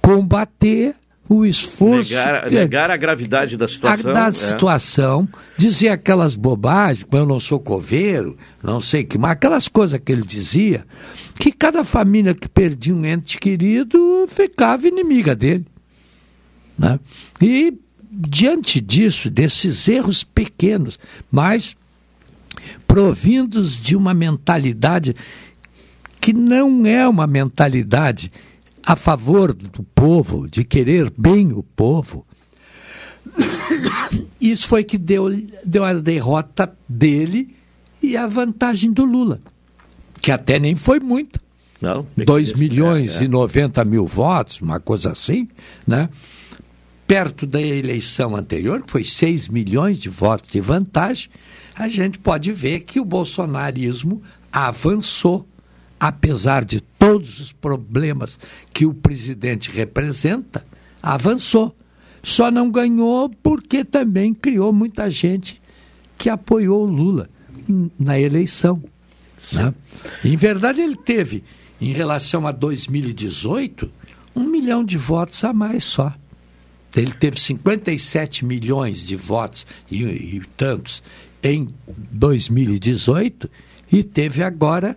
Combater 0.02 0.94
o 1.28 1.44
esforço. 1.44 2.12
Negar, 2.12 2.51
negar 2.51 2.90
a 2.90 2.96
gravidade 2.96 3.56
da 3.56 3.66
situação. 3.66 4.10
A, 4.10 4.14
da 4.14 4.26
é. 4.28 4.32
situação, 4.32 5.28
dizer 5.56 5.88
aquelas 5.88 6.34
bobagens, 6.34 7.06
eu 7.10 7.26
não 7.26 7.40
sou 7.40 7.59
coveiro, 7.59 8.36
não 8.62 8.80
sei 8.80 9.05
que, 9.05 9.16
mas 9.16 9.32
aquelas 9.32 9.68
coisas 9.68 10.01
que 10.05 10.12
ele 10.12 10.22
dizia, 10.22 10.84
que 11.34 11.51
cada 11.51 11.82
família 11.84 12.34
que 12.34 12.48
perdia 12.48 12.94
um 12.94 13.05
ente 13.05 13.38
querido 13.38 14.26
ficava 14.28 14.86
inimiga 14.86 15.34
dele. 15.34 15.66
Né? 16.78 16.98
E 17.40 17.72
diante 18.10 18.80
disso, 18.80 19.30
desses 19.30 19.88
erros 19.88 20.22
pequenos, 20.22 20.98
mas 21.30 21.76
provindos 22.86 23.80
de 23.80 23.96
uma 23.96 24.14
mentalidade 24.14 25.16
que 26.20 26.32
não 26.32 26.86
é 26.86 27.06
uma 27.06 27.26
mentalidade 27.26 28.30
a 28.85 28.97
favor 28.97 29.52
do 29.52 29.82
povo, 29.82 30.48
de 30.48 30.65
querer 30.65 31.11
bem 31.16 31.52
o 31.52 31.62
povo. 31.62 32.27
Isso 34.40 34.69
foi 34.69 34.85
que 34.85 34.98
deu, 34.98 35.28
deu 35.65 35.85
a 35.85 35.94
derrota 35.94 36.77
dele 36.89 37.56
e 38.02 38.16
a 38.16 38.27
vantagem 38.27 38.93
do 38.93 39.05
Lula, 39.05 39.40
que 40.20 40.31
até 40.31 40.59
nem 40.59 40.77
foi 40.77 41.01
muito. 41.01 41.40
Não, 41.81 42.06
2 42.16 42.55
milhões 42.55 43.16
é, 43.16 43.20
é. 43.20 43.24
e 43.24 43.28
90 43.28 43.85
mil 43.85 44.06
votos, 44.06 44.61
uma 44.61 44.81
coisa 44.81 45.12
assim, 45.12 45.48
né? 45.86 46.09
Perto 47.06 47.47
da 47.47 47.61
eleição 47.61 48.35
anterior, 48.35 48.82
que 48.82 48.90
foi 48.90 49.05
6 49.05 49.48
milhões 49.48 49.98
de 49.98 50.09
votos 50.09 50.51
de 50.51 50.61
vantagem, 50.61 51.28
a 51.74 51.89
gente 51.89 52.19
pode 52.19 52.52
ver 52.52 52.81
que 52.81 52.98
o 52.98 53.05
bolsonarismo 53.05 54.23
avançou 54.51 55.47
apesar 55.99 56.65
de 56.65 56.81
todos 56.81 57.41
os 57.41 57.53
problemas 57.53 58.39
que 58.73 58.85
o 58.87 58.95
presidente 58.95 59.71
representa, 59.71 60.65
avançou. 61.03 61.75
Só 62.23 62.51
não 62.51 62.71
ganhou 62.71 63.29
porque 63.29 63.85
também 63.85 64.33
criou 64.33 64.73
muita 64.73 65.11
gente 65.11 65.61
que 66.16 66.31
apoiou 66.31 66.85
o 66.85 66.91
Lula 66.91 67.29
na 67.99 68.19
eleição. 68.19 68.83
Né? 69.53 69.75
Em 70.25 70.37
verdade, 70.37 70.81
ele 70.81 70.97
teve, 70.97 71.45
em 71.81 71.93
relação 71.93 72.47
a 72.47 72.53
2018, 72.53 73.91
um 74.35 74.45
milhão 74.45 74.85
de 74.85 74.97
votos 74.97 75.45
a 75.45 75.53
mais 75.53 75.85
só. 75.85 76.15
Ele 76.97 77.12
teve 77.12 77.39
57 77.39 78.45
milhões 78.45 79.05
de 79.05 79.16
votos 79.16 79.66
e, 79.91 80.03
e 80.05 80.43
tantos 80.57 81.03
em 81.43 81.69
2018 81.87 83.51
e 83.93 84.03
teve 84.03 84.43
agora 84.43 84.97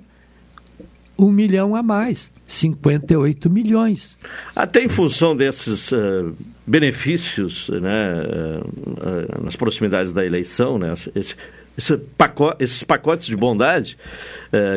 um 1.17 1.31
milhão 1.31 1.75
a 1.75 1.81
mais, 1.81 2.31
58 2.45 3.49
milhões. 3.49 4.17
Até 4.55 4.83
em 4.83 4.89
função 4.89 5.35
desses 5.35 5.91
uh, 5.91 6.35
benefícios 6.65 7.69
né, 7.69 8.13
uh, 8.23 9.39
uh, 9.39 9.43
nas 9.43 9.55
proximidades 9.55 10.13
da 10.13 10.25
eleição, 10.25 10.77
né, 10.77 10.93
esse, 11.15 11.35
esse 11.77 11.97
pacote, 11.97 12.63
esses 12.63 12.83
pacotes 12.83 13.27
de 13.27 13.35
bondade 13.35 13.97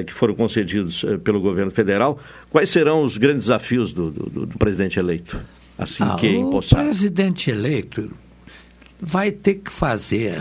que 0.06 0.12
foram 0.12 0.34
concedidos 0.34 1.04
pelo 1.24 1.40
governo 1.40 1.70
federal, 1.70 2.18
quais 2.50 2.68
serão 2.68 3.02
os 3.02 3.16
grandes 3.16 3.44
desafios 3.44 3.92
do, 3.92 4.10
do, 4.10 4.46
do 4.46 4.58
presidente 4.58 4.98
eleito? 4.98 5.40
Assim 5.78 6.02
ah, 6.02 6.16
que 6.16 6.26
é 6.26 6.32
empossado? 6.32 6.82
O 6.82 6.84
presidente 6.84 7.50
eleito 7.50 8.10
vai 9.00 9.32
ter 9.32 9.54
que 9.54 9.70
fazer 9.72 10.36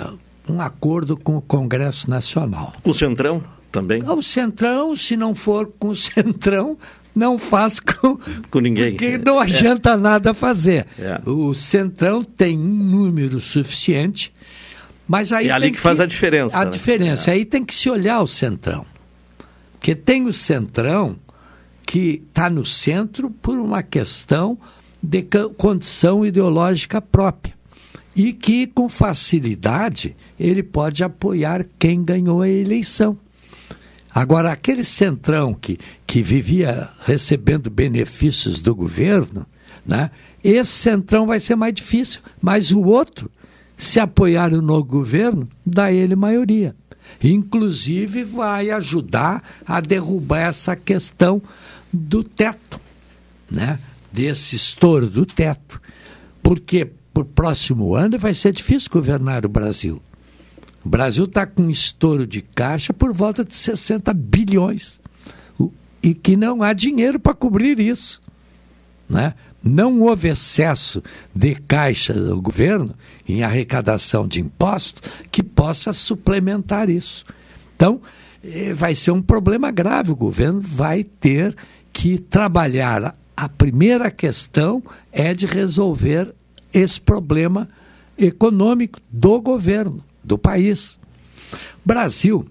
um 0.50 0.60
acordo 0.60 1.16
com 1.16 1.38
o 1.38 1.42
Congresso 1.42 2.10
Nacional. 2.10 2.74
O 2.84 2.94
Centrão? 2.94 3.42
Também? 3.72 4.04
O 4.04 4.22
Centrão, 4.22 4.96
se 4.96 5.16
não 5.16 5.34
for 5.34 5.72
com 5.80 5.90
o 5.90 5.96
Centrão, 5.96 6.78
não 7.16 7.38
faz 7.38 7.80
com, 7.80 8.18
com 8.50 8.60
ninguém. 8.60 8.92
Porque 8.92 9.18
não 9.18 9.40
adianta 9.40 9.92
é. 9.92 9.98
nada 9.98 10.34
fazer. 10.34 10.86
É. 10.98 11.22
O 11.26 11.54
Centrão 11.54 12.24
tem 12.24 12.58
um 12.58 12.62
número 12.62 13.40
suficiente, 13.40 14.34
mas 15.08 15.34
aí. 15.34 15.50
É 15.50 15.52
ali 15.52 15.68
que, 15.68 15.78
que, 15.78 15.82
faz 15.82 16.00
a 16.00 16.06
diferença. 16.06 16.58
A 16.58 16.66
né? 16.66 16.72
diferença. 16.72 17.32
É. 17.32 17.34
Aí 17.34 17.46
tem 17.46 17.64
que 17.66 17.76
se 17.76 17.90
olhar 17.90 18.22
o 18.22 18.28
Centrão. 18.28 18.86
Porque 19.74 19.96
tem 19.96 20.26
o 20.26 20.34
Centrão 20.34 21.16
que 21.86 22.22
está 22.30 22.50
no 22.52 22.64
centro 22.64 23.32
por 23.32 23.58
uma 23.58 23.82
questão 23.82 24.60
de 25.02 25.26
condição 25.58 26.24
ideológica 26.24 27.02
própria. 27.02 27.56
E 28.16 28.32
que, 28.32 28.68
com 28.68 28.88
facilidade, 28.88 30.16
ele 30.40 30.62
pode 30.62 31.04
apoiar 31.04 31.66
quem 31.80 32.04
ganhou 32.04 32.42
a 32.42 32.50
eleição. 32.50 33.18
Agora, 34.14 34.52
aquele 34.52 34.84
centrão 34.84 35.54
que, 35.54 35.78
que 36.06 36.22
vivia 36.22 36.90
recebendo 37.06 37.70
benefícios 37.70 38.60
do 38.60 38.74
governo, 38.74 39.46
né, 39.86 40.10
esse 40.44 40.72
centrão 40.72 41.28
vai 41.28 41.40
ser 41.40 41.56
mais 41.56 41.74
difícil. 41.74 42.22
Mas 42.42 42.72
o 42.72 42.82
outro, 42.82 43.30
se 43.78 44.00
apoiar 44.00 44.50
no 44.50 44.84
governo, 44.84 45.48
dá 45.66 45.92
ele 45.92 46.16
maioria. 46.16 46.76
Inclusive, 47.24 48.24
vai 48.24 48.70
ajudar 48.72 49.44
a 49.66 49.80
derrubar 49.80 50.40
essa 50.40 50.76
questão 50.76 51.42
do 51.92 52.24
teto, 52.24 52.80
né? 53.50 53.80
desse 54.12 54.56
estouro 54.56 55.08
do 55.08 55.26
teto. 55.26 55.82
Porque 56.42 56.90
para 57.14 57.24
o 57.24 57.26
próximo 57.26 57.96
ano 57.96 58.18
vai 58.18 58.34
ser 58.34 58.52
difícil 58.52 58.90
governar 58.92 59.46
o 59.46 59.50
Brasil. 59.50 60.02
O 60.84 60.90
Brasil 60.90 61.26
está 61.26 61.46
com 61.46 61.64
um 61.64 61.70
estouro 61.70 62.26
de 62.26 62.42
caixa 62.42 62.94
por 62.94 63.14
volta 63.14 63.44
de 63.44 63.56
60 63.56 64.14
bilhões. 64.14 65.00
E 66.02 66.14
que 66.14 66.38
não 66.38 66.64
há 66.64 66.72
dinheiro 66.72 67.20
para 67.20 67.34
cobrir 67.34 67.80
isso. 67.80 68.22
Né? 69.10 69.34
Não 69.62 70.02
houve 70.02 70.30
excesso 70.30 71.04
de 71.36 71.56
caixa 71.56 72.14
do 72.14 72.42
governo 72.42 72.96
em 73.28 73.44
arrecadação 73.44 74.26
de 74.26 74.40
impostos 74.40 75.12
que 75.30 75.44
possa 75.44 75.92
suplementar 75.92 76.90
isso. 76.90 77.26
Então, 77.76 78.02
eh, 78.42 78.72
vai 78.72 78.96
ser 78.96 79.12
um 79.12 79.22
problema 79.22 79.72
grave. 79.72 80.12
O 80.12 80.16
governo 80.16 80.62
vai 80.62 81.04
ter 81.04 81.54
que 81.92 82.18
trabalhar. 82.18 83.14
A 83.36 83.50
primeira 83.50 84.10
questão 84.10 84.82
é 85.12 85.34
de 85.34 85.46
resolver 85.46 86.34
esse 86.74 87.02
problema 87.02 87.68
econômico 88.18 89.00
do 89.12 89.42
governo 89.42 90.04
do 90.30 90.38
país. 90.38 91.00
Brasil 91.84 92.48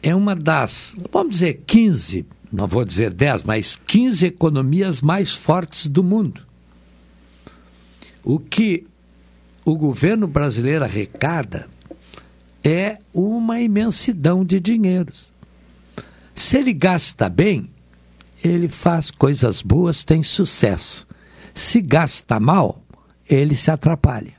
é 0.00 0.14
uma 0.14 0.36
das, 0.36 0.94
vamos 1.10 1.32
dizer, 1.32 1.64
15, 1.66 2.24
não 2.50 2.68
vou 2.68 2.84
dizer 2.84 3.12
10, 3.12 3.42
mas 3.42 3.74
15 3.74 4.24
economias 4.24 5.00
mais 5.02 5.34
fortes 5.34 5.88
do 5.88 6.04
mundo. 6.04 6.46
O 8.22 8.38
que 8.38 8.86
o 9.64 9.76
governo 9.76 10.28
brasileiro 10.28 10.84
arrecada 10.84 11.68
é 12.62 12.98
uma 13.12 13.60
imensidão 13.60 14.44
de 14.44 14.60
dinheiros. 14.60 15.26
Se 16.36 16.56
ele 16.56 16.72
gasta 16.72 17.28
bem, 17.28 17.68
ele 18.44 18.68
faz 18.68 19.10
coisas 19.10 19.60
boas, 19.60 20.04
tem 20.04 20.22
sucesso. 20.22 21.04
Se 21.52 21.80
gasta 21.80 22.38
mal, 22.38 22.80
ele 23.28 23.56
se 23.56 23.70
atrapalha. 23.70 24.34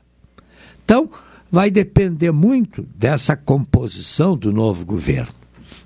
Então, 0.82 1.10
vai 1.50 1.70
depender 1.70 2.30
muito 2.30 2.86
dessa 2.94 3.36
composição 3.36 4.36
do 4.36 4.52
novo 4.52 4.84
governo. 4.84 5.32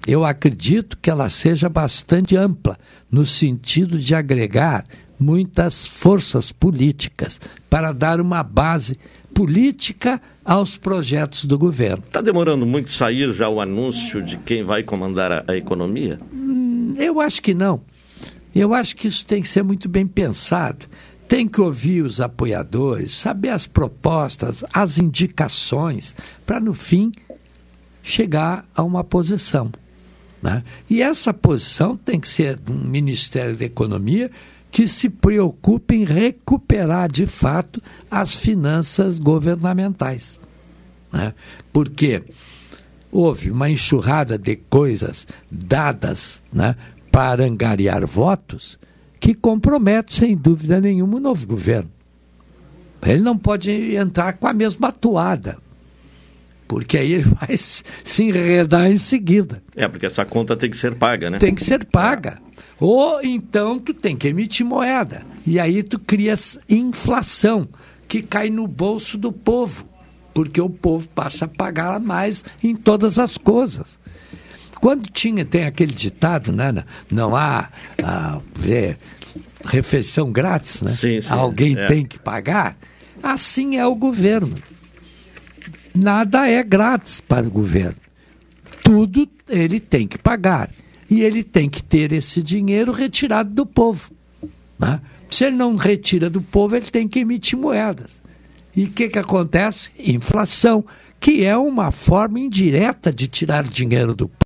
Eu 0.06 0.24
acredito 0.24 0.98
que 0.98 1.08
ela 1.08 1.28
seja 1.30 1.68
bastante 1.68 2.36
ampla, 2.36 2.78
no 3.10 3.24
sentido 3.24 3.98
de 3.98 4.14
agregar 4.14 4.84
muitas 5.18 5.86
forças 5.86 6.52
políticas 6.52 7.40
para 7.70 7.92
dar 7.92 8.20
uma 8.20 8.42
base 8.42 8.98
política 9.32 10.20
aos 10.44 10.76
projetos 10.76 11.44
do 11.46 11.58
governo. 11.58 12.04
Está 12.06 12.20
demorando 12.20 12.66
muito 12.66 12.92
sair 12.92 13.32
já 13.32 13.48
o 13.48 13.60
anúncio 13.60 14.22
de 14.22 14.36
quem 14.36 14.62
vai 14.62 14.82
comandar 14.82 15.32
a, 15.32 15.44
a 15.48 15.56
economia? 15.56 16.18
Hum, 16.32 16.94
eu 16.98 17.20
acho 17.20 17.40
que 17.40 17.54
não. 17.54 17.80
Eu 18.54 18.72
acho 18.72 18.94
que 18.94 19.08
isso 19.08 19.26
tem 19.26 19.42
que 19.42 19.48
ser 19.48 19.64
muito 19.64 19.88
bem 19.88 20.06
pensado. 20.06 20.86
Tem 21.34 21.48
que 21.48 21.60
ouvir 21.60 22.02
os 22.04 22.20
apoiadores, 22.20 23.12
saber 23.12 23.48
as 23.48 23.66
propostas, 23.66 24.62
as 24.72 24.98
indicações, 24.98 26.14
para 26.46 26.60
no 26.60 26.72
fim 26.72 27.10
chegar 28.04 28.64
a 28.72 28.84
uma 28.84 29.02
posição. 29.02 29.72
Né? 30.40 30.62
E 30.88 31.02
essa 31.02 31.34
posição 31.34 31.96
tem 31.96 32.20
que 32.20 32.28
ser 32.28 32.60
um 32.70 32.74
Ministério 32.74 33.56
da 33.56 33.64
Economia 33.64 34.30
que 34.70 34.86
se 34.86 35.08
preocupe 35.08 35.96
em 35.96 36.04
recuperar 36.04 37.10
de 37.10 37.26
fato 37.26 37.82
as 38.08 38.36
finanças 38.36 39.18
governamentais. 39.18 40.38
Né? 41.12 41.34
Porque 41.72 42.22
houve 43.10 43.50
uma 43.50 43.68
enxurrada 43.68 44.38
de 44.38 44.54
coisas 44.54 45.26
dadas 45.50 46.40
né, 46.52 46.76
para 47.10 47.42
angariar 47.42 48.06
votos 48.06 48.78
que 49.24 49.32
compromete, 49.32 50.16
sem 50.16 50.36
dúvida 50.36 50.78
nenhuma, 50.78 51.16
o 51.16 51.20
novo 51.20 51.46
governo. 51.46 51.90
Ele 53.06 53.22
não 53.22 53.38
pode 53.38 53.70
entrar 53.96 54.34
com 54.34 54.46
a 54.46 54.52
mesma 54.52 54.88
atuada 54.88 55.56
porque 56.68 56.98
aí 56.98 57.12
ele 57.12 57.22
vai 57.24 57.56
se 57.56 57.82
enredar 58.22 58.90
em 58.90 58.98
seguida. 58.98 59.62
É, 59.74 59.88
porque 59.88 60.04
essa 60.04 60.26
conta 60.26 60.54
tem 60.56 60.68
que 60.68 60.76
ser 60.76 60.94
paga, 60.94 61.30
né? 61.30 61.38
Tem 61.38 61.54
que 61.54 61.64
ser 61.64 61.86
paga. 61.86 62.38
Ou 62.78 63.22
então 63.22 63.78
tu 63.78 63.94
tem 63.94 64.14
que 64.14 64.28
emitir 64.28 64.66
moeda. 64.66 65.22
E 65.46 65.58
aí 65.58 65.82
tu 65.82 65.98
crias 65.98 66.58
inflação, 66.68 67.68
que 68.06 68.22
cai 68.22 68.50
no 68.50 68.66
bolso 68.66 69.16
do 69.16 69.32
povo, 69.32 69.86
porque 70.34 70.60
o 70.60 70.68
povo 70.68 71.08
passa 71.08 71.46
a 71.46 71.48
pagar 71.48 71.98
mais 71.98 72.44
em 72.62 72.74
todas 72.74 73.18
as 73.18 73.38
coisas. 73.38 73.98
Quando 74.80 75.08
tinha, 75.08 75.46
tem 75.46 75.64
aquele 75.64 75.94
ditado, 75.94 76.52
né? 76.52 76.84
Não 77.10 77.34
há, 77.34 77.70
ah, 78.02 78.38
é, 78.68 78.96
refeição 79.64 80.30
grátis, 80.30 80.82
né? 80.82 80.92
Sim, 80.92 81.20
sim, 81.20 81.28
Alguém 81.28 81.76
é. 81.78 81.86
tem 81.86 82.04
que 82.04 82.18
pagar. 82.18 82.76
Assim 83.22 83.76
é 83.76 83.86
o 83.86 83.94
governo 83.94 84.54
nada 85.94 86.48
é 86.48 86.62
grátis 86.62 87.20
para 87.20 87.46
o 87.46 87.50
governo. 87.50 87.96
Tudo 88.82 89.28
ele 89.48 89.78
tem 89.78 90.08
que 90.08 90.18
pagar. 90.18 90.70
E 91.08 91.22
ele 91.22 91.44
tem 91.44 91.70
que 91.70 91.82
ter 91.82 92.12
esse 92.12 92.42
dinheiro 92.42 92.90
retirado 92.90 93.50
do 93.50 93.64
povo. 93.64 94.10
Né? 94.78 95.00
Se 95.30 95.44
ele 95.44 95.56
não 95.56 95.76
retira 95.76 96.28
do 96.28 96.40
povo, 96.40 96.74
ele 96.74 96.86
tem 96.86 97.06
que 97.06 97.20
emitir 97.20 97.58
moedas. 97.58 98.22
E 98.74 98.84
o 98.84 98.90
que, 98.90 99.08
que 99.08 99.18
acontece? 99.18 99.90
Inflação, 99.98 100.84
que 101.20 101.44
é 101.44 101.56
uma 101.56 101.90
forma 101.90 102.40
indireta 102.40 103.12
de 103.12 103.28
tirar 103.28 103.62
dinheiro 103.64 104.14
do 104.14 104.28
povo. 104.28 104.43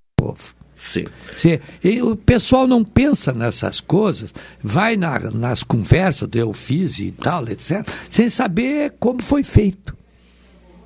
Sim. 0.89 1.05
Se, 1.35 1.61
o 2.01 2.15
pessoal 2.15 2.65
não 2.65 2.83
pensa 2.83 3.31
nessas 3.31 3.79
coisas, 3.79 4.33
vai 4.61 4.97
na, 4.97 5.19
nas 5.31 5.61
conversas 5.61 6.27
do 6.27 6.37
eu 6.37 6.51
fiz 6.51 6.97
e 6.99 7.11
tal, 7.11 7.47
etc., 7.47 7.87
sem 8.09 8.29
saber 8.29 8.95
como 8.99 9.21
foi 9.21 9.43
feito. 9.43 9.95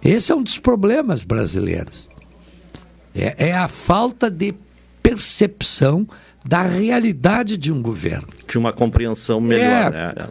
Esse 0.04 0.34
é 0.34 0.36
um 0.36 0.44
dos 0.44 0.60
problemas 0.60 1.24
brasileiros. 1.24 2.10
É, 3.16 3.50
é, 3.50 3.54
a 3.54 3.68
falta 3.68 4.30
de 4.30 4.54
percepção 5.02 6.08
da 6.44 6.64
realidade 6.64 7.56
de 7.56 7.72
um 7.72 7.82
governo. 7.82 8.28
De 8.46 8.58
uma 8.58 8.74
compreensão 8.74 9.40
melhor. 9.40 9.94
É, 9.94 10.16
né? 10.16 10.28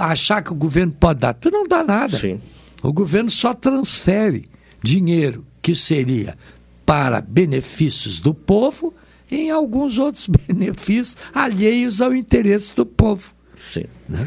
Achar 0.00 0.42
que 0.42 0.52
o 0.52 0.54
governo 0.54 0.92
pode 0.98 1.20
dar. 1.20 1.34
Tu 1.34 1.50
não 1.50 1.66
dá 1.66 1.84
nada. 1.84 2.18
Sim. 2.18 2.40
O 2.82 2.92
governo 2.92 3.30
só 3.30 3.52
transfere 3.52 4.48
dinheiro 4.82 5.44
que 5.60 5.74
seria 5.74 6.38
para 6.86 7.20
benefícios 7.20 8.18
do 8.18 8.32
povo 8.32 8.94
em 9.30 9.50
alguns 9.50 9.98
outros 9.98 10.26
benefícios 10.46 11.16
alheios 11.34 12.00
ao 12.00 12.14
interesse 12.14 12.74
do 12.74 12.84
povo. 12.86 13.34
Sim. 13.58 13.84
Né? 14.08 14.26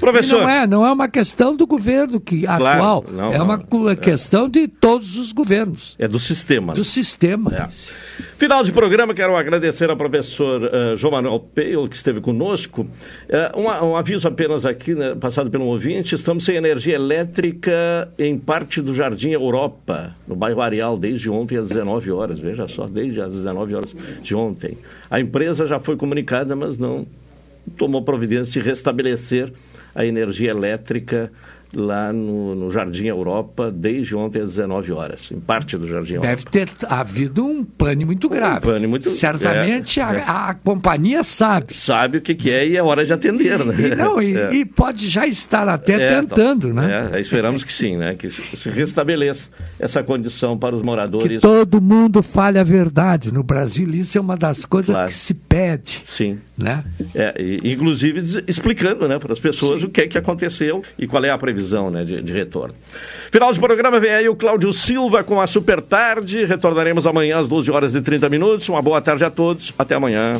Professor. 0.00 0.38
E 0.38 0.42
não 0.42 0.48
é, 0.48 0.66
não 0.66 0.86
é 0.86 0.92
uma 0.92 1.08
questão 1.08 1.56
do 1.56 1.66
governo 1.66 2.20
que 2.20 2.42
claro, 2.42 2.64
atual, 2.64 3.04
não, 3.10 3.32
é 3.32 3.40
uma 3.40 3.56
não, 3.56 3.96
questão 3.96 4.46
é. 4.46 4.48
de 4.48 4.68
todos 4.68 5.16
os 5.16 5.32
governos. 5.32 5.96
É 5.98 6.06
do 6.06 6.18
sistema. 6.18 6.72
Do 6.72 6.84
sistema. 6.84 7.52
É. 7.54 7.68
Final 8.36 8.62
de 8.62 8.72
programa, 8.72 9.14
quero 9.14 9.34
agradecer 9.36 9.88
ao 9.88 9.96
professor 9.96 10.62
uh, 10.62 10.96
João 10.96 11.12
Manuel 11.12 11.40
Peio, 11.40 11.88
que 11.88 11.96
esteve 11.96 12.20
conosco. 12.20 12.82
Uh, 12.82 13.60
um, 13.60 13.90
um, 13.90 13.96
aviso 13.96 14.26
apenas 14.26 14.66
aqui, 14.66 14.94
né, 14.94 15.14
passado 15.14 15.50
pelo 15.50 15.64
ouvinte, 15.66 16.14
estamos 16.14 16.44
sem 16.44 16.56
energia 16.56 16.94
elétrica 16.94 18.08
em 18.18 18.36
parte 18.38 18.82
do 18.82 18.94
Jardim 18.94 19.30
Europa, 19.30 20.14
no 20.26 20.36
bairro 20.36 20.60
Areal, 20.60 20.98
desde 20.98 21.30
ontem 21.30 21.56
às 21.56 21.68
19 21.68 22.10
horas. 22.10 22.38
Veja 22.40 22.68
só, 22.68 22.86
desde 22.86 23.20
às 23.20 23.32
19 23.32 23.74
horas 23.74 23.94
de 24.22 24.34
ontem. 24.34 24.76
A 25.10 25.20
empresa 25.20 25.66
já 25.66 25.78
foi 25.78 25.96
comunicada, 25.96 26.54
mas 26.54 26.76
não 26.76 27.06
tomou 27.76 28.02
providência 28.02 28.60
de 28.60 28.68
restabelecer 28.68 29.52
a 29.94 30.04
energia 30.04 30.50
elétrica 30.50 31.30
lá 31.74 32.12
no, 32.12 32.54
no, 32.54 32.70
Jardim 32.70 33.06
Europa 33.06 33.70
desde 33.70 34.14
ontem 34.14 34.40
às 34.40 34.50
19 34.50 34.92
horas, 34.92 35.30
em 35.30 35.40
parte 35.40 35.76
do 35.76 35.86
Jardim 35.86 36.14
Deve 36.14 36.26
Europa. 36.26 36.50
ter 36.50 36.68
havido 36.88 37.44
um 37.44 37.64
pane 37.64 38.04
muito 38.04 38.28
grave. 38.28 38.66
Um 38.66 38.72
pane 38.72 38.86
muito 38.86 39.10
Certamente 39.10 40.00
é, 40.00 40.02
a, 40.02 40.14
é. 40.14 40.24
a, 40.26 40.54
companhia 40.54 41.22
sabe. 41.22 41.74
Sabe 41.74 42.18
o 42.18 42.20
que, 42.20 42.34
que, 42.34 42.50
é 42.50 42.66
e 42.66 42.76
é 42.76 42.82
hora 42.82 43.04
de 43.04 43.12
atender, 43.12 43.60
e, 43.60 43.64
né? 43.64 43.74
E, 43.78 43.94
não, 43.94 44.22
e, 44.22 44.36
é. 44.38 44.54
e, 44.54 44.64
pode 44.64 45.08
já 45.08 45.26
estar 45.26 45.68
até 45.68 46.20
tentando, 46.20 46.72
né? 46.72 47.10
É, 47.12 47.20
esperamos 47.20 47.64
que 47.64 47.72
sim, 47.72 47.96
né? 47.96 48.14
Que 48.14 48.30
se 48.30 48.70
restabeleça 48.70 49.48
essa 49.78 50.02
condição 50.02 50.56
para 50.56 50.74
os 50.74 50.82
moradores. 50.82 51.28
Que 51.28 51.38
todo 51.38 51.80
mundo 51.80 52.22
fale 52.22 52.58
a 52.58 52.64
verdade. 52.64 53.32
No 53.32 53.42
Brasil, 53.42 53.88
isso 53.90 54.16
é 54.18 54.20
uma 54.20 54.36
das 54.36 54.64
coisas 54.64 54.94
claro. 54.94 55.08
que 55.08 55.14
se 55.14 55.34
pede. 55.34 56.02
Sim. 56.06 56.38
Né? 56.56 56.84
É, 57.14 57.34
inclusive 57.64 58.42
explicando 58.46 59.08
né, 59.08 59.18
para 59.18 59.32
as 59.32 59.40
pessoas 59.40 59.80
sim. 59.80 59.86
o 59.86 59.90
que 59.90 60.02
é 60.02 60.06
que 60.06 60.16
aconteceu 60.16 60.82
e 60.98 61.06
qual 61.06 61.24
é 61.24 61.30
a 61.30 61.38
previsão 61.64 61.90
né, 61.90 62.04
de, 62.04 62.22
de 62.22 62.32
retorno. 62.32 62.74
Final 63.32 63.52
de 63.52 63.58
programa, 63.58 63.98
vem 63.98 64.12
aí 64.12 64.28
o 64.28 64.36
Cláudio 64.36 64.72
Silva 64.72 65.24
com 65.24 65.40
a 65.40 65.46
Super 65.46 65.80
Tarde. 65.80 66.44
Retornaremos 66.44 67.06
amanhã 67.06 67.38
às 67.38 67.48
12 67.48 67.70
horas 67.70 67.94
e 67.94 68.00
30 68.00 68.28
minutos. 68.28 68.68
Uma 68.68 68.82
boa 68.82 69.00
tarde 69.00 69.24
a 69.24 69.30
todos. 69.30 69.72
Até 69.78 69.94
amanhã. 69.94 70.34